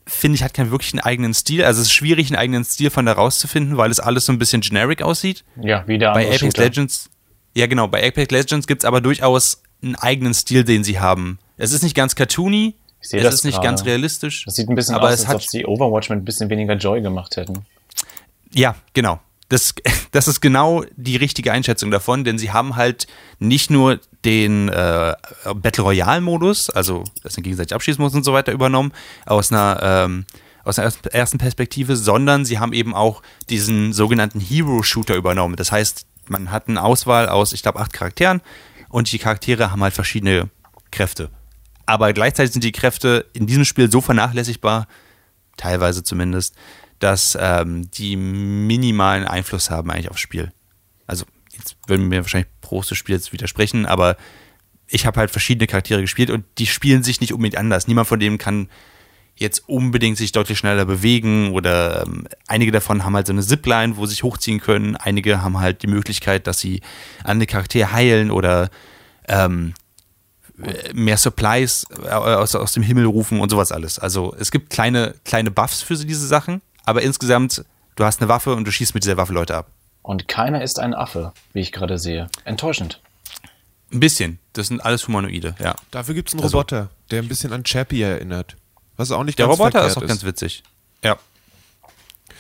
finde 0.09 0.37
ich, 0.37 0.43
hat 0.43 0.55
keinen 0.55 0.71
wirklichen 0.71 0.99
eigenen 1.01 1.35
Stil. 1.35 1.65
Also 1.65 1.81
es 1.81 1.89
ist 1.89 1.93
schwierig, 1.93 2.29
einen 2.29 2.37
eigenen 2.37 2.65
Stil 2.65 2.91
von 2.91 3.07
da 3.07 3.13
rauszufinden, 3.13 3.77
weil 3.77 3.91
es 3.91 4.01
alles 4.01 4.27
so 4.27 4.33
ein 4.33 4.39
bisschen 4.39 4.61
generic 4.63 5.03
aussieht 5.03 5.45
Ja, 5.61 5.87
wie 5.87 5.99
der 5.99 6.13
bei 6.13 6.27
Apex 6.27 6.41
Shooter. 6.41 6.63
Legends, 6.63 7.11
ja 7.55 7.67
genau, 7.67 7.89
bei 7.89 8.07
Apex 8.07 8.31
Legends 8.33 8.67
gibt 8.67 8.83
es 8.83 8.85
aber 8.87 9.01
durchaus 9.01 9.63
einen 9.83 9.95
eigenen 9.97 10.35
Stil, 10.35 10.65
den 10.65 10.83
sie 10.83 10.99
haben. 10.99 11.39
Es 11.57 11.73
ist 11.73 11.83
nicht 11.83 11.95
ganz 11.95 12.15
cartoony, 12.17 12.75
Ich 13.01 13.09
sehe 13.11 13.21
es 13.21 13.25
das 13.25 13.35
ist 13.37 13.45
nicht 13.45 13.55
gerade. 13.57 13.69
ganz 13.69 13.85
realistisch. 13.85 14.45
Das 14.45 14.55
sieht 14.57 14.69
ein 14.69 14.75
bisschen 14.75 14.95
aber 14.95 15.09
aus, 15.09 15.15
es 15.15 15.21
als 15.21 15.29
hat, 15.29 15.37
ob 15.37 15.43
sie 15.43 15.65
Overwatch 15.67 16.09
mit 16.11 16.19
ein 16.21 16.25
bisschen 16.25 16.51
weniger 16.51 16.75
Joy 16.75 17.01
gemacht 17.01 17.37
hätten. 17.37 17.65
Ja, 18.53 18.77
genau. 18.95 19.21
Das, 19.49 19.75
das 20.13 20.29
ist 20.29 20.41
genau 20.41 20.85
die 20.97 21.17
richtige 21.17 21.53
Einschätzung 21.53 21.91
davon, 21.91 22.25
denn 22.25 22.39
sie 22.39 22.51
haben 22.53 22.77
halt 22.77 23.07
nicht 23.39 23.71
nur 23.71 24.01
den 24.25 24.69
äh, 24.69 25.15
Battle 25.55 25.85
Royale-Modus, 25.85 26.71
also 26.71 27.05
dass 27.23 27.37
man 27.37 27.45
gegenseitig 27.45 27.75
abschießen 27.75 28.03
muss 28.03 28.15
und 28.15 28.25
so 28.25 28.33
weiter, 28.33 28.53
übernommen, 28.53 28.93
aus 29.27 29.53
einer, 29.53 29.81
ähm, 29.83 30.27
aus 30.65 30.79
einer 30.79 30.87
ersten- 30.87 31.09
ersten 31.09 31.39
Perspektive, 31.39 31.97
sondern 31.97 32.45
sie 32.45 32.59
haben 32.59 32.73
eben 32.73 32.95
auch 32.95 33.23
diesen 33.49 33.93
sogenannten 33.93 34.41
Hero-Shooter 34.41 35.15
übernommen. 35.15 35.57
Das 35.57 35.73
heißt, 35.73 36.05
man 36.29 36.51
hat 36.51 36.69
eine 36.69 36.83
Auswahl 36.83 37.29
aus, 37.29 37.53
ich 37.53 37.63
glaube, 37.63 37.81
acht 37.81 37.93
Charakteren 37.93 38.43
und 38.89 39.11
die 39.13 39.19
Charaktere 39.19 39.71
haben 39.71 39.83
halt 39.83 39.95
verschiedene 39.95 40.51
Kräfte. 40.91 41.31
Aber 41.87 42.13
gleichzeitig 42.13 42.53
sind 42.53 42.65
die 42.65 42.73
Kräfte 42.73 43.27
in 43.33 43.47
diesem 43.47 43.65
Spiel 43.65 43.91
so 43.91 44.01
vernachlässigbar, 44.01 44.87
teilweise 45.57 46.03
zumindest, 46.03 46.55
dass 46.99 47.37
ähm, 47.41 47.91
die 47.91 48.17
minimalen 48.17 49.25
Einfluss 49.25 49.71
haben 49.71 49.91
eigentlich 49.91 50.11
aufs 50.11 50.21
Spiel. 50.21 50.53
Also 51.07 51.25
jetzt 51.53 51.77
würden 51.87 52.09
mir 52.09 52.23
wahrscheinlich 52.23 52.51
Pros 52.61 52.89
des 52.89 52.99
Spiels 52.99 53.33
widersprechen, 53.33 53.87
aber 53.87 54.17
ich 54.87 55.07
habe 55.07 55.21
halt 55.21 55.31
verschiedene 55.31 55.67
Charaktere 55.67 56.01
gespielt 56.01 56.31
und 56.31 56.45
die 56.59 56.67
spielen 56.67 57.03
sich 57.03 57.21
nicht 57.21 57.33
unbedingt 57.33 57.59
anders. 57.59 57.87
Niemand 57.89 58.09
von 58.09 58.21
denen 58.21 58.39
kann 58.39 58.69
jetzt 59.37 59.69
unbedingt 59.69 60.19
sich 60.19 60.33
deutlich 60.33 60.59
schneller 60.59 60.85
bewegen 60.85 61.53
oder 61.53 62.07
ähm, 62.07 62.27
einige 62.49 62.73
davon 62.73 63.05
haben 63.05 63.15
halt 63.15 63.27
so 63.27 63.33
eine 63.33 63.43
Zipline, 63.43 63.97
wo 63.97 64.05
sie 64.07 64.11
sich 64.11 64.23
hochziehen 64.25 64.61
können. 64.61 64.97
Einige 64.97 65.43
haben 65.43 65.61
halt 65.61 65.83
die 65.83 65.87
Möglichkeit, 65.87 66.47
dass 66.47 66.59
sie 66.59 66.81
andere 67.23 67.47
Charaktere 67.47 67.93
heilen 67.93 68.31
oder 68.31 68.69
ähm, 69.29 69.75
mehr 70.93 71.17
Supplies 71.17 71.87
äh, 72.03 72.09
aus, 72.09 72.55
aus 72.57 72.73
dem 72.73 72.83
Himmel 72.83 73.05
rufen 73.05 73.41
und 73.41 73.51
sowas 73.51 73.71
alles. 73.71 73.99
Also 73.99 74.35
es 74.39 74.51
gibt 74.51 74.71
kleine, 74.71 75.15
kleine 75.25 75.53
Buffs 75.53 75.83
für 75.83 75.95
diese 75.95 76.27
Sachen, 76.27 76.61
aber 76.89 77.03
insgesamt, 77.03 77.65
du 77.97 78.05
hast 78.05 78.21
eine 78.21 78.29
Waffe 78.29 78.55
und 78.55 78.65
du 78.65 78.71
schießt 78.73 78.95
mit 78.95 79.05
dieser 79.05 79.17
Waffe 79.17 79.33
Leute 79.33 79.55
ab. 79.57 79.71
Und 80.03 80.27
keiner 80.29 80.63
ist 80.63 80.79
ein 80.79 80.95
Affe, 80.95 81.33
wie 81.53 81.61
ich 81.61 81.71
gerade 81.73 81.99
sehe. 81.99 82.29
Enttäuschend. 82.45 83.01
Ein 83.93 84.01
bisschen. 84.01 84.39
Das 84.55 84.69
sind 84.69 84.81
alles 84.81 85.07
Humanoide, 85.07 85.55
ja. 85.59 85.77
Dafür 85.91 86.15
gibt 86.15 86.29
es 86.29 86.35
einen 86.35 86.43
Also- 86.43 86.57
Roboter, 86.59 86.91
der 87.11 87.23
ein 87.23 87.29
bisschen 87.29 87.53
an 87.53 87.65
Chappie 87.65 88.03
erinnert. 88.03 88.57
Was 88.97 89.11
auch 89.11 89.23
nicht 89.25 89.39
Der 89.39 89.47
ganz 89.47 89.59
Roboter 89.59 89.87
ist 89.87 89.97
auch 89.97 90.07
ganz 90.07 90.25
witzig. 90.25 90.63
Ja. 91.05 91.17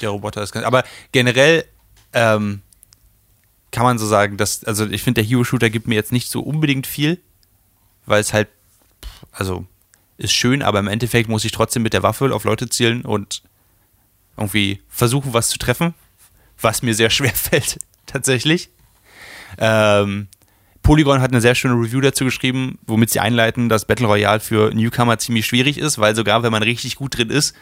Der 0.01 0.09
Roboter 0.11 0.43
ist 0.43 0.53
ganz. 0.53 0.67
Aber 0.67 0.85
generell 1.13 1.65
ähm, 2.13 2.63
kann 3.71 3.85
man 3.85 3.99
so 3.99 4.07
sagen, 4.07 4.37
dass, 4.39 4.65
also 4.65 4.87
ich 4.87 5.03
finde, 5.03 5.23
der 5.23 5.29
Hero-Shooter 5.29 5.71
gibt 5.71 5.87
mir 5.87 5.95
jetzt 5.95 6.11
nicht 6.13 6.31
so 6.31 6.41
unbedingt 6.41 6.87
viel, 6.87 7.21
weil 8.07 8.21
es 8.21 8.33
halt, 8.33 8.49
also 9.31 9.67
ist 10.17 10.33
schön, 10.33 10.63
aber 10.63 10.79
im 10.81 10.89
Endeffekt 10.89 11.29
muss 11.29 11.45
ich 11.45 11.53
trotzdem 11.53 11.83
mit 11.83 11.93
der 11.93 12.03
Waffe 12.03 12.35
auf 12.35 12.45
Leute 12.45 12.69
zielen 12.69 13.03
und 13.05 13.43
irgendwie 14.38 14.83
versuchen, 14.88 15.35
was 15.35 15.48
zu 15.48 15.59
treffen, 15.59 15.94
was 16.61 16.83
mir 16.83 16.94
sehr 16.94 17.11
schwer 17.11 17.35
fällt, 17.35 17.79
tatsächlich. 18.07 18.70
Ähm, 19.59 20.29
Polygon 20.83 21.20
hat 21.20 21.33
eine 21.33 21.40
sehr 21.40 21.55
schöne 21.55 21.74
Review 21.74 22.01
dazu 22.01 22.24
geschrieben, 22.24 22.79
womit 22.87 23.11
sie 23.11 23.20
einleiten, 23.20 23.68
dass 23.68 23.85
Battle 23.85 24.07
Royale 24.07 24.40
für 24.40 24.72
Newcomer 24.74 25.18
ziemlich 25.18 25.46
schwierig 25.46 25.77
ist, 25.77 25.98
weil 25.98 26.14
sogar 26.14 26.42
wenn 26.42 26.53
man 26.53 26.62
richtig 26.62 26.96
gut 26.96 27.18
drin 27.18 27.31
ist, 27.31 27.55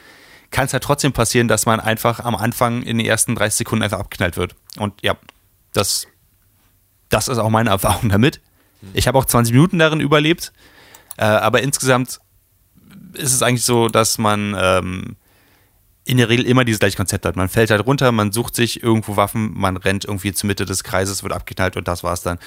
kann 0.50 0.66
es 0.66 0.72
halt 0.72 0.84
trotzdem 0.84 1.12
passieren, 1.12 1.48
dass 1.48 1.66
man 1.66 1.80
einfach 1.80 2.20
am 2.20 2.36
Anfang 2.36 2.82
in 2.82 2.98
den 2.98 3.06
ersten 3.06 3.34
30 3.34 3.58
Sekunden 3.58 3.82
einfach 3.82 3.98
abgeknallt 3.98 4.36
wird. 4.36 4.54
Und 4.78 4.94
ja, 5.02 5.16
das, 5.72 6.06
das 7.08 7.28
ist 7.28 7.38
auch 7.38 7.50
meine 7.50 7.70
Erfahrung 7.70 8.10
damit. 8.10 8.40
Ich 8.94 9.08
habe 9.08 9.18
auch 9.18 9.24
20 9.24 9.52
Minuten 9.52 9.78
darin 9.78 10.00
überlebt, 10.00 10.52
äh, 11.16 11.24
aber 11.24 11.62
insgesamt 11.62 12.20
ist 13.14 13.32
es 13.32 13.42
eigentlich 13.42 13.64
so, 13.64 13.88
dass 13.88 14.18
man 14.18 14.54
ähm, 14.56 15.16
in 16.06 16.18
der 16.18 16.28
Regel 16.28 16.46
immer 16.46 16.64
dieses 16.64 16.78
gleiche 16.78 16.96
Konzept 16.96 17.26
hat. 17.26 17.34
Man 17.34 17.48
fällt 17.48 17.70
halt 17.70 17.84
runter, 17.84 18.12
man 18.12 18.30
sucht 18.30 18.54
sich 18.54 18.82
irgendwo 18.82 19.16
Waffen, 19.16 19.52
man 19.54 19.76
rennt 19.76 20.04
irgendwie 20.04 20.32
zur 20.32 20.46
Mitte 20.46 20.64
des 20.64 20.84
Kreises, 20.84 21.22
wird 21.24 21.32
abgeknallt 21.32 21.76
und 21.76 21.88
das 21.88 22.04
war's 22.04 22.22
dann. 22.22 22.38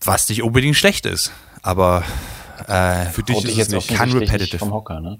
Was 0.00 0.28
nicht 0.28 0.42
unbedingt 0.42 0.76
schlecht 0.76 1.06
ist, 1.06 1.32
aber 1.62 2.04
äh, 2.68 3.06
Für 3.06 3.22
dich 3.24 3.44
ist 3.44 3.58
es 3.58 3.68
nicht. 3.70 3.88
kein 3.88 4.12
repetitive. 4.12 4.42
nicht 4.42 4.58
vom 4.58 4.72
Hocker, 4.72 5.00
ne? 5.00 5.18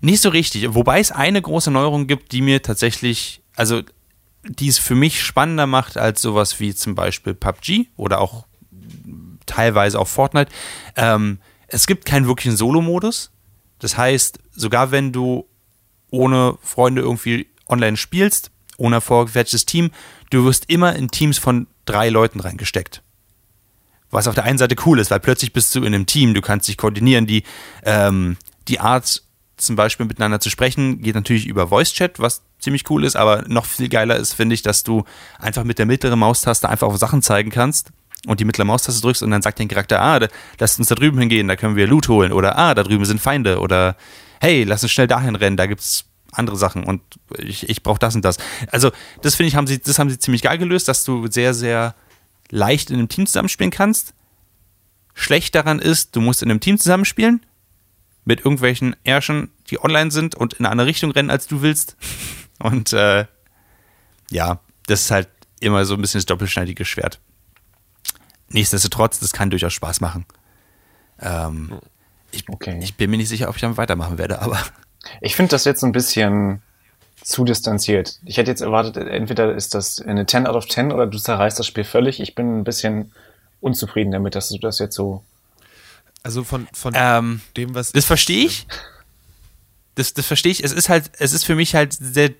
Nicht 0.00 0.20
so 0.22 0.28
richtig. 0.28 0.74
Wobei 0.74 1.00
es 1.00 1.10
eine 1.10 1.42
große 1.42 1.70
Neuerung 1.70 2.06
gibt, 2.06 2.32
die 2.32 2.40
mir 2.42 2.62
tatsächlich, 2.62 3.42
also 3.56 3.82
die 4.44 4.68
es 4.68 4.78
für 4.78 4.94
mich 4.94 5.22
spannender 5.22 5.66
macht 5.66 5.96
als 5.96 6.20
sowas 6.22 6.60
wie 6.60 6.74
zum 6.74 6.94
Beispiel 6.94 7.34
PUBG 7.34 7.86
oder 7.96 8.20
auch 8.20 8.46
teilweise 9.46 9.98
auch 9.98 10.08
Fortnite. 10.08 10.52
Ähm, 10.96 11.38
es 11.66 11.86
gibt 11.86 12.04
keinen 12.04 12.26
wirklichen 12.28 12.56
Solo-Modus. 12.56 13.32
Das 13.78 13.96
heißt, 13.96 14.38
sogar 14.52 14.90
wenn 14.90 15.12
du 15.12 15.48
ohne 16.14 16.56
Freunde 16.62 17.02
irgendwie 17.02 17.46
online 17.66 17.96
spielst 17.96 18.50
ohne 18.76 19.00
vorgefertigtes 19.00 19.66
Team. 19.66 19.90
Du 20.30 20.44
wirst 20.44 20.68
immer 20.68 20.94
in 20.96 21.10
Teams 21.10 21.38
von 21.38 21.66
drei 21.84 22.08
Leuten 22.08 22.40
reingesteckt. 22.40 23.02
Was 24.10 24.28
auf 24.28 24.34
der 24.34 24.44
einen 24.44 24.58
Seite 24.58 24.76
cool 24.86 25.00
ist, 25.00 25.10
weil 25.10 25.20
plötzlich 25.20 25.52
bist 25.52 25.74
du 25.74 25.80
in 25.80 25.94
einem 25.94 26.06
Team, 26.06 26.34
du 26.34 26.40
kannst 26.40 26.68
dich 26.68 26.76
koordinieren, 26.76 27.26
die, 27.26 27.42
ähm, 27.84 28.36
die 28.68 28.80
Art 28.80 29.22
zum 29.56 29.76
Beispiel 29.76 30.06
miteinander 30.06 30.40
zu 30.40 30.50
sprechen, 30.50 31.00
geht 31.00 31.14
natürlich 31.14 31.46
über 31.46 31.68
Voice 31.68 31.92
Chat, 31.92 32.20
was 32.20 32.42
ziemlich 32.58 32.88
cool 32.90 33.04
ist, 33.04 33.16
aber 33.16 33.44
noch 33.46 33.66
viel 33.66 33.88
geiler 33.88 34.16
ist, 34.16 34.32
finde 34.32 34.54
ich, 34.54 34.62
dass 34.62 34.82
du 34.82 35.04
einfach 35.38 35.64
mit 35.64 35.78
der 35.78 35.86
mittleren 35.86 36.18
Maustaste 36.18 36.68
einfach 36.68 36.88
auf 36.88 36.96
Sachen 36.96 37.22
zeigen 37.22 37.50
kannst 37.50 37.90
und 38.26 38.40
die 38.40 38.44
mittlere 38.44 38.66
Maustaste 38.66 39.00
drückst 39.00 39.22
und 39.22 39.30
dann 39.30 39.42
sagt 39.42 39.60
dein 39.60 39.68
Charakter, 39.68 40.00
ah, 40.00 40.20
lass 40.58 40.78
uns 40.78 40.88
da 40.88 40.94
drüben 40.94 41.18
hingehen, 41.18 41.46
da 41.46 41.56
können 41.56 41.76
wir 41.76 41.86
Loot 41.86 42.08
holen 42.08 42.32
oder 42.32 42.56
ah, 42.58 42.74
da 42.74 42.82
drüben 42.82 43.04
sind 43.04 43.20
Feinde 43.20 43.60
oder 43.60 43.96
hey, 44.44 44.64
lass 44.64 44.82
uns 44.82 44.92
schnell 44.92 45.06
dahin 45.06 45.36
rennen, 45.36 45.56
da 45.56 45.64
gibt's 45.64 46.04
andere 46.30 46.56
Sachen 46.56 46.84
und 46.84 47.00
ich, 47.38 47.68
ich 47.68 47.82
brauche 47.82 47.98
das 47.98 48.14
und 48.14 48.24
das. 48.24 48.36
Also, 48.70 48.90
das 49.22 49.36
finde 49.36 49.48
ich, 49.48 49.56
haben 49.56 49.66
sie, 49.66 49.78
das 49.78 49.98
haben 49.98 50.10
sie 50.10 50.18
ziemlich 50.18 50.42
geil 50.42 50.58
gelöst, 50.58 50.86
dass 50.86 51.02
du 51.04 51.28
sehr, 51.28 51.54
sehr 51.54 51.94
leicht 52.50 52.90
in 52.90 52.98
einem 52.98 53.08
Team 53.08 53.26
zusammenspielen 53.26 53.70
kannst. 53.70 54.12
Schlecht 55.14 55.54
daran 55.54 55.78
ist, 55.78 56.14
du 56.14 56.20
musst 56.20 56.42
in 56.42 56.50
einem 56.50 56.60
Team 56.60 56.78
zusammenspielen 56.78 57.46
mit 58.26 58.40
irgendwelchen 58.40 58.96
Ärschen, 59.04 59.50
die 59.70 59.82
online 59.82 60.10
sind 60.10 60.34
und 60.34 60.54
in 60.54 60.66
eine 60.66 60.72
andere 60.72 60.88
Richtung 60.88 61.10
rennen, 61.12 61.30
als 61.30 61.46
du 61.46 61.62
willst. 61.62 61.96
Und 62.60 62.92
äh, 62.92 63.26
ja, 64.30 64.60
das 64.86 65.02
ist 65.02 65.10
halt 65.10 65.28
immer 65.60 65.84
so 65.84 65.94
ein 65.94 66.00
bisschen 66.00 66.18
das 66.18 66.26
doppelschneidige 66.26 66.84
Schwert. 66.84 67.18
Nichtsdestotrotz, 68.48 69.18
das 69.18 69.32
kann 69.32 69.50
durchaus 69.50 69.72
Spaß 69.72 70.00
machen. 70.00 70.24
Ähm, 71.20 71.80
ich, 72.34 72.48
okay. 72.48 72.78
ich 72.82 72.96
bin 72.96 73.10
mir 73.10 73.16
nicht 73.16 73.28
sicher, 73.28 73.48
ob 73.48 73.56
ich 73.56 73.60
damit 73.60 73.76
weitermachen 73.76 74.18
werde, 74.18 74.40
aber. 74.42 74.58
Ich 75.20 75.36
finde 75.36 75.50
das 75.50 75.64
jetzt 75.64 75.82
ein 75.82 75.92
bisschen 75.92 76.62
zu 77.22 77.44
distanziert. 77.44 78.18
Ich 78.24 78.36
hätte 78.36 78.50
jetzt 78.50 78.60
erwartet, 78.60 78.96
entweder 78.96 79.54
ist 79.54 79.74
das 79.74 80.00
eine 80.00 80.26
10 80.26 80.46
out 80.46 80.56
of 80.56 80.68
10 80.68 80.92
oder 80.92 81.06
du 81.06 81.18
zerreißt 81.18 81.58
das 81.58 81.66
Spiel 81.66 81.84
völlig. 81.84 82.20
Ich 82.20 82.34
bin 82.34 82.60
ein 82.60 82.64
bisschen 82.64 83.12
unzufrieden 83.60 84.12
damit, 84.12 84.34
dass 84.34 84.50
du 84.50 84.58
das 84.58 84.78
jetzt 84.78 84.94
so. 84.94 85.22
Also 86.22 86.44
von, 86.44 86.68
von 86.72 86.92
ähm, 86.96 87.40
dem, 87.56 87.74
was. 87.74 87.92
Das 87.92 88.04
verstehe 88.04 88.46
ich. 88.46 88.66
Das, 89.94 90.12
das 90.12 90.26
verstehe 90.26 90.52
ich. 90.52 90.62
Es 90.62 90.72
ist 90.72 90.88
halt, 90.88 91.10
es 91.18 91.32
ist 91.32 91.44
für 91.44 91.54
mich 91.54 91.74
halt 91.74 91.94
sehr. 91.94 92.30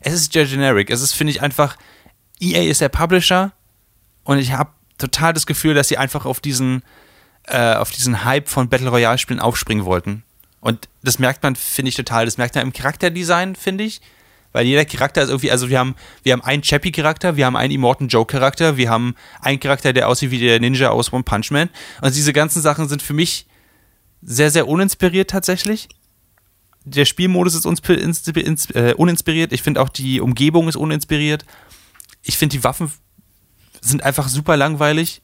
Es 0.00 0.14
ist 0.14 0.32
sehr 0.32 0.46
generic. 0.46 0.90
Es 0.90 1.00
ist, 1.00 1.12
finde 1.12 1.30
ich, 1.30 1.40
einfach. 1.40 1.76
EA 2.40 2.68
ist 2.68 2.80
der 2.80 2.88
Publisher 2.88 3.52
und 4.24 4.38
ich 4.38 4.52
habe 4.52 4.70
total 4.98 5.32
das 5.32 5.46
Gefühl, 5.46 5.74
dass 5.74 5.88
sie 5.88 5.98
einfach 5.98 6.26
auf 6.26 6.40
diesen, 6.40 6.82
äh, 7.46 7.74
auf 7.74 7.90
diesen 7.90 8.24
Hype 8.24 8.48
von 8.48 8.68
Battle 8.68 8.88
Royale-Spielen 8.88 9.40
aufspringen 9.40 9.84
wollten. 9.84 10.22
Und 10.60 10.88
das 11.02 11.18
merkt 11.18 11.42
man, 11.42 11.56
finde 11.56 11.90
ich, 11.90 11.94
total. 11.94 12.24
Das 12.24 12.38
merkt 12.38 12.54
man 12.54 12.64
im 12.64 12.72
Charakterdesign, 12.72 13.54
finde 13.54 13.84
ich. 13.84 14.00
Weil 14.52 14.66
jeder 14.66 14.84
Charakter 14.84 15.22
ist 15.22 15.28
irgendwie, 15.28 15.50
also 15.50 15.68
wir 15.68 15.78
haben, 15.80 15.96
wir 16.22 16.32
haben 16.32 16.42
einen 16.42 16.62
Chappie-Charakter, 16.62 17.36
wir 17.36 17.44
haben 17.44 17.56
einen 17.56 17.72
Immortan 17.72 18.06
Joe-Charakter, 18.06 18.76
wir 18.76 18.88
haben 18.88 19.16
einen 19.40 19.58
Charakter, 19.58 19.92
der 19.92 20.08
aussieht 20.08 20.30
wie 20.30 20.38
der 20.38 20.60
Ninja 20.60 20.90
aus 20.90 21.12
One 21.12 21.24
Punch 21.24 21.50
Man. 21.50 21.70
Und 22.00 22.14
diese 22.14 22.32
ganzen 22.32 22.62
Sachen 22.62 22.88
sind 22.88 23.02
für 23.02 23.14
mich 23.14 23.46
sehr, 24.22 24.50
sehr 24.50 24.68
uninspiriert 24.68 25.28
tatsächlich. 25.28 25.88
Der 26.84 27.04
Spielmodus 27.04 27.54
ist 27.54 27.66
äh, 27.66 28.94
uninspiriert. 28.96 29.52
Ich 29.52 29.62
finde 29.62 29.82
auch 29.82 29.88
die 29.88 30.20
Umgebung 30.20 30.68
ist 30.68 30.76
uninspiriert. 30.76 31.44
Ich 32.22 32.38
finde 32.38 32.56
die 32.56 32.64
Waffen 32.64 32.92
sind 33.80 34.02
einfach 34.02 34.28
super 34.28 34.56
langweilig. 34.56 35.20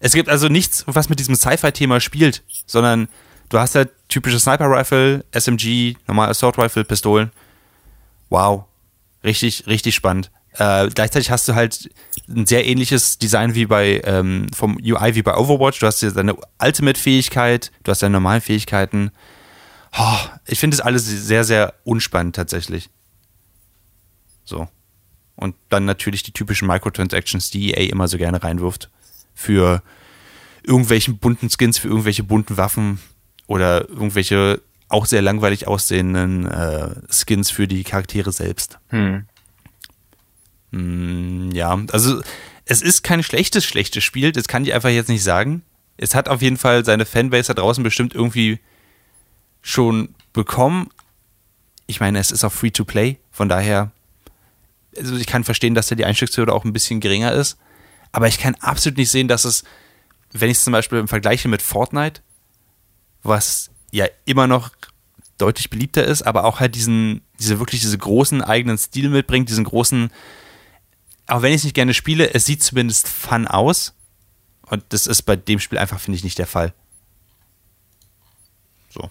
Es 0.00 0.12
gibt 0.12 0.28
also 0.28 0.48
nichts, 0.48 0.84
was 0.86 1.08
mit 1.08 1.18
diesem 1.18 1.34
Sci-Fi-Thema 1.34 2.00
spielt, 2.00 2.42
sondern 2.66 3.08
du 3.48 3.58
hast 3.58 3.74
halt 3.74 3.90
typische 4.08 4.38
Sniper-Rifle, 4.38 5.24
SMG, 5.32 5.96
normal 6.06 6.30
Assault-Rifle, 6.30 6.84
Pistolen. 6.84 7.32
Wow. 8.28 8.64
Richtig, 9.24 9.66
richtig 9.66 9.94
spannend. 9.94 10.30
Äh, 10.58 10.88
gleichzeitig 10.88 11.30
hast 11.30 11.48
du 11.48 11.54
halt 11.54 11.90
ein 12.28 12.46
sehr 12.46 12.66
ähnliches 12.66 13.18
Design 13.18 13.54
wie 13.54 13.66
bei 13.66 14.00
ähm, 14.04 14.46
vom 14.54 14.76
UI 14.76 15.14
wie 15.14 15.22
bei 15.22 15.36
Overwatch. 15.36 15.80
Du 15.80 15.86
hast 15.86 16.02
ja 16.02 16.10
deine 16.10 16.36
Ultimate-Fähigkeit, 16.62 17.72
du 17.84 17.90
hast 17.90 18.02
deine 18.02 18.12
normalen 18.12 18.40
Fähigkeiten. 18.40 19.10
Oh, 19.96 20.18
ich 20.46 20.58
finde 20.58 20.76
das 20.76 20.84
alles 20.84 21.06
sehr, 21.06 21.44
sehr 21.44 21.74
unspannend 21.84 22.36
tatsächlich. 22.36 22.90
So. 24.44 24.68
Und 25.36 25.54
dann 25.68 25.84
natürlich 25.84 26.22
die 26.22 26.32
typischen 26.32 26.66
Microtransactions, 26.66 27.50
die 27.50 27.72
EA 27.72 27.90
immer 27.90 28.08
so 28.08 28.18
gerne 28.18 28.42
reinwirft. 28.42 28.90
Für 29.38 29.82
irgendwelchen 30.64 31.18
bunten 31.18 31.48
Skins, 31.48 31.78
für 31.78 31.86
irgendwelche 31.86 32.24
bunten 32.24 32.56
Waffen 32.56 32.98
oder 33.46 33.88
irgendwelche 33.88 34.60
auch 34.88 35.06
sehr 35.06 35.22
langweilig 35.22 35.68
aussehenden 35.68 36.46
äh, 36.46 36.94
Skins 37.08 37.50
für 37.50 37.68
die 37.68 37.84
Charaktere 37.84 38.32
selbst. 38.32 38.78
Hm. 38.88 39.26
Mm, 40.72 41.50
ja, 41.52 41.78
also 41.92 42.20
es 42.64 42.82
ist 42.82 43.04
kein 43.04 43.22
schlechtes, 43.22 43.64
schlechtes 43.64 44.02
Spiel, 44.02 44.32
das 44.32 44.48
kann 44.48 44.64
ich 44.64 44.74
einfach 44.74 44.90
jetzt 44.90 45.08
nicht 45.08 45.22
sagen. 45.22 45.62
Es 45.96 46.16
hat 46.16 46.28
auf 46.28 46.42
jeden 46.42 46.56
Fall 46.56 46.84
seine 46.84 47.06
Fanbase 47.06 47.54
da 47.54 47.62
draußen 47.62 47.84
bestimmt 47.84 48.14
irgendwie 48.14 48.58
schon 49.62 50.14
bekommen. 50.32 50.90
Ich 51.86 52.00
meine, 52.00 52.18
es 52.18 52.32
ist 52.32 52.44
auch 52.44 52.52
free 52.52 52.70
to 52.70 52.84
play, 52.84 53.18
von 53.30 53.48
daher 53.48 53.92
also 54.98 55.16
ich 55.16 55.26
kann 55.26 55.44
verstehen, 55.44 55.74
dass 55.74 55.88
da 55.88 55.94
die 55.94 56.04
Einstiegshürde 56.04 56.52
auch 56.52 56.64
ein 56.64 56.72
bisschen 56.72 57.00
geringer 57.00 57.32
ist, 57.32 57.58
aber 58.12 58.28
ich 58.28 58.38
kann 58.38 58.54
absolut 58.56 58.98
nicht 58.98 59.10
sehen, 59.10 59.28
dass 59.28 59.44
es, 59.44 59.64
wenn 60.32 60.50
ich 60.50 60.58
es 60.58 60.64
zum 60.64 60.72
Beispiel 60.72 60.98
im 60.98 61.08
Vergleich 61.08 61.44
mit 61.44 61.62
Fortnite, 61.62 62.22
was 63.22 63.70
ja 63.90 64.06
immer 64.24 64.46
noch 64.46 64.70
deutlich 65.38 65.70
beliebter 65.70 66.04
ist, 66.04 66.22
aber 66.22 66.44
auch 66.44 66.60
halt 66.60 66.74
diesen, 66.74 67.22
diese 67.38 67.58
wirklich 67.58 67.80
diese 67.80 67.96
großen 67.96 68.42
eigenen 68.42 68.76
Stil 68.76 69.08
mitbringt, 69.08 69.48
diesen 69.48 69.64
großen, 69.64 70.10
auch 71.26 71.42
wenn 71.42 71.52
ich 71.52 71.58
es 71.58 71.64
nicht 71.64 71.74
gerne 71.74 71.94
spiele, 71.94 72.34
es 72.34 72.44
sieht 72.44 72.62
zumindest 72.62 73.08
fun 73.08 73.46
aus. 73.46 73.94
Und 74.62 74.84
das 74.90 75.06
ist 75.06 75.22
bei 75.22 75.36
dem 75.36 75.60
Spiel 75.60 75.78
einfach, 75.78 76.00
finde 76.00 76.16
ich, 76.16 76.24
nicht 76.24 76.38
der 76.38 76.46
Fall. 76.46 76.74
So. 78.90 79.08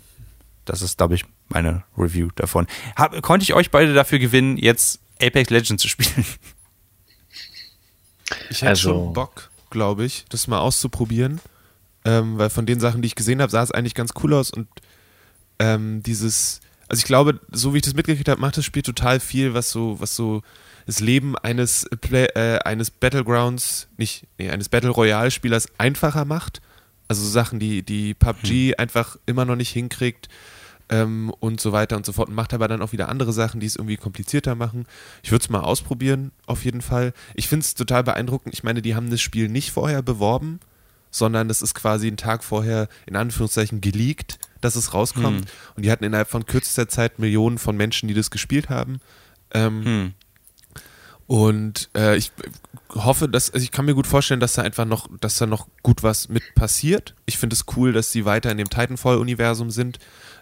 Das 0.65 0.81
ist, 0.81 0.97
glaube 0.97 1.15
ich, 1.15 1.25
meine 1.47 1.83
Review 1.97 2.29
davon. 2.35 2.67
Hab, 2.95 3.19
konnte 3.21 3.43
ich 3.43 3.53
euch 3.53 3.71
beide 3.71 3.93
dafür 3.93 4.19
gewinnen, 4.19 4.57
jetzt 4.57 4.99
Apex 5.21 5.49
Legends 5.49 5.81
zu 5.81 5.87
spielen. 5.87 6.25
Ich 8.49 8.61
hätte 8.61 8.71
also, 8.71 8.89
schon 8.89 9.13
Bock, 9.13 9.49
glaube 9.69 10.05
ich, 10.05 10.25
das 10.29 10.47
mal 10.47 10.59
auszuprobieren. 10.59 11.39
Ähm, 12.05 12.37
weil 12.37 12.49
von 12.49 12.65
den 12.65 12.79
Sachen, 12.79 13.01
die 13.01 13.07
ich 13.07 13.15
gesehen 13.15 13.41
habe, 13.41 13.51
sah 13.51 13.61
es 13.61 13.71
eigentlich 13.71 13.95
ganz 13.95 14.11
cool 14.23 14.33
aus 14.33 14.49
und 14.51 14.67
ähm, 15.59 16.03
dieses, 16.03 16.61
also 16.87 16.99
ich 17.01 17.05
glaube, 17.05 17.39
so 17.51 17.73
wie 17.73 17.77
ich 17.77 17.83
das 17.83 17.95
mitgekriegt 17.95 18.29
habe, 18.29 18.39
macht 18.39 18.55
das 18.55 18.63
Spiel 18.63 18.83
total 18.83 19.19
viel, 19.19 19.53
was 19.53 19.71
so, 19.71 19.99
was 19.99 20.15
so 20.15 20.41
das 20.85 21.01
Leben 21.01 21.37
eines 21.37 21.85
Play, 21.99 22.27
äh, 22.35 22.59
eines 22.59 22.91
Battlegrounds, 22.91 23.89
nicht, 23.97 24.25
nee, 24.37 24.49
eines 24.49 24.69
Battle 24.69 24.91
Royale 24.91 25.31
Spielers 25.31 25.67
einfacher 25.77 26.23
macht. 26.23 26.61
Also 27.09 27.23
so 27.23 27.29
Sachen, 27.29 27.59
die, 27.59 27.83
die 27.83 28.13
PUBG 28.13 28.69
hm. 28.69 28.75
einfach 28.77 29.17
immer 29.25 29.43
noch 29.43 29.57
nicht 29.57 29.71
hinkriegt 29.71 30.29
ähm, 30.89 31.33
und 31.39 31.59
so 31.59 31.71
weiter 31.71 31.97
und 31.97 32.05
so 32.05 32.13
fort. 32.13 32.29
Und 32.29 32.35
macht 32.35 32.53
aber 32.53 32.67
dann 32.67 32.81
auch 32.81 32.91
wieder 32.91 33.09
andere 33.09 33.33
Sachen, 33.33 33.59
die 33.59 33.65
es 33.65 33.75
irgendwie 33.75 33.97
komplizierter 33.97 34.55
machen. 34.55 34.85
Ich 35.23 35.31
würde 35.31 35.43
es 35.43 35.49
mal 35.49 35.61
ausprobieren, 35.61 36.31
auf 36.45 36.65
jeden 36.65 36.81
Fall. 36.81 37.13
Ich 37.35 37.47
finde 37.47 37.63
es 37.63 37.75
total 37.75 38.03
beeindruckend. 38.03 38.53
Ich 38.53 38.63
meine, 38.63 38.81
die 38.81 38.95
haben 38.95 39.09
das 39.09 39.21
Spiel 39.21 39.49
nicht 39.49 39.71
vorher 39.71 40.01
beworben, 40.01 40.59
sondern 41.11 41.47
das 41.47 41.61
ist 41.61 41.73
quasi 41.73 42.07
einen 42.07 42.17
Tag 42.17 42.43
vorher 42.43 42.87
in 43.05 43.15
Anführungszeichen 43.15 43.81
geleakt, 43.81 44.39
dass 44.61 44.75
es 44.75 44.93
rauskommt. 44.93 45.41
Hm. 45.41 45.47
Und 45.75 45.83
die 45.83 45.91
hatten 45.91 46.03
innerhalb 46.03 46.29
von 46.29 46.45
kürzester 46.45 46.87
Zeit 46.87 47.19
Millionen 47.19 47.57
von 47.57 47.75
Menschen, 47.75 48.07
die 48.07 48.13
das 48.13 48.31
gespielt 48.31 48.69
haben. 48.69 48.99
Ähm, 49.51 49.85
hm. 49.85 50.13
Und 51.27 51.89
äh, 51.93 52.15
ich 52.15 52.31
hoffe, 52.95 53.27
dass 53.27 53.51
also 53.51 53.61
ich 53.61 53.71
kann 53.71 53.83
mir 53.83 53.95
gut 53.95 54.07
vorstellen, 54.07 54.39
dass 54.39 54.53
da 54.53 54.61
einfach 54.61 54.85
noch, 54.85 55.09
dass 55.19 55.37
da 55.37 55.45
noch 55.45 55.67
gut 55.83 56.01
was 56.01 56.29
mit 56.29 56.55
passiert. 56.55 57.15
Ich 57.25 57.37
finde 57.37 57.53
es 57.53 57.65
cool, 57.75 57.91
dass 57.91 58.13
sie 58.13 58.23
weiter 58.23 58.49
in 58.49 58.57
dem 58.57 58.69
Titanfall-Universum 58.69 59.69
sind 59.69 59.99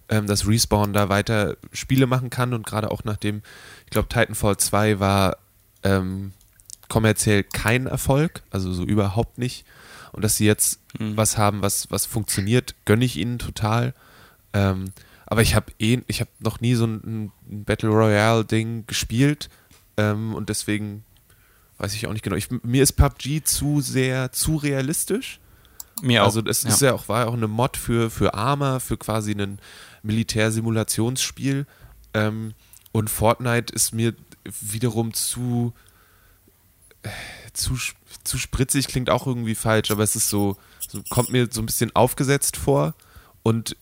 ähm, 0.10 0.28
dass 0.28 0.48
Respawn 0.48 0.94
da 0.94 1.10
weiter 1.10 1.58
Spiele 1.72 2.08
machen 2.08 2.30
kann 2.30 2.54
und 2.54 2.66
gerade 2.66 2.92
auch 2.92 3.04
nachdem, 3.04 3.42
ich 3.86 3.92
glaube, 3.92 4.10
Titanfall 4.10 4.58
2 4.58 5.00
war 5.00 5.38
ähm, 5.84 6.34
kommerziell 6.90 7.44
kein 7.44 7.88
Erfolg, 7.88 8.44
also 8.52 8.72
so 8.72 8.84
überhaupt 8.84 9.38
nicht. 9.38 9.66
Und 10.12 10.24
dass 10.24 10.38
sie 10.38 10.46
jetzt 10.46 10.80
mhm. 10.98 11.18
was 11.18 11.38
haben, 11.38 11.62
was, 11.62 11.92
was 11.92 12.06
funktioniert, 12.06 12.76
gönne 12.86 13.06
ich 13.06 13.18
ihnen 13.18 13.40
total. 13.40 13.94
Ähm, 14.54 14.92
aber 15.26 15.42
ich 15.42 15.56
habe 15.56 15.72
eh, 15.80 16.00
ich 16.08 16.22
habe 16.22 16.30
noch 16.40 16.62
nie 16.62 16.76
so 16.76 16.86
ein, 16.86 17.32
ein 17.48 17.64
Battle 17.66 17.90
Royale-Ding 17.90 18.86
gespielt 18.88 19.50
ähm, 19.98 20.34
und 20.34 20.50
deswegen 20.50 21.04
weiß 21.78 21.94
ich 21.94 22.08
auch 22.08 22.14
nicht 22.14 22.22
genau. 22.24 22.36
Ich, 22.36 22.50
mir 22.64 22.84
ist 22.84 22.94
PUBG 22.94 23.44
zu 23.44 23.82
sehr, 23.82 24.32
zu 24.32 24.56
realistisch. 24.56 25.40
Mir 26.02 26.24
auch. 26.24 26.28
Also 26.28 26.42
es 26.46 26.64
ja. 26.64 26.70
ist 26.70 26.82
ja 26.82 26.94
auch, 26.94 27.10
war 27.10 27.22
ja 27.22 27.28
auch 27.28 27.34
eine 27.34 27.48
Mod 27.48 27.78
für, 27.78 28.10
für 28.10 28.34
Arma, 28.34 28.80
für 28.80 28.98
quasi 28.98 29.32
einen 29.32 29.60
Militärsimulationsspiel. 30.06 31.66
Ähm, 32.14 32.54
und 32.92 33.10
Fortnite 33.10 33.74
ist 33.74 33.94
mir 33.94 34.14
wiederum 34.62 35.14
zu, 35.14 35.74
äh, 37.04 37.10
zu, 37.54 37.78
zu 38.24 38.38
spritzig, 38.38 38.88
klingt 38.88 39.10
auch 39.10 39.28
irgendwie 39.28 39.56
falsch, 39.56 39.92
aber 39.92 40.04
es 40.04 40.16
ist 40.16 40.30
so, 40.30 40.58
so, 40.88 41.04
kommt 41.10 41.30
mir 41.30 41.50
so 41.52 41.62
ein 41.62 41.66
bisschen 41.66 41.96
aufgesetzt 41.96 42.58
vor 42.58 42.94
und 43.44 43.76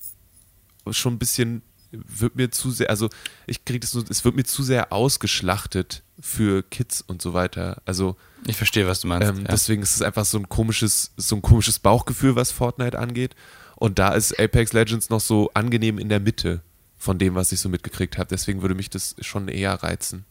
schon 0.90 1.14
ein 1.14 1.20
bisschen 1.20 1.62
wird 1.92 2.36
mir 2.36 2.50
zu 2.50 2.72
sehr, 2.72 2.90
also 2.90 3.10
ich 3.46 3.66
kriege 3.66 3.82
das 3.82 3.92
so, 3.92 4.04
es 4.10 4.26
wird 4.26 4.36
mir 4.36 4.46
zu 4.46 4.64
sehr 4.64 4.92
ausgeschlachtet 4.92 6.02
für 6.20 6.64
Kids 6.64 7.02
und 7.02 7.22
so 7.22 7.34
weiter. 7.34 7.82
Also 7.86 8.16
ich 8.48 8.58
verstehe, 8.58 8.88
was 8.88 9.02
du 9.02 9.08
meinst. 9.08 9.30
Ähm, 9.30 9.42
ja. 9.42 9.52
Deswegen 9.52 9.84
ist 9.84 9.96
es 9.96 10.02
einfach 10.02 10.26
so 10.26 10.38
ein 10.38 10.50
komisches, 10.50 11.12
so 11.18 11.36
ein 11.36 11.42
komisches 11.42 11.80
Bauchgefühl, 11.80 12.36
was 12.36 12.52
Fortnite 12.52 12.98
angeht. 12.98 13.36
Und 13.84 14.00
da 14.00 14.14
ist 14.14 14.40
Apex 14.40 14.72
Legends 14.72 15.10
noch 15.10 15.20
so 15.20 15.52
angenehm 15.54 16.00
in 16.00 16.08
der 16.08 16.22
Mitte 16.22 16.62
von 16.98 17.20
dem, 17.20 17.36
was 17.36 17.52
ich 17.52 17.60
so 17.60 17.68
mitgekriegt 17.68 18.18
habe. 18.18 18.30
Deswegen 18.30 18.62
würde 18.62 18.76
mich 18.76 18.90
das 18.90 19.14
schon 19.20 19.50
eher 19.50 19.74
reizen. 19.74 20.24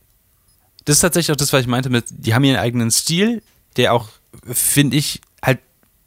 Das 0.87 0.97
ist 0.97 1.01
tatsächlich 1.03 1.33
auch 1.33 1.37
das, 1.37 1.53
was 1.53 1.61
ich 1.61 1.67
meinte 1.67 1.91
mit, 1.91 2.07
die 2.09 2.33
haben 2.35 2.45
ihren 2.45 2.57
eigenen 2.57 2.91
Stil, 2.91 3.43
der 3.77 3.93
auch, 3.93 4.09
finde 4.47 4.97
ich, 4.97 5.21
halt 5.45 5.59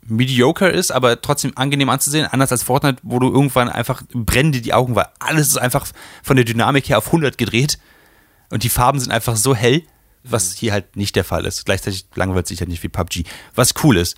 mediocre 0.01 0.69
ist, 0.69 0.89
aber 0.89 1.21
trotzdem 1.21 1.55
angenehm 1.55 1.89
anzusehen, 1.89 2.25
anders 2.25 2.51
als 2.51 2.63
Fortnite, 2.63 2.97
wo 3.03 3.19
du 3.19 3.31
irgendwann 3.31 3.69
einfach 3.69 4.01
brennen 4.11 4.51
dir 4.51 4.63
die 4.63 4.73
Augen, 4.73 4.95
weil 4.95 5.09
alles 5.19 5.49
ist 5.49 5.57
einfach 5.57 5.85
von 6.23 6.37
der 6.37 6.45
Dynamik 6.45 6.89
her 6.89 6.97
auf 6.97 7.05
100 7.05 7.37
gedreht 7.37 7.77
und 8.49 8.63
die 8.63 8.69
Farben 8.69 8.99
sind 8.99 9.11
einfach 9.11 9.35
so 9.35 9.53
hell, 9.53 9.83
was 10.23 10.55
hier 10.55 10.71
halt 10.71 10.95
nicht 10.95 11.15
der 11.15 11.23
Fall 11.23 11.45
ist. 11.45 11.63
Gleichzeitig 11.65 12.07
langweilt 12.15 12.47
sich 12.47 12.59
halt 12.59 12.69
nicht 12.69 12.81
wie 12.81 12.89
PUBG, 12.89 13.25
was 13.53 13.75
cool 13.83 13.97
ist. 13.97 14.17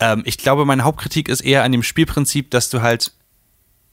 Ähm, 0.00 0.22
ich 0.24 0.38
glaube, 0.38 0.64
meine 0.64 0.82
Hauptkritik 0.82 1.28
ist 1.28 1.42
eher 1.42 1.62
an 1.62 1.72
dem 1.72 1.82
Spielprinzip, 1.82 2.50
dass 2.50 2.70
du 2.70 2.82
halt, 2.82 3.12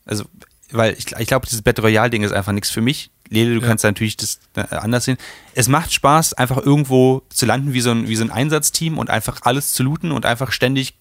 also, 0.05 0.25
weil 0.71 0.93
ich, 0.93 1.11
ich 1.17 1.27
glaube, 1.27 1.45
dieses 1.45 1.61
Battle 1.61 1.83
Royale-Ding 1.83 2.23
ist 2.23 2.31
einfach 2.31 2.53
nichts 2.53 2.71
für 2.71 2.81
mich. 2.81 3.11
Lele, 3.29 3.55
du 3.55 3.61
ja. 3.61 3.67
kannst 3.67 3.83
natürlich 3.83 4.17
das 4.17 4.39
äh, 4.55 4.63
anders 4.75 5.05
sehen. 5.05 5.17
Es 5.53 5.67
macht 5.67 5.93
Spaß, 5.93 6.33
einfach 6.33 6.57
irgendwo 6.57 7.23
zu 7.29 7.45
landen 7.45 7.73
wie 7.73 7.81
so 7.81 7.91
ein, 7.91 8.07
wie 8.07 8.15
so 8.15 8.23
ein 8.23 8.31
Einsatzteam 8.31 8.97
und 8.97 9.09
einfach 9.09 9.41
alles 9.43 9.73
zu 9.73 9.83
looten 9.83 10.11
und 10.11 10.25
einfach 10.25 10.51
ständig 10.51 10.97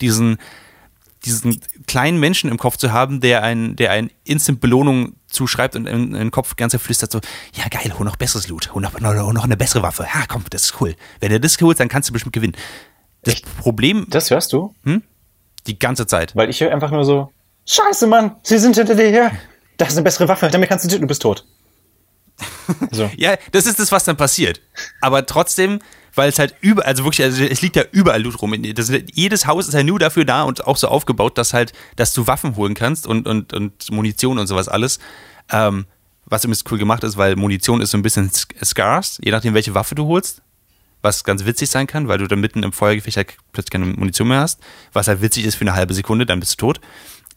diesen, 0.00 0.38
diesen 1.24 1.60
kleinen 1.86 2.20
Menschen 2.20 2.50
im 2.50 2.58
Kopf 2.58 2.76
zu 2.76 2.92
haben, 2.92 3.20
der 3.20 3.42
ein, 3.42 3.74
der 3.74 3.90
ein 3.90 4.10
Instant 4.24 4.60
Belohnung 4.60 5.14
zuschreibt 5.26 5.74
und 5.74 5.86
in, 5.86 6.14
in 6.14 6.14
den 6.14 6.30
Kopf 6.30 6.54
ganz 6.54 6.76
flüstert 6.76 7.10
so, 7.10 7.20
ja 7.52 7.64
geil, 7.68 7.92
hol 7.98 8.04
noch 8.04 8.16
besseres 8.16 8.46
Loot, 8.48 8.72
hol 8.74 8.82
noch, 8.82 8.94
hol 8.94 9.32
noch 9.32 9.44
eine 9.44 9.56
bessere 9.56 9.82
Waffe. 9.82 10.06
Ja, 10.14 10.24
komm, 10.28 10.44
das 10.50 10.64
ist 10.64 10.80
cool. 10.80 10.94
Wenn 11.20 11.30
du 11.30 11.40
das 11.40 11.60
holst, 11.60 11.80
dann 11.80 11.88
kannst 11.88 12.08
du 12.08 12.12
bestimmt 12.12 12.32
gewinnen. 12.32 12.56
Das 13.26 13.34
Echt? 13.34 13.58
Problem. 13.58 14.06
Das 14.08 14.30
hörst 14.30 14.52
du? 14.52 14.74
Hm? 14.84 15.02
Die 15.66 15.78
ganze 15.78 16.06
Zeit. 16.06 16.36
Weil 16.36 16.48
ich 16.48 16.60
höre 16.60 16.72
einfach 16.72 16.92
nur 16.92 17.04
so, 17.04 17.32
Scheiße, 17.66 18.06
Mann, 18.06 18.36
sie 18.44 18.58
sind 18.58 18.76
hinter 18.76 18.94
dir 18.94 19.10
her. 19.10 19.32
Das 19.76 19.88
ist 19.88 19.96
eine 19.96 20.04
bessere 20.04 20.28
Waffe, 20.28 20.48
damit 20.48 20.68
kannst 20.68 20.90
du, 20.90 20.98
du 20.98 21.06
bist 21.06 21.22
tot. 21.22 21.44
So. 22.90 23.08
ja, 23.16 23.36
das 23.52 23.66
ist 23.66 23.78
das, 23.78 23.92
was 23.92 24.04
dann 24.04 24.16
passiert. 24.16 24.60
Aber 25.00 25.24
trotzdem, 25.24 25.78
weil 26.14 26.28
es 26.28 26.38
halt 26.38 26.54
überall, 26.60 26.88
also 26.88 27.04
wirklich, 27.04 27.24
also 27.24 27.42
es 27.44 27.62
liegt 27.62 27.76
ja 27.76 27.84
überall 27.92 28.22
Loot 28.22 28.42
rum. 28.42 28.54
Das, 28.74 28.90
jedes 29.12 29.46
Haus 29.46 29.68
ist 29.68 29.74
ja 29.74 29.82
nur 29.82 29.98
dafür 29.98 30.24
da 30.24 30.42
und 30.42 30.66
auch 30.66 30.76
so 30.76 30.88
aufgebaut, 30.88 31.38
dass 31.38 31.54
halt, 31.54 31.72
dass 31.94 32.12
du 32.12 32.26
Waffen 32.26 32.56
holen 32.56 32.74
kannst 32.74 33.06
und, 33.06 33.26
und, 33.26 33.52
und 33.52 33.90
Munition 33.90 34.38
und 34.38 34.46
sowas 34.48 34.68
alles. 34.68 34.98
Ähm, 35.50 35.86
was 36.24 36.44
übrigens 36.44 36.64
cool 36.70 36.78
gemacht 36.78 37.04
ist, 37.04 37.16
weil 37.16 37.36
Munition 37.36 37.80
ist 37.80 37.92
so 37.92 37.98
ein 37.98 38.02
bisschen 38.02 38.30
scarce, 38.32 39.20
je 39.22 39.30
nachdem, 39.30 39.54
welche 39.54 39.74
Waffe 39.74 39.94
du 39.94 40.06
holst 40.06 40.42
was 41.06 41.24
ganz 41.24 41.44
witzig 41.46 41.70
sein 41.70 41.86
kann, 41.86 42.08
weil 42.08 42.18
du 42.18 42.26
dann 42.26 42.40
mitten 42.40 42.62
im 42.62 42.72
Feuergefecht 42.72 43.16
halt 43.16 43.36
plötzlich 43.52 43.70
keine 43.70 43.86
Munition 43.86 44.28
mehr 44.28 44.40
hast, 44.40 44.60
was 44.92 45.08
halt 45.08 45.22
witzig 45.22 45.44
ist 45.44 45.54
für 45.54 45.62
eine 45.62 45.74
halbe 45.74 45.94
Sekunde, 45.94 46.26
dann 46.26 46.40
bist 46.40 46.52
du 46.54 46.66
tot. 46.66 46.80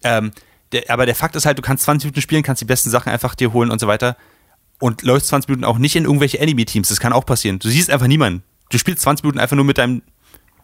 Ähm, 0.03 0.31
der, 0.71 0.89
aber 0.89 1.05
der 1.05 1.15
Fakt 1.15 1.35
ist 1.35 1.45
halt, 1.45 1.57
du 1.57 1.61
kannst 1.61 1.83
20 1.83 2.07
Minuten 2.07 2.21
spielen, 2.21 2.43
kannst 2.43 2.61
die 2.61 2.65
besten 2.65 2.89
Sachen 2.89 3.11
einfach 3.11 3.35
dir 3.35 3.53
holen 3.53 3.71
und 3.71 3.79
so 3.79 3.87
weiter 3.87 4.17
und 4.79 5.03
läufst 5.03 5.27
20 5.27 5.49
Minuten 5.49 5.65
auch 5.65 5.77
nicht 5.77 5.95
in 5.95 6.05
irgendwelche 6.05 6.39
Enemy-Teams, 6.39 6.89
das 6.89 6.99
kann 6.99 7.13
auch 7.13 7.25
passieren. 7.25 7.59
Du 7.59 7.69
siehst 7.69 7.89
einfach 7.89 8.07
niemanden. 8.07 8.43
Du 8.69 8.77
spielst 8.77 9.03
20 9.03 9.23
Minuten 9.23 9.39
einfach 9.39 9.55
nur 9.55 9.65
mit 9.65 9.77
deinem, 9.77 10.01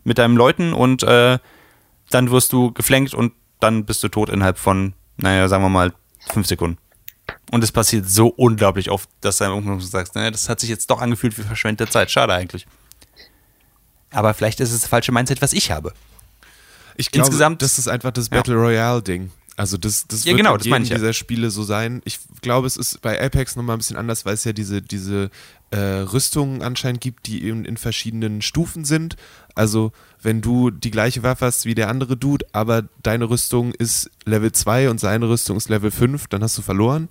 mit 0.03 0.17
deinem 0.17 0.37
Leuten 0.37 0.73
und 0.73 1.03
äh, 1.03 1.37
dann 2.09 2.31
wirst 2.31 2.53
du 2.53 2.71
geflankt 2.71 3.13
und 3.13 3.33
dann 3.59 3.85
bist 3.85 4.03
du 4.03 4.09
tot 4.09 4.29
innerhalb 4.29 4.57
von, 4.57 4.93
naja, 5.17 5.47
sagen 5.47 5.63
wir 5.63 5.69
mal, 5.69 5.93
fünf 6.31 6.47
Sekunden. 6.47 6.77
Und 7.51 7.63
es 7.63 7.71
passiert 7.71 8.07
so 8.09 8.27
unglaublich 8.27 8.91
oft, 8.91 9.09
dass 9.21 9.37
du 9.37 9.45
dann 9.45 9.53
irgendwann 9.53 9.79
sagst, 9.79 10.15
naja, 10.15 10.31
das 10.31 10.49
hat 10.49 10.59
sich 10.59 10.69
jetzt 10.69 10.89
doch 10.89 11.01
angefühlt 11.01 11.37
wie 11.37 11.43
verschwendete 11.43 11.89
Zeit. 11.89 12.11
Schade 12.11 12.33
eigentlich. 12.33 12.67
Aber 14.15 14.33
vielleicht 14.33 14.59
ist 14.59 14.71
es 14.71 14.81
das 14.81 14.89
falsche 14.89 15.11
Mindset, 15.11 15.41
was 15.41 15.53
ich 15.53 15.71
habe. 15.71 15.93
Ich 16.97 17.11
glaube, 17.11 17.27
Insgesamt, 17.27 17.61
das 17.61 17.77
ist 17.77 17.87
einfach 17.87 18.11
das 18.11 18.29
Battle 18.29 18.55
Royale-Ding. 18.55 19.31
Also 19.57 19.77
das, 19.77 20.05
das 20.07 20.25
ja, 20.25 20.31
wird 20.31 20.37
genau, 20.37 20.57
das 20.57 20.65
jedem 20.65 20.83
dieser 20.83 21.13
Spiele 21.13 21.49
so 21.49 21.63
sein. 21.63 22.01
Ich 22.03 22.19
glaube, 22.41 22.67
es 22.67 22.75
ist 22.75 23.01
bei 23.01 23.21
Apex 23.21 23.55
nochmal 23.55 23.77
ein 23.77 23.79
bisschen 23.79 23.95
anders, 23.95 24.25
weil 24.25 24.33
es 24.33 24.43
ja 24.43 24.51
diese, 24.51 24.81
diese 24.81 25.29
äh, 25.71 25.77
Rüstungen 25.77 26.61
anscheinend 26.61 26.99
gibt, 26.99 27.27
die 27.27 27.47
in, 27.47 27.63
in 27.63 27.77
verschiedenen 27.77 28.41
Stufen 28.41 28.83
sind. 28.83 29.15
Also 29.53 29.93
wenn 30.21 30.41
du 30.41 30.71
die 30.71 30.91
gleiche 30.91 31.23
Waffe 31.23 31.45
hast 31.45 31.65
wie 31.65 31.75
der 31.75 31.87
andere 31.89 32.17
Dude, 32.17 32.45
aber 32.51 32.83
deine 33.01 33.29
Rüstung 33.29 33.73
ist 33.73 34.09
Level 34.25 34.51
2 34.51 34.89
und 34.89 34.99
seine 34.99 35.29
Rüstung 35.29 35.55
ist 35.55 35.69
Level 35.69 35.91
5, 35.91 36.27
dann 36.27 36.43
hast 36.43 36.57
du 36.57 36.61
verloren. 36.61 37.07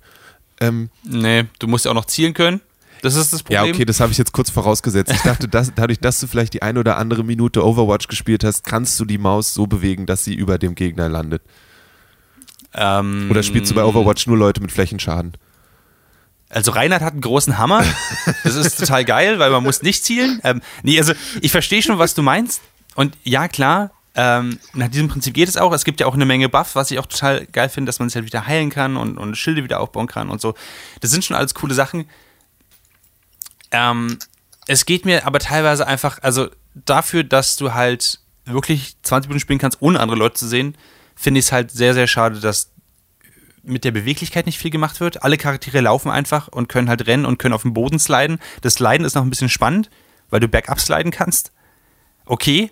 Ähm, 0.61 0.89
nee, 1.03 1.45
du 1.57 1.67
musst 1.67 1.85
ja 1.85 1.91
auch 1.91 1.95
noch 1.95 2.05
zielen 2.05 2.35
können. 2.35 2.61
Das 3.05 3.13
ist 3.13 3.31
das 3.33 3.43
Problem. 3.43 3.65
Ja, 3.65 3.71
okay, 3.71 3.85
das 3.85 3.99
habe 3.99 4.11
ich 4.11 4.17
jetzt 4.17 4.31
kurz 4.31 4.49
vorausgesetzt. 4.49 5.11
Ich 5.11 5.21
dachte, 5.21 5.47
dass, 5.47 5.71
dadurch, 5.75 5.99
dass 5.99 6.19
du 6.19 6.25
vielleicht 6.25 6.55
die 6.55 6.63
eine 6.63 6.79
oder 6.79 6.97
andere 6.97 7.23
Minute 7.23 7.63
Overwatch 7.63 8.07
gespielt 8.07 8.43
hast, 8.43 8.63
kannst 8.63 8.99
du 8.99 9.05
die 9.05 9.19
Maus 9.19 9.53
so 9.53 9.67
bewegen, 9.67 10.07
dass 10.07 10.23
sie 10.23 10.33
über 10.33 10.57
dem 10.57 10.73
Gegner 10.73 11.07
landet. 11.07 11.43
Ähm, 12.73 13.27
oder 13.29 13.43
spielst 13.43 13.69
du 13.69 13.75
bei 13.75 13.83
Overwatch 13.83 14.25
nur 14.25 14.37
Leute 14.37 14.59
mit 14.59 14.71
Flächenschaden? 14.71 15.37
Also 16.49 16.71
Reinhard 16.71 17.03
hat 17.03 17.13
einen 17.13 17.21
großen 17.21 17.59
Hammer. 17.59 17.83
Das 18.43 18.55
ist 18.55 18.79
total 18.79 19.05
geil, 19.05 19.37
weil 19.37 19.51
man 19.51 19.61
muss 19.61 19.83
nicht 19.83 20.03
zielen. 20.03 20.39
Ähm, 20.43 20.61
nee, 20.81 20.97
also 20.97 21.13
ich 21.41 21.51
verstehe 21.51 21.83
schon, 21.83 21.99
was 21.99 22.15
du 22.15 22.23
meinst. 22.23 22.61
Und 22.95 23.15
ja, 23.23 23.47
klar, 23.47 23.91
ähm, 24.15 24.57
nach 24.73 24.87
diesem 24.87 25.09
Prinzip 25.09 25.35
geht 25.35 25.47
es 25.47 25.57
auch. 25.57 25.71
Es 25.73 25.85
gibt 25.85 25.99
ja 25.99 26.07
auch 26.07 26.15
eine 26.15 26.25
Menge 26.25 26.49
Buff, 26.49 26.73
was 26.73 26.89
ich 26.89 26.97
auch 26.97 27.05
total 27.05 27.45
geil 27.45 27.69
finde, 27.69 27.89
dass 27.89 27.99
man 27.99 28.09
sich 28.09 28.15
halt 28.15 28.25
wieder 28.25 28.47
heilen 28.47 28.71
kann 28.71 28.97
und, 28.97 29.19
und 29.19 29.35
Schilde 29.35 29.63
wieder 29.63 29.79
aufbauen 29.79 30.07
kann 30.07 30.31
und 30.31 30.41
so. 30.41 30.55
Das 31.01 31.11
sind 31.11 31.23
schon 31.23 31.35
alles 31.35 31.53
coole 31.53 31.75
Sachen. 31.75 32.05
Ähm, 33.71 34.17
es 34.67 34.85
geht 34.85 35.05
mir 35.05 35.25
aber 35.25 35.39
teilweise 35.39 35.87
einfach, 35.87 36.19
also 36.21 36.49
dafür, 36.73 37.23
dass 37.23 37.55
du 37.55 37.73
halt 37.73 38.19
wirklich 38.45 38.95
20 39.01 39.29
Minuten 39.29 39.41
spielen 39.41 39.59
kannst, 39.59 39.81
ohne 39.81 39.99
andere 39.99 40.17
Leute 40.17 40.35
zu 40.35 40.47
sehen, 40.47 40.77
finde 41.15 41.39
ich 41.39 41.47
es 41.47 41.51
halt 41.51 41.71
sehr, 41.71 41.93
sehr 41.93 42.07
schade, 42.07 42.39
dass 42.39 42.71
mit 43.63 43.83
der 43.83 43.91
Beweglichkeit 43.91 44.45
nicht 44.45 44.59
viel 44.59 44.71
gemacht 44.71 44.99
wird. 44.99 45.23
Alle 45.23 45.37
Charaktere 45.37 45.81
laufen 45.81 46.11
einfach 46.11 46.47
und 46.47 46.69
können 46.69 46.89
halt 46.89 47.07
rennen 47.07 47.25
und 47.25 47.39
können 47.39 47.53
auf 47.53 47.63
dem 47.63 47.73
Boden 47.73 47.99
sliden. 47.99 48.39
Das 48.61 48.75
Sliden 48.75 49.05
ist 49.05 49.15
noch 49.15 49.23
ein 49.23 49.29
bisschen 49.29 49.49
spannend, 49.49 49.89
weil 50.29 50.39
du 50.39 50.47
Backup 50.47 50.79
sliden 50.79 51.11
kannst. 51.11 51.51
Okay. 52.25 52.71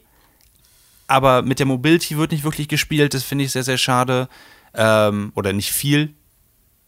Aber 1.08 1.42
mit 1.42 1.60
der 1.60 1.66
Mobility 1.66 2.18
wird 2.18 2.32
nicht 2.32 2.44
wirklich 2.44 2.68
gespielt. 2.68 3.14
Das 3.14 3.24
finde 3.24 3.46
ich 3.46 3.52
sehr, 3.52 3.64
sehr 3.64 3.78
schade. 3.78 4.30
Ähm, 4.76 5.32
oder 5.36 5.54
nicht 5.54 5.72
viel. 5.72 6.14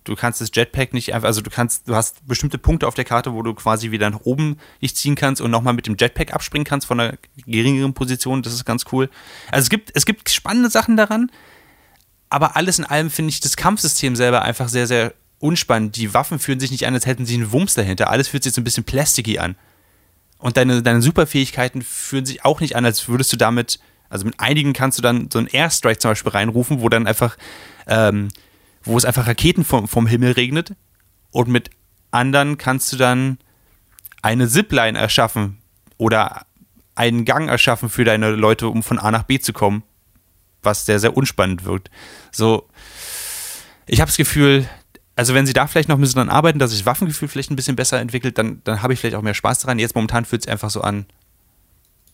Du 0.05 0.15
kannst 0.15 0.39
das 0.39 0.49
Jetpack 0.53 0.93
nicht 0.93 1.13
einfach, 1.13 1.27
also 1.27 1.41
du 1.41 1.49
kannst, 1.49 1.87
du 1.87 1.95
hast 1.95 2.25
bestimmte 2.27 2.57
Punkte 2.57 2.87
auf 2.87 2.95
der 2.95 3.05
Karte, 3.05 3.33
wo 3.33 3.41
du 3.41 3.53
quasi 3.53 3.91
wieder 3.91 4.09
nach 4.09 4.21
oben 4.21 4.57
dich 4.81 4.95
ziehen 4.95 5.15
kannst 5.15 5.41
und 5.41 5.51
nochmal 5.51 5.73
mit 5.73 5.87
dem 5.87 5.97
Jetpack 5.99 6.33
abspringen 6.33 6.65
kannst 6.65 6.87
von 6.87 6.99
einer 6.99 7.17
geringeren 7.45 7.93
Position. 7.93 8.41
Das 8.41 8.53
ist 8.53 8.65
ganz 8.65 8.85
cool. 8.91 9.09
Also 9.51 9.63
es 9.65 9.69
gibt, 9.69 9.91
es 9.93 10.05
gibt 10.05 10.29
spannende 10.29 10.69
Sachen 10.69 10.95
daran 10.95 11.29
aber 12.29 12.55
alles 12.55 12.79
in 12.79 12.85
allem 12.85 13.09
finde 13.09 13.29
ich 13.29 13.39
das 13.39 13.55
Kampfsystem 13.55 14.15
selber 14.15 14.41
einfach 14.41 14.67
sehr, 14.67 14.87
sehr 14.87 15.13
unspannend. 15.39 15.95
Die 15.95 16.13
Waffen 16.13 16.39
fühlen 16.39 16.59
sich 16.59 16.71
nicht 16.71 16.85
an, 16.87 16.93
als 16.93 17.05
hätten 17.05 17.25
sie 17.25 17.35
einen 17.35 17.51
Wumms 17.51 17.75
dahinter. 17.75 18.09
Alles 18.09 18.27
fühlt 18.27 18.43
sich 18.43 18.53
so 18.53 18.61
ein 18.61 18.63
bisschen 18.63 18.83
plasticky 18.83 19.39
an. 19.39 19.55
Und 20.37 20.57
deine, 20.57 20.81
deine 20.81 21.01
Superfähigkeiten 21.01 21.81
fühlen 21.81 22.25
sich 22.25 22.43
auch 22.43 22.59
nicht 22.59 22.75
an, 22.75 22.85
als 22.85 23.07
würdest 23.07 23.31
du 23.31 23.37
damit, 23.37 23.79
also 24.09 24.25
mit 24.25 24.39
einigen 24.39 24.73
kannst 24.73 24.97
du 24.97 25.01
dann 25.01 25.29
so 25.31 25.39
einen 25.39 25.47
Airstrike 25.47 25.99
zum 25.99 26.11
Beispiel 26.11 26.31
reinrufen, 26.31 26.81
wo 26.81 26.89
dann 26.89 27.07
einfach, 27.07 27.37
ähm, 27.87 28.29
wo 28.85 28.97
es 28.97 29.05
einfach 29.05 29.27
Raketen 29.27 29.65
vom, 29.65 29.87
vom 29.87 30.07
Himmel 30.07 30.33
regnet. 30.33 30.75
Und 31.31 31.49
mit 31.49 31.69
anderen 32.11 32.57
kannst 32.57 32.93
du 32.93 32.97
dann 32.97 33.37
eine 34.21 34.47
Zipline 34.47 34.97
erschaffen 34.97 35.57
oder 35.97 36.45
einen 36.95 37.25
Gang 37.25 37.49
erschaffen 37.49 37.89
für 37.89 38.05
deine 38.05 38.31
Leute, 38.31 38.69
um 38.69 38.83
von 38.83 38.99
A 38.99 39.11
nach 39.11 39.23
B 39.23 39.39
zu 39.39 39.53
kommen 39.53 39.83
was 40.65 40.85
sehr, 40.85 40.99
sehr 40.99 41.15
unspannend 41.15 41.63
wirkt. 41.63 41.89
So, 42.31 42.67
ich 43.85 44.01
habe 44.01 44.09
das 44.09 44.17
Gefühl, 44.17 44.67
also 45.15 45.33
wenn 45.33 45.45
sie 45.45 45.53
da 45.53 45.67
vielleicht 45.67 45.87
noch 45.87 45.97
ein 45.97 46.01
bisschen 46.01 46.17
dran 46.17 46.29
arbeiten, 46.29 46.59
dass 46.59 46.71
sich 46.71 46.79
das 46.79 46.85
Waffengefühl 46.85 47.27
vielleicht 47.27 47.51
ein 47.51 47.55
bisschen 47.55 47.75
besser 47.75 47.99
entwickelt, 47.99 48.37
dann, 48.37 48.61
dann 48.63 48.81
habe 48.81 48.93
ich 48.93 48.99
vielleicht 48.99 49.15
auch 49.15 49.21
mehr 49.21 49.33
Spaß 49.33 49.59
daran. 49.59 49.79
Jetzt 49.79 49.95
momentan 49.95 50.25
fühlt 50.25 50.41
es 50.41 50.47
einfach 50.47 50.69
so 50.69 50.81
an, 50.81 51.05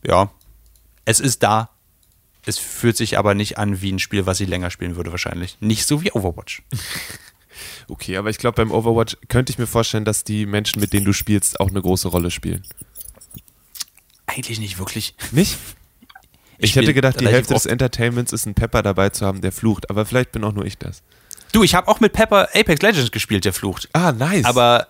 ja, 0.05 0.29
es 1.05 1.19
ist 1.19 1.41
da. 1.41 1.69
Es 2.45 2.57
fühlt 2.57 2.97
sich 2.97 3.17
aber 3.17 3.35
nicht 3.35 3.57
an 3.57 3.81
wie 3.81 3.91
ein 3.91 3.99
Spiel, 3.99 4.25
was 4.25 4.39
ich 4.39 4.47
länger 4.47 4.71
spielen 4.71 4.95
würde, 4.95 5.11
wahrscheinlich. 5.11 5.57
Nicht 5.59 5.85
so 5.85 6.01
wie 6.03 6.11
Overwatch. 6.11 6.63
Okay, 7.87 8.17
aber 8.17 8.29
ich 8.29 8.37
glaube, 8.37 8.55
beim 8.55 8.71
Overwatch 8.71 9.17
könnte 9.27 9.51
ich 9.51 9.59
mir 9.59 9.67
vorstellen, 9.67 10.05
dass 10.05 10.23
die 10.23 10.45
Menschen, 10.45 10.79
mit 10.79 10.93
denen 10.93 11.05
du 11.05 11.13
spielst, 11.13 11.59
auch 11.59 11.69
eine 11.69 11.81
große 11.81 12.07
Rolle 12.07 12.31
spielen. 12.31 12.63
Eigentlich 14.25 14.59
nicht 14.59 14.79
wirklich. 14.79 15.15
Nicht? 15.31 15.57
Ich, 16.57 16.75
hätte 16.75 16.93
gedacht, 16.93 17.19
die 17.19 17.27
Hälfte 17.27 17.53
des 17.53 17.65
Entertainments 17.65 18.31
ist 18.31 18.45
ein 18.45 18.53
Pepper 18.53 18.83
dabei 18.83 19.09
zu 19.09 19.25
haben, 19.25 19.41
der 19.41 19.51
flucht, 19.51 19.89
aber 19.89 20.05
vielleicht 20.05 20.31
bin 20.31 20.43
auch 20.43 20.53
nur 20.53 20.65
ich 20.65 20.77
das. 20.77 21.01
Du, 21.51 21.63
ich 21.63 21.75
habe 21.75 21.87
auch 21.87 21.99
mit 21.99 22.13
Pepper 22.13 22.49
Apex 22.53 22.81
Legends 22.81 23.11
gespielt, 23.11 23.43
der 23.45 23.53
flucht. 23.53 23.89
Ah, 23.93 24.11
nice. 24.11 24.45
Aber, 24.45 24.87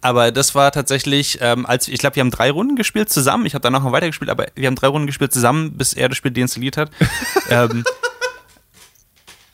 aber 0.00 0.32
das 0.32 0.54
war 0.54 0.72
tatsächlich, 0.72 1.38
ähm, 1.40 1.66
als 1.66 1.88
ich 1.88 1.98
glaube, 1.98 2.16
wir 2.16 2.20
haben 2.20 2.30
drei 2.30 2.50
Runden 2.50 2.76
gespielt 2.76 3.10
zusammen. 3.10 3.44
Ich 3.44 3.54
habe 3.54 3.62
danach 3.62 3.82
noch 3.82 3.92
weitergespielt, 3.92 4.30
aber 4.30 4.46
wir 4.54 4.66
haben 4.66 4.76
drei 4.76 4.86
Runden 4.86 5.06
gespielt 5.06 5.32
zusammen, 5.32 5.76
bis 5.76 5.92
er 5.92 6.08
das 6.08 6.16
Spiel 6.16 6.30
deinstalliert 6.30 6.76
hat. 6.76 6.90
ähm, 7.50 7.84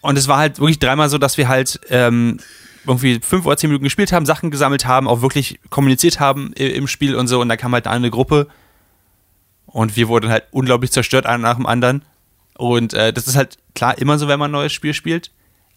und 0.01 0.17
es 0.17 0.29
war 0.29 0.39
halt 0.39 0.61
wirklich 0.61 0.79
dreimal 0.79 1.09
so, 1.09 1.19
dass 1.19 1.37
wir 1.37 1.49
halt 1.49 1.81
ähm, 1.91 2.39
irgendwie 2.87 3.19
fünf 3.21 3.45
oder 3.45 3.57
zehn 3.57 3.71
Minuten 3.71 3.85
gespielt 3.85 4.13
haben, 4.13 4.25
Sachen 4.25 4.53
gesammelt 4.53 4.87
haben, 4.87 5.09
auch 5.09 5.21
wirklich 5.21 5.59
kommuniziert 5.71 6.21
haben 6.21 6.53
im 6.53 6.87
Spiel 6.87 7.17
und 7.17 7.27
so. 7.27 7.41
Und 7.41 7.49
da 7.49 7.57
kam 7.57 7.73
halt 7.73 7.89
eine 7.89 8.11
Gruppe 8.11 8.47
und 9.67 9.97
wir 9.97 10.07
wurden 10.07 10.31
halt 10.31 10.45
unglaublich 10.53 10.93
zerstört, 10.93 11.27
einer 11.27 11.39
nach 11.39 11.57
dem 11.57 11.67
anderen. 11.67 12.05
Und 12.57 12.95
äh, 12.95 13.13
das 13.13 13.27
ist 13.27 13.35
halt 13.35 13.59
klar 13.75 13.99
immer 13.99 14.19
so, 14.19 14.29
wenn 14.29 14.39
man 14.39 14.51
ein 14.51 14.53
neues 14.53 14.73
Spiel 14.73 14.95
spielt. 14.95 15.33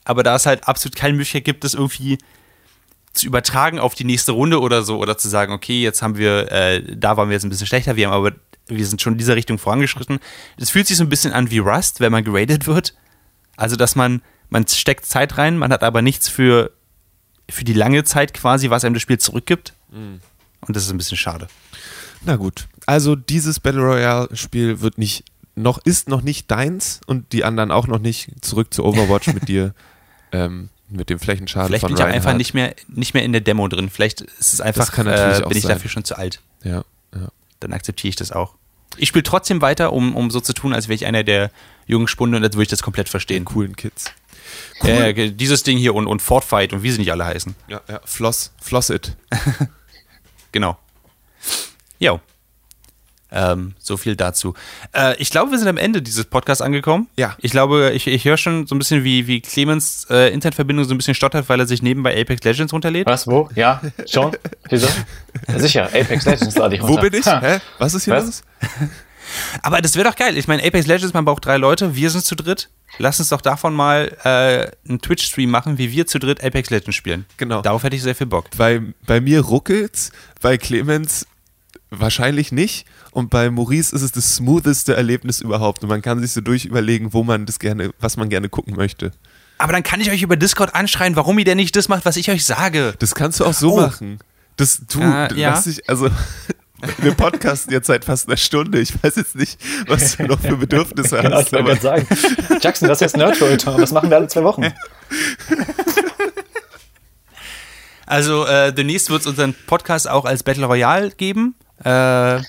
Aber 0.05 0.21
da 0.21 0.35
es 0.35 0.45
halt 0.45 0.67
absolut 0.67 0.95
keine 0.95 1.13
Möglichkeit 1.13 1.45
gibt, 1.45 1.63
das 1.63 1.73
irgendwie 1.73 2.19
zu 3.13 3.25
übertragen 3.25 3.79
auf 3.79 3.95
die 3.95 4.03
nächste 4.03 4.31
Runde 4.31 4.59
oder 4.59 4.83
so 4.83 4.97
oder 4.99 5.17
zu 5.17 5.29
sagen, 5.29 5.51
okay, 5.51 5.81
jetzt 5.81 6.01
haben 6.01 6.17
wir, 6.17 6.51
äh, 6.51 6.95
da 6.95 7.17
waren 7.17 7.29
wir 7.29 7.33
jetzt 7.33 7.43
ein 7.43 7.49
bisschen 7.49 7.67
schlechter, 7.67 7.95
wir 7.95 8.07
haben 8.07 8.13
aber, 8.13 8.35
wir 8.67 8.85
sind 8.85 9.01
schon 9.01 9.13
in 9.13 9.19
dieser 9.19 9.35
Richtung 9.35 9.57
vorangeschritten. 9.57 10.19
Es 10.57 10.69
fühlt 10.69 10.87
sich 10.87 10.97
so 10.97 11.03
ein 11.03 11.09
bisschen 11.09 11.33
an 11.33 11.49
wie 11.49 11.59
Rust, 11.59 11.99
wenn 11.99 12.11
man 12.11 12.23
geradet 12.23 12.67
wird. 12.67 12.93
Also, 13.57 13.75
dass 13.75 13.95
man, 13.95 14.21
man 14.49 14.67
steckt 14.67 15.05
Zeit 15.05 15.37
rein, 15.37 15.57
man 15.57 15.73
hat 15.73 15.83
aber 15.83 16.01
nichts 16.01 16.29
für, 16.29 16.71
für 17.49 17.63
die 17.63 17.73
lange 17.73 18.03
Zeit 18.03 18.33
quasi, 18.33 18.69
was 18.69 18.85
einem 18.85 18.93
das 18.93 19.01
Spiel 19.01 19.17
zurückgibt. 19.17 19.73
Mhm. 19.91 20.19
Und 20.61 20.75
das 20.75 20.83
ist 20.83 20.91
ein 20.91 20.97
bisschen 20.97 21.17
schade. 21.17 21.47
Na 22.23 22.35
gut. 22.35 22.67
Also 22.85 23.15
dieses 23.15 23.59
Battle 23.59 23.81
Royale 23.81 24.35
Spiel 24.35 24.81
wird 24.81 24.97
nicht 24.97 25.23
noch 25.55 25.77
ist 25.83 26.07
noch 26.07 26.21
nicht 26.21 26.49
deins 26.49 27.01
und 27.05 27.33
die 27.33 27.43
anderen 27.43 27.71
auch 27.71 27.87
noch 27.87 27.99
nicht. 27.99 28.29
Zurück 28.41 28.73
zu 28.73 28.83
Overwatch 28.85 29.27
mit 29.33 29.47
dir. 29.47 29.73
Ähm, 30.31 30.69
mit 30.89 31.09
dem 31.09 31.19
Flächenschaden 31.19 31.67
Vielleicht 31.67 31.81
von 31.81 31.89
bin 31.89 31.97
ich 31.97 32.03
auch 32.03 32.07
einfach 32.07 32.33
nicht 32.33 32.53
mehr, 32.53 32.75
nicht 32.87 33.13
mehr 33.13 33.23
in 33.23 33.31
der 33.31 33.41
Demo 33.41 33.67
drin. 33.67 33.89
Vielleicht 33.89 34.21
ist 34.21 34.53
es 34.53 34.61
einfach, 34.61 34.97
äh, 34.97 35.41
bin 35.47 35.57
ich 35.57 35.63
sein. 35.63 35.75
dafür 35.75 35.89
schon 35.89 36.03
zu 36.03 36.17
alt. 36.17 36.41
Ja, 36.63 36.83
ja. 37.13 37.29
Dann 37.59 37.73
akzeptiere 37.73 38.09
ich 38.09 38.15
das 38.15 38.31
auch. 38.31 38.55
Ich 38.97 39.09
spiele 39.09 39.23
trotzdem 39.23 39.61
weiter, 39.61 39.93
um, 39.93 40.15
um 40.15 40.31
so 40.31 40.39
zu 40.39 40.53
tun, 40.53 40.73
als 40.73 40.87
wäre 40.87 40.95
ich 40.95 41.05
einer 41.05 41.23
der 41.23 41.51
jungen 41.85 42.07
Spunde 42.07 42.37
und 42.37 42.43
dann 42.43 42.53
würde 42.53 42.63
ich 42.63 42.69
das 42.69 42.81
komplett 42.81 43.09
verstehen. 43.09 43.43
Den 43.43 43.45
coolen 43.45 43.75
Kids. 43.75 44.11
Cool. 44.81 44.89
Äh, 44.89 45.31
dieses 45.31 45.63
Ding 45.63 45.77
hier 45.77 45.93
und, 45.93 46.07
und 46.07 46.21
Fortfight 46.21 46.73
und 46.73 46.83
wie 46.83 46.91
sie 46.91 46.99
nicht 46.99 47.11
alle 47.11 47.25
heißen. 47.25 47.55
Ja, 47.67 47.81
ja. 47.87 48.01
Floss, 48.05 48.51
Floss 48.61 48.89
it. 48.89 49.15
genau. 50.51 50.77
Jo. 51.99 52.19
Ähm, 53.31 53.75
so 53.77 53.95
viel 53.95 54.15
dazu. 54.15 54.55
Äh, 54.91 55.15
ich 55.17 55.29
glaube, 55.29 55.51
wir 55.51 55.59
sind 55.59 55.67
am 55.67 55.77
Ende 55.77 56.01
dieses 56.01 56.25
Podcasts 56.25 56.61
angekommen. 56.61 57.07
Ja. 57.15 57.35
Ich 57.39 57.51
glaube, 57.51 57.91
ich, 57.93 58.07
ich 58.07 58.25
höre 58.25 58.37
schon 58.37 58.65
so 58.65 58.73
ein 58.73 58.79
bisschen, 58.79 59.03
wie, 59.03 59.27
wie 59.27 59.41
Clemens 59.41 60.07
äh, 60.09 60.33
Internetverbindung 60.33 60.85
so 60.85 60.93
ein 60.95 60.97
bisschen 60.97 61.13
stottert, 61.13 61.47
weil 61.47 61.59
er 61.59 61.67
sich 61.67 61.83
nebenbei 61.83 62.19
Apex 62.19 62.43
Legends 62.43 62.73
runterlädt. 62.73 63.05
Was, 63.05 63.27
wo? 63.27 63.49
Ja, 63.53 63.81
schon? 64.07 64.35
Wieso? 64.69 64.87
Ja, 65.47 65.59
sicher, 65.59 65.85
Apex 65.85 66.25
Legends 66.25 66.57
lade 66.57 66.75
ich 66.75 66.81
runter. 66.81 66.97
Wo 66.97 67.09
bin 67.09 67.19
ich? 67.19 67.25
Hä? 67.25 67.59
Was 67.77 67.93
ist 67.93 68.05
hier 68.05 68.15
Was? 68.15 68.25
los? 68.25 68.43
Aber 69.61 69.81
das 69.81 69.95
wäre 69.95 70.09
doch 70.09 70.15
geil. 70.15 70.37
Ich 70.37 70.47
meine, 70.47 70.63
Apex 70.63 70.87
Legends, 70.87 71.13
man 71.13 71.25
braucht 71.25 71.45
drei 71.45 71.57
Leute, 71.57 71.95
wir 71.95 72.09
sind 72.09 72.25
zu 72.25 72.35
dritt. 72.35 72.69
Lass 72.97 73.19
uns 73.19 73.29
doch 73.29 73.41
davon 73.41 73.75
mal 73.75 74.17
äh, 74.23 74.89
einen 74.89 74.99
Twitch-Stream 75.01 75.49
machen, 75.49 75.77
wie 75.77 75.91
wir 75.91 76.07
zu 76.07 76.17
dritt 76.19 76.43
Apex 76.43 76.69
Legends 76.69 76.95
spielen. 76.95 77.25
Genau. 77.37 77.61
Darauf 77.61 77.83
hätte 77.83 77.95
ich 77.95 78.01
sehr 78.01 78.15
viel 78.15 78.27
Bock. 78.27 78.45
Bei, 78.57 78.81
bei 79.05 79.21
mir 79.21 79.41
ruckelt's, 79.41 80.11
bei 80.41 80.57
Clemens 80.57 81.27
wahrscheinlich 81.91 82.51
nicht. 82.51 82.85
Und 83.11 83.29
bei 83.29 83.49
Maurice 83.49 83.95
ist 83.95 84.01
es 84.01 84.11
das 84.11 84.35
smootheste 84.35 84.95
Erlebnis 84.95 85.41
überhaupt. 85.41 85.83
Und 85.83 85.89
man 85.89 86.01
kann 86.01 86.19
sich 86.19 86.31
so 86.31 86.41
durch 86.41 86.65
überlegen, 86.65 87.13
wo 87.13 87.23
man 87.23 87.45
das 87.45 87.59
gerne, 87.59 87.91
was 87.99 88.17
man 88.17 88.29
gerne 88.29 88.49
gucken 88.49 88.75
möchte. 88.75 89.11
Aber 89.57 89.73
dann 89.73 89.83
kann 89.83 89.99
ich 89.99 90.09
euch 90.09 90.21
über 90.21 90.37
Discord 90.37 90.73
anschreien, 90.75 91.15
warum 91.15 91.37
ihr 91.37 91.45
denn 91.45 91.57
nicht 91.57 91.75
das 91.75 91.89
macht, 91.89 92.05
was 92.05 92.15
ich 92.15 92.31
euch 92.31 92.45
sage. 92.45 92.93
Das 92.99 93.13
kannst 93.13 93.39
du 93.39 93.45
auch 93.45 93.53
so 93.53 93.73
oh. 93.73 93.81
machen. 93.81 94.19
Das 94.57 94.81
du, 94.87 94.99
äh, 95.01 95.33
ja. 95.35 95.51
lass 95.51 95.65
dich, 95.65 95.89
also 95.89 96.09
wir 96.99 97.13
podcasten 97.13 97.73
jetzt 97.73 97.87
seit 97.87 98.05
fast 98.05 98.27
einer 98.27 98.37
Stunde. 98.37 98.79
Ich 98.79 98.93
weiß 99.03 99.15
jetzt 99.17 99.35
nicht, 99.35 99.59
was 99.87 100.17
du 100.17 100.23
noch 100.23 100.39
für 100.39 100.55
Bedürfnisse 100.55 101.17
genau, 101.21 101.37
hast. 101.37 101.53
Ich 101.53 101.63
wollte 101.63 101.81
sagen. 101.81 102.07
Jackson, 102.61 102.87
das 102.87 102.97
ist 102.97 103.01
jetzt 103.01 103.17
Nerdculture. 103.17 103.79
Das 103.79 103.91
machen 103.91 104.09
wir 104.09 104.17
alle 104.17 104.27
zwei 104.27 104.43
Wochen. 104.43 104.63
Also 108.09 108.43
äh, 108.47 108.73
demnächst 108.73 109.11
wird 109.11 109.21
es 109.21 109.27
unseren 109.27 109.53
Podcast 109.67 110.09
auch 110.09 110.25
als 110.25 110.41
Battle 110.41 110.65
Royale 110.65 111.11
geben. 111.11 111.53
Äh, 111.83 112.39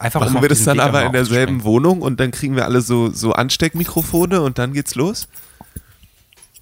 Einfach 0.00 0.20
Machen 0.20 0.36
um 0.36 0.42
wir 0.42 0.48
das 0.48 0.64
dann 0.64 0.78
Weg 0.78 0.84
aber 0.84 1.04
in 1.04 1.12
derselben 1.12 1.62
Wohnung 1.62 2.00
und 2.00 2.20
dann 2.20 2.30
kriegen 2.30 2.56
wir 2.56 2.64
alle 2.64 2.80
so, 2.80 3.10
so 3.10 3.32
Ansteckmikrofone 3.32 4.40
und 4.40 4.58
dann 4.58 4.72
geht's 4.72 4.94
los? 4.94 5.28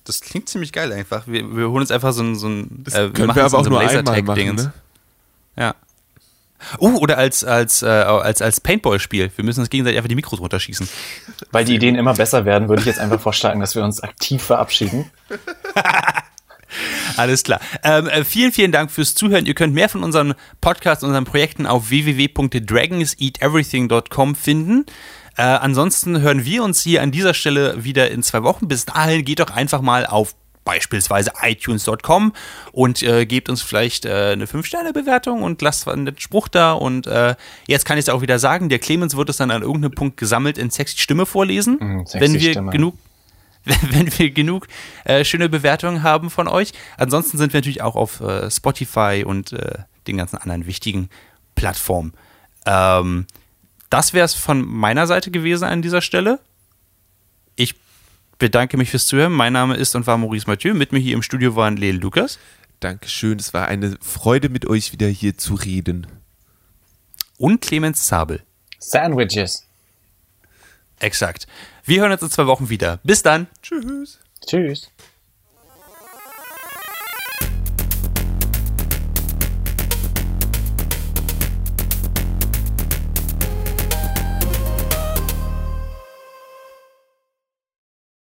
Das 0.03 0.21
klingt 0.21 0.49
ziemlich 0.49 0.73
geil 0.73 0.93
einfach. 0.93 1.29
Wir, 1.29 1.55
wir 1.57 1.69
holen 1.69 1.83
uns 1.83 1.93
einfach 1.93 2.13
so 2.13 2.25
ein, 2.25 2.35
so 2.35 2.49
ein 2.49 2.83
das 2.83 2.95
äh, 2.95 3.05
wir 3.05 3.13
können 3.13 3.37
wir 3.37 3.45
aber 3.45 3.59
auch 3.59 3.63
so 3.65 3.71
nur 3.71 3.79
einmal 3.79 4.23
machen, 4.23 4.55
ne? 4.57 4.73
Ja. 5.57 5.75
Oh, 6.79 6.97
oder 6.97 7.17
als, 7.17 7.45
als, 7.45 7.83
äh, 7.83 7.87
als, 7.87 8.43
als 8.43 8.61
Paintball-Spiel. 8.61 9.31
Wir 9.37 9.45
müssen 9.45 9.61
uns 9.61 9.71
gegenseitig 9.71 9.99
einfach 9.99 10.09
die 10.09 10.17
Mikros 10.17 10.41
runterschießen. 10.41 10.89
Weil 11.53 11.65
die 11.65 11.77
Ideen 11.77 11.95
immer 11.95 12.15
besser 12.15 12.45
werden, 12.45 12.69
würde 12.69 12.81
ich 12.81 12.87
jetzt 12.87 12.99
einfach 12.99 13.21
vorschlagen, 13.21 13.61
dass 13.61 13.77
wir 13.77 13.85
uns 13.85 14.03
aktiv 14.03 14.43
verabschieden. 14.43 15.09
Alles 17.17 17.43
klar. 17.43 17.61
Ähm, 17.83 18.09
äh, 18.09 18.25
vielen, 18.25 18.53
vielen 18.53 18.73
Dank 18.73 18.91
fürs 18.91 19.15
Zuhören. 19.15 19.47
Ihr 19.47 19.55
könnt 19.55 19.73
mehr 19.75 19.89
von 19.89 20.03
unseren 20.03 20.35
Podcasts, 20.61 21.05
unseren 21.05 21.25
Projekten 21.25 21.67
auf 21.67 21.91
www.dragonseateverything.com 21.91 24.35
finden. 24.35 24.87
Äh, 25.37 25.43
ansonsten 25.43 26.21
hören 26.21 26.45
wir 26.45 26.63
uns 26.65 26.83
hier 26.83 27.03
an 27.03 27.11
dieser 27.13 27.35
Stelle 27.35 27.85
wieder 27.85 28.11
in 28.11 28.23
zwei 28.23 28.43
Wochen. 28.43 28.69
Bis 28.69 28.85
dahin 28.87 29.25
geht 29.25 29.41
doch 29.41 29.51
einfach 29.51 29.81
mal 29.81 30.07
auf 30.07 30.35
beispielsweise 30.65 31.33
iTunes.com 31.41 32.35
und 32.73 33.03
äh, 33.03 33.25
gebt 33.25 33.49
uns 33.49 33.63
vielleicht 33.63 34.05
äh, 34.05 34.33
eine 34.33 34.45
5-Sterne-Bewertung 34.45 35.43
und 35.43 35.63
lasst 35.63 35.89
einen 35.89 36.15
Spruch 36.19 36.49
da. 36.49 36.73
Und 36.73 37.07
äh, 37.07 37.37
jetzt 37.67 37.87
kann 37.87 37.97
ich 37.97 38.05
es 38.05 38.11
auch 38.11 38.21
wieder 38.21 38.39
sagen, 38.39 38.69
der 38.69 38.79
Clemens 38.79 39.17
wird 39.17 39.31
es 39.31 39.39
dann 39.39 39.51
an 39.51 39.63
irgendeinem 39.63 39.93
Punkt 39.93 40.19
gesammelt 40.19 40.59
in 40.59 40.69
sexy 40.69 40.99
Stimme 40.99 41.25
vorlesen, 41.25 41.79
mm, 41.81 42.05
sexy 42.05 42.21
wenn 42.21 42.35
wir 42.39 42.51
Stimme. 42.51 42.71
genug 42.71 42.97
wenn 43.91 44.19
wir 44.19 44.31
genug 44.31 44.67
äh, 45.05 45.25
schöne 45.25 45.49
Bewertungen 45.49 46.03
haben 46.03 46.31
von 46.31 46.49
euch. 46.49 46.73
Ansonsten 46.97 47.39
sind 47.39 47.53
wir 47.53 47.59
natürlich 47.59 47.83
auch 47.83 47.97
auf 47.97 48.21
äh, 48.21 48.51
Spotify 48.51 49.25
und 49.27 49.53
äh, 49.53 49.79
den 50.07 50.17
ganzen 50.17 50.39
anderen 50.39 50.67
wichtigen 50.67 51.11
Plattformen. 51.55 52.15
Ähm, 52.67 53.27
das 53.91 54.13
wäre 54.13 54.25
es 54.25 54.35
von 54.35 54.63
meiner 54.63 55.07
Seite 55.07 55.31
gewesen 55.31 55.65
an 55.65 55.83
dieser 55.83 56.01
Stelle. 56.01 56.41
Ich 57.57 57.75
bedanke 58.39 58.77
mich 58.77 58.91
fürs 58.91 59.07
Zuhören. 59.07 59.33
Mein 59.33 59.53
Name 59.53 59.77
ist 59.77 59.95
und 59.95 60.07
war 60.07 60.19
Maurice 60.19 60.47
Mathieu. 60.47 60.75
Mit 60.75 60.93
mir 60.93 60.99
hier 60.99 61.15
im 61.15 61.23
Studio 61.23 61.57
waren 61.57 61.77
Leel 61.77 61.97
Lukas. 61.97 62.39
Dankeschön. 62.81 63.39
Es 63.39 63.53
war 63.55 63.67
eine 63.67 63.97
Freude, 64.01 64.49
mit 64.49 64.67
euch 64.67 64.93
wieder 64.93 65.09
hier 65.09 65.37
zu 65.37 65.55
reden. 65.55 66.07
Und 67.37 67.61
Clemens 67.61 68.07
Zabel. 68.07 68.43
Sandwiches. 68.79 69.67
Exakt. 71.01 71.47
Wir 71.89 72.03
hören 72.03 72.13
uns 72.13 72.21
in 72.21 72.29
zwei 72.29 72.47
Wochen 72.47 72.69
wieder. 72.69 73.01
Bis 73.03 73.23
dann. 73.23 73.47
Tschüss. 73.63 74.19
Tschüss. 74.47 74.91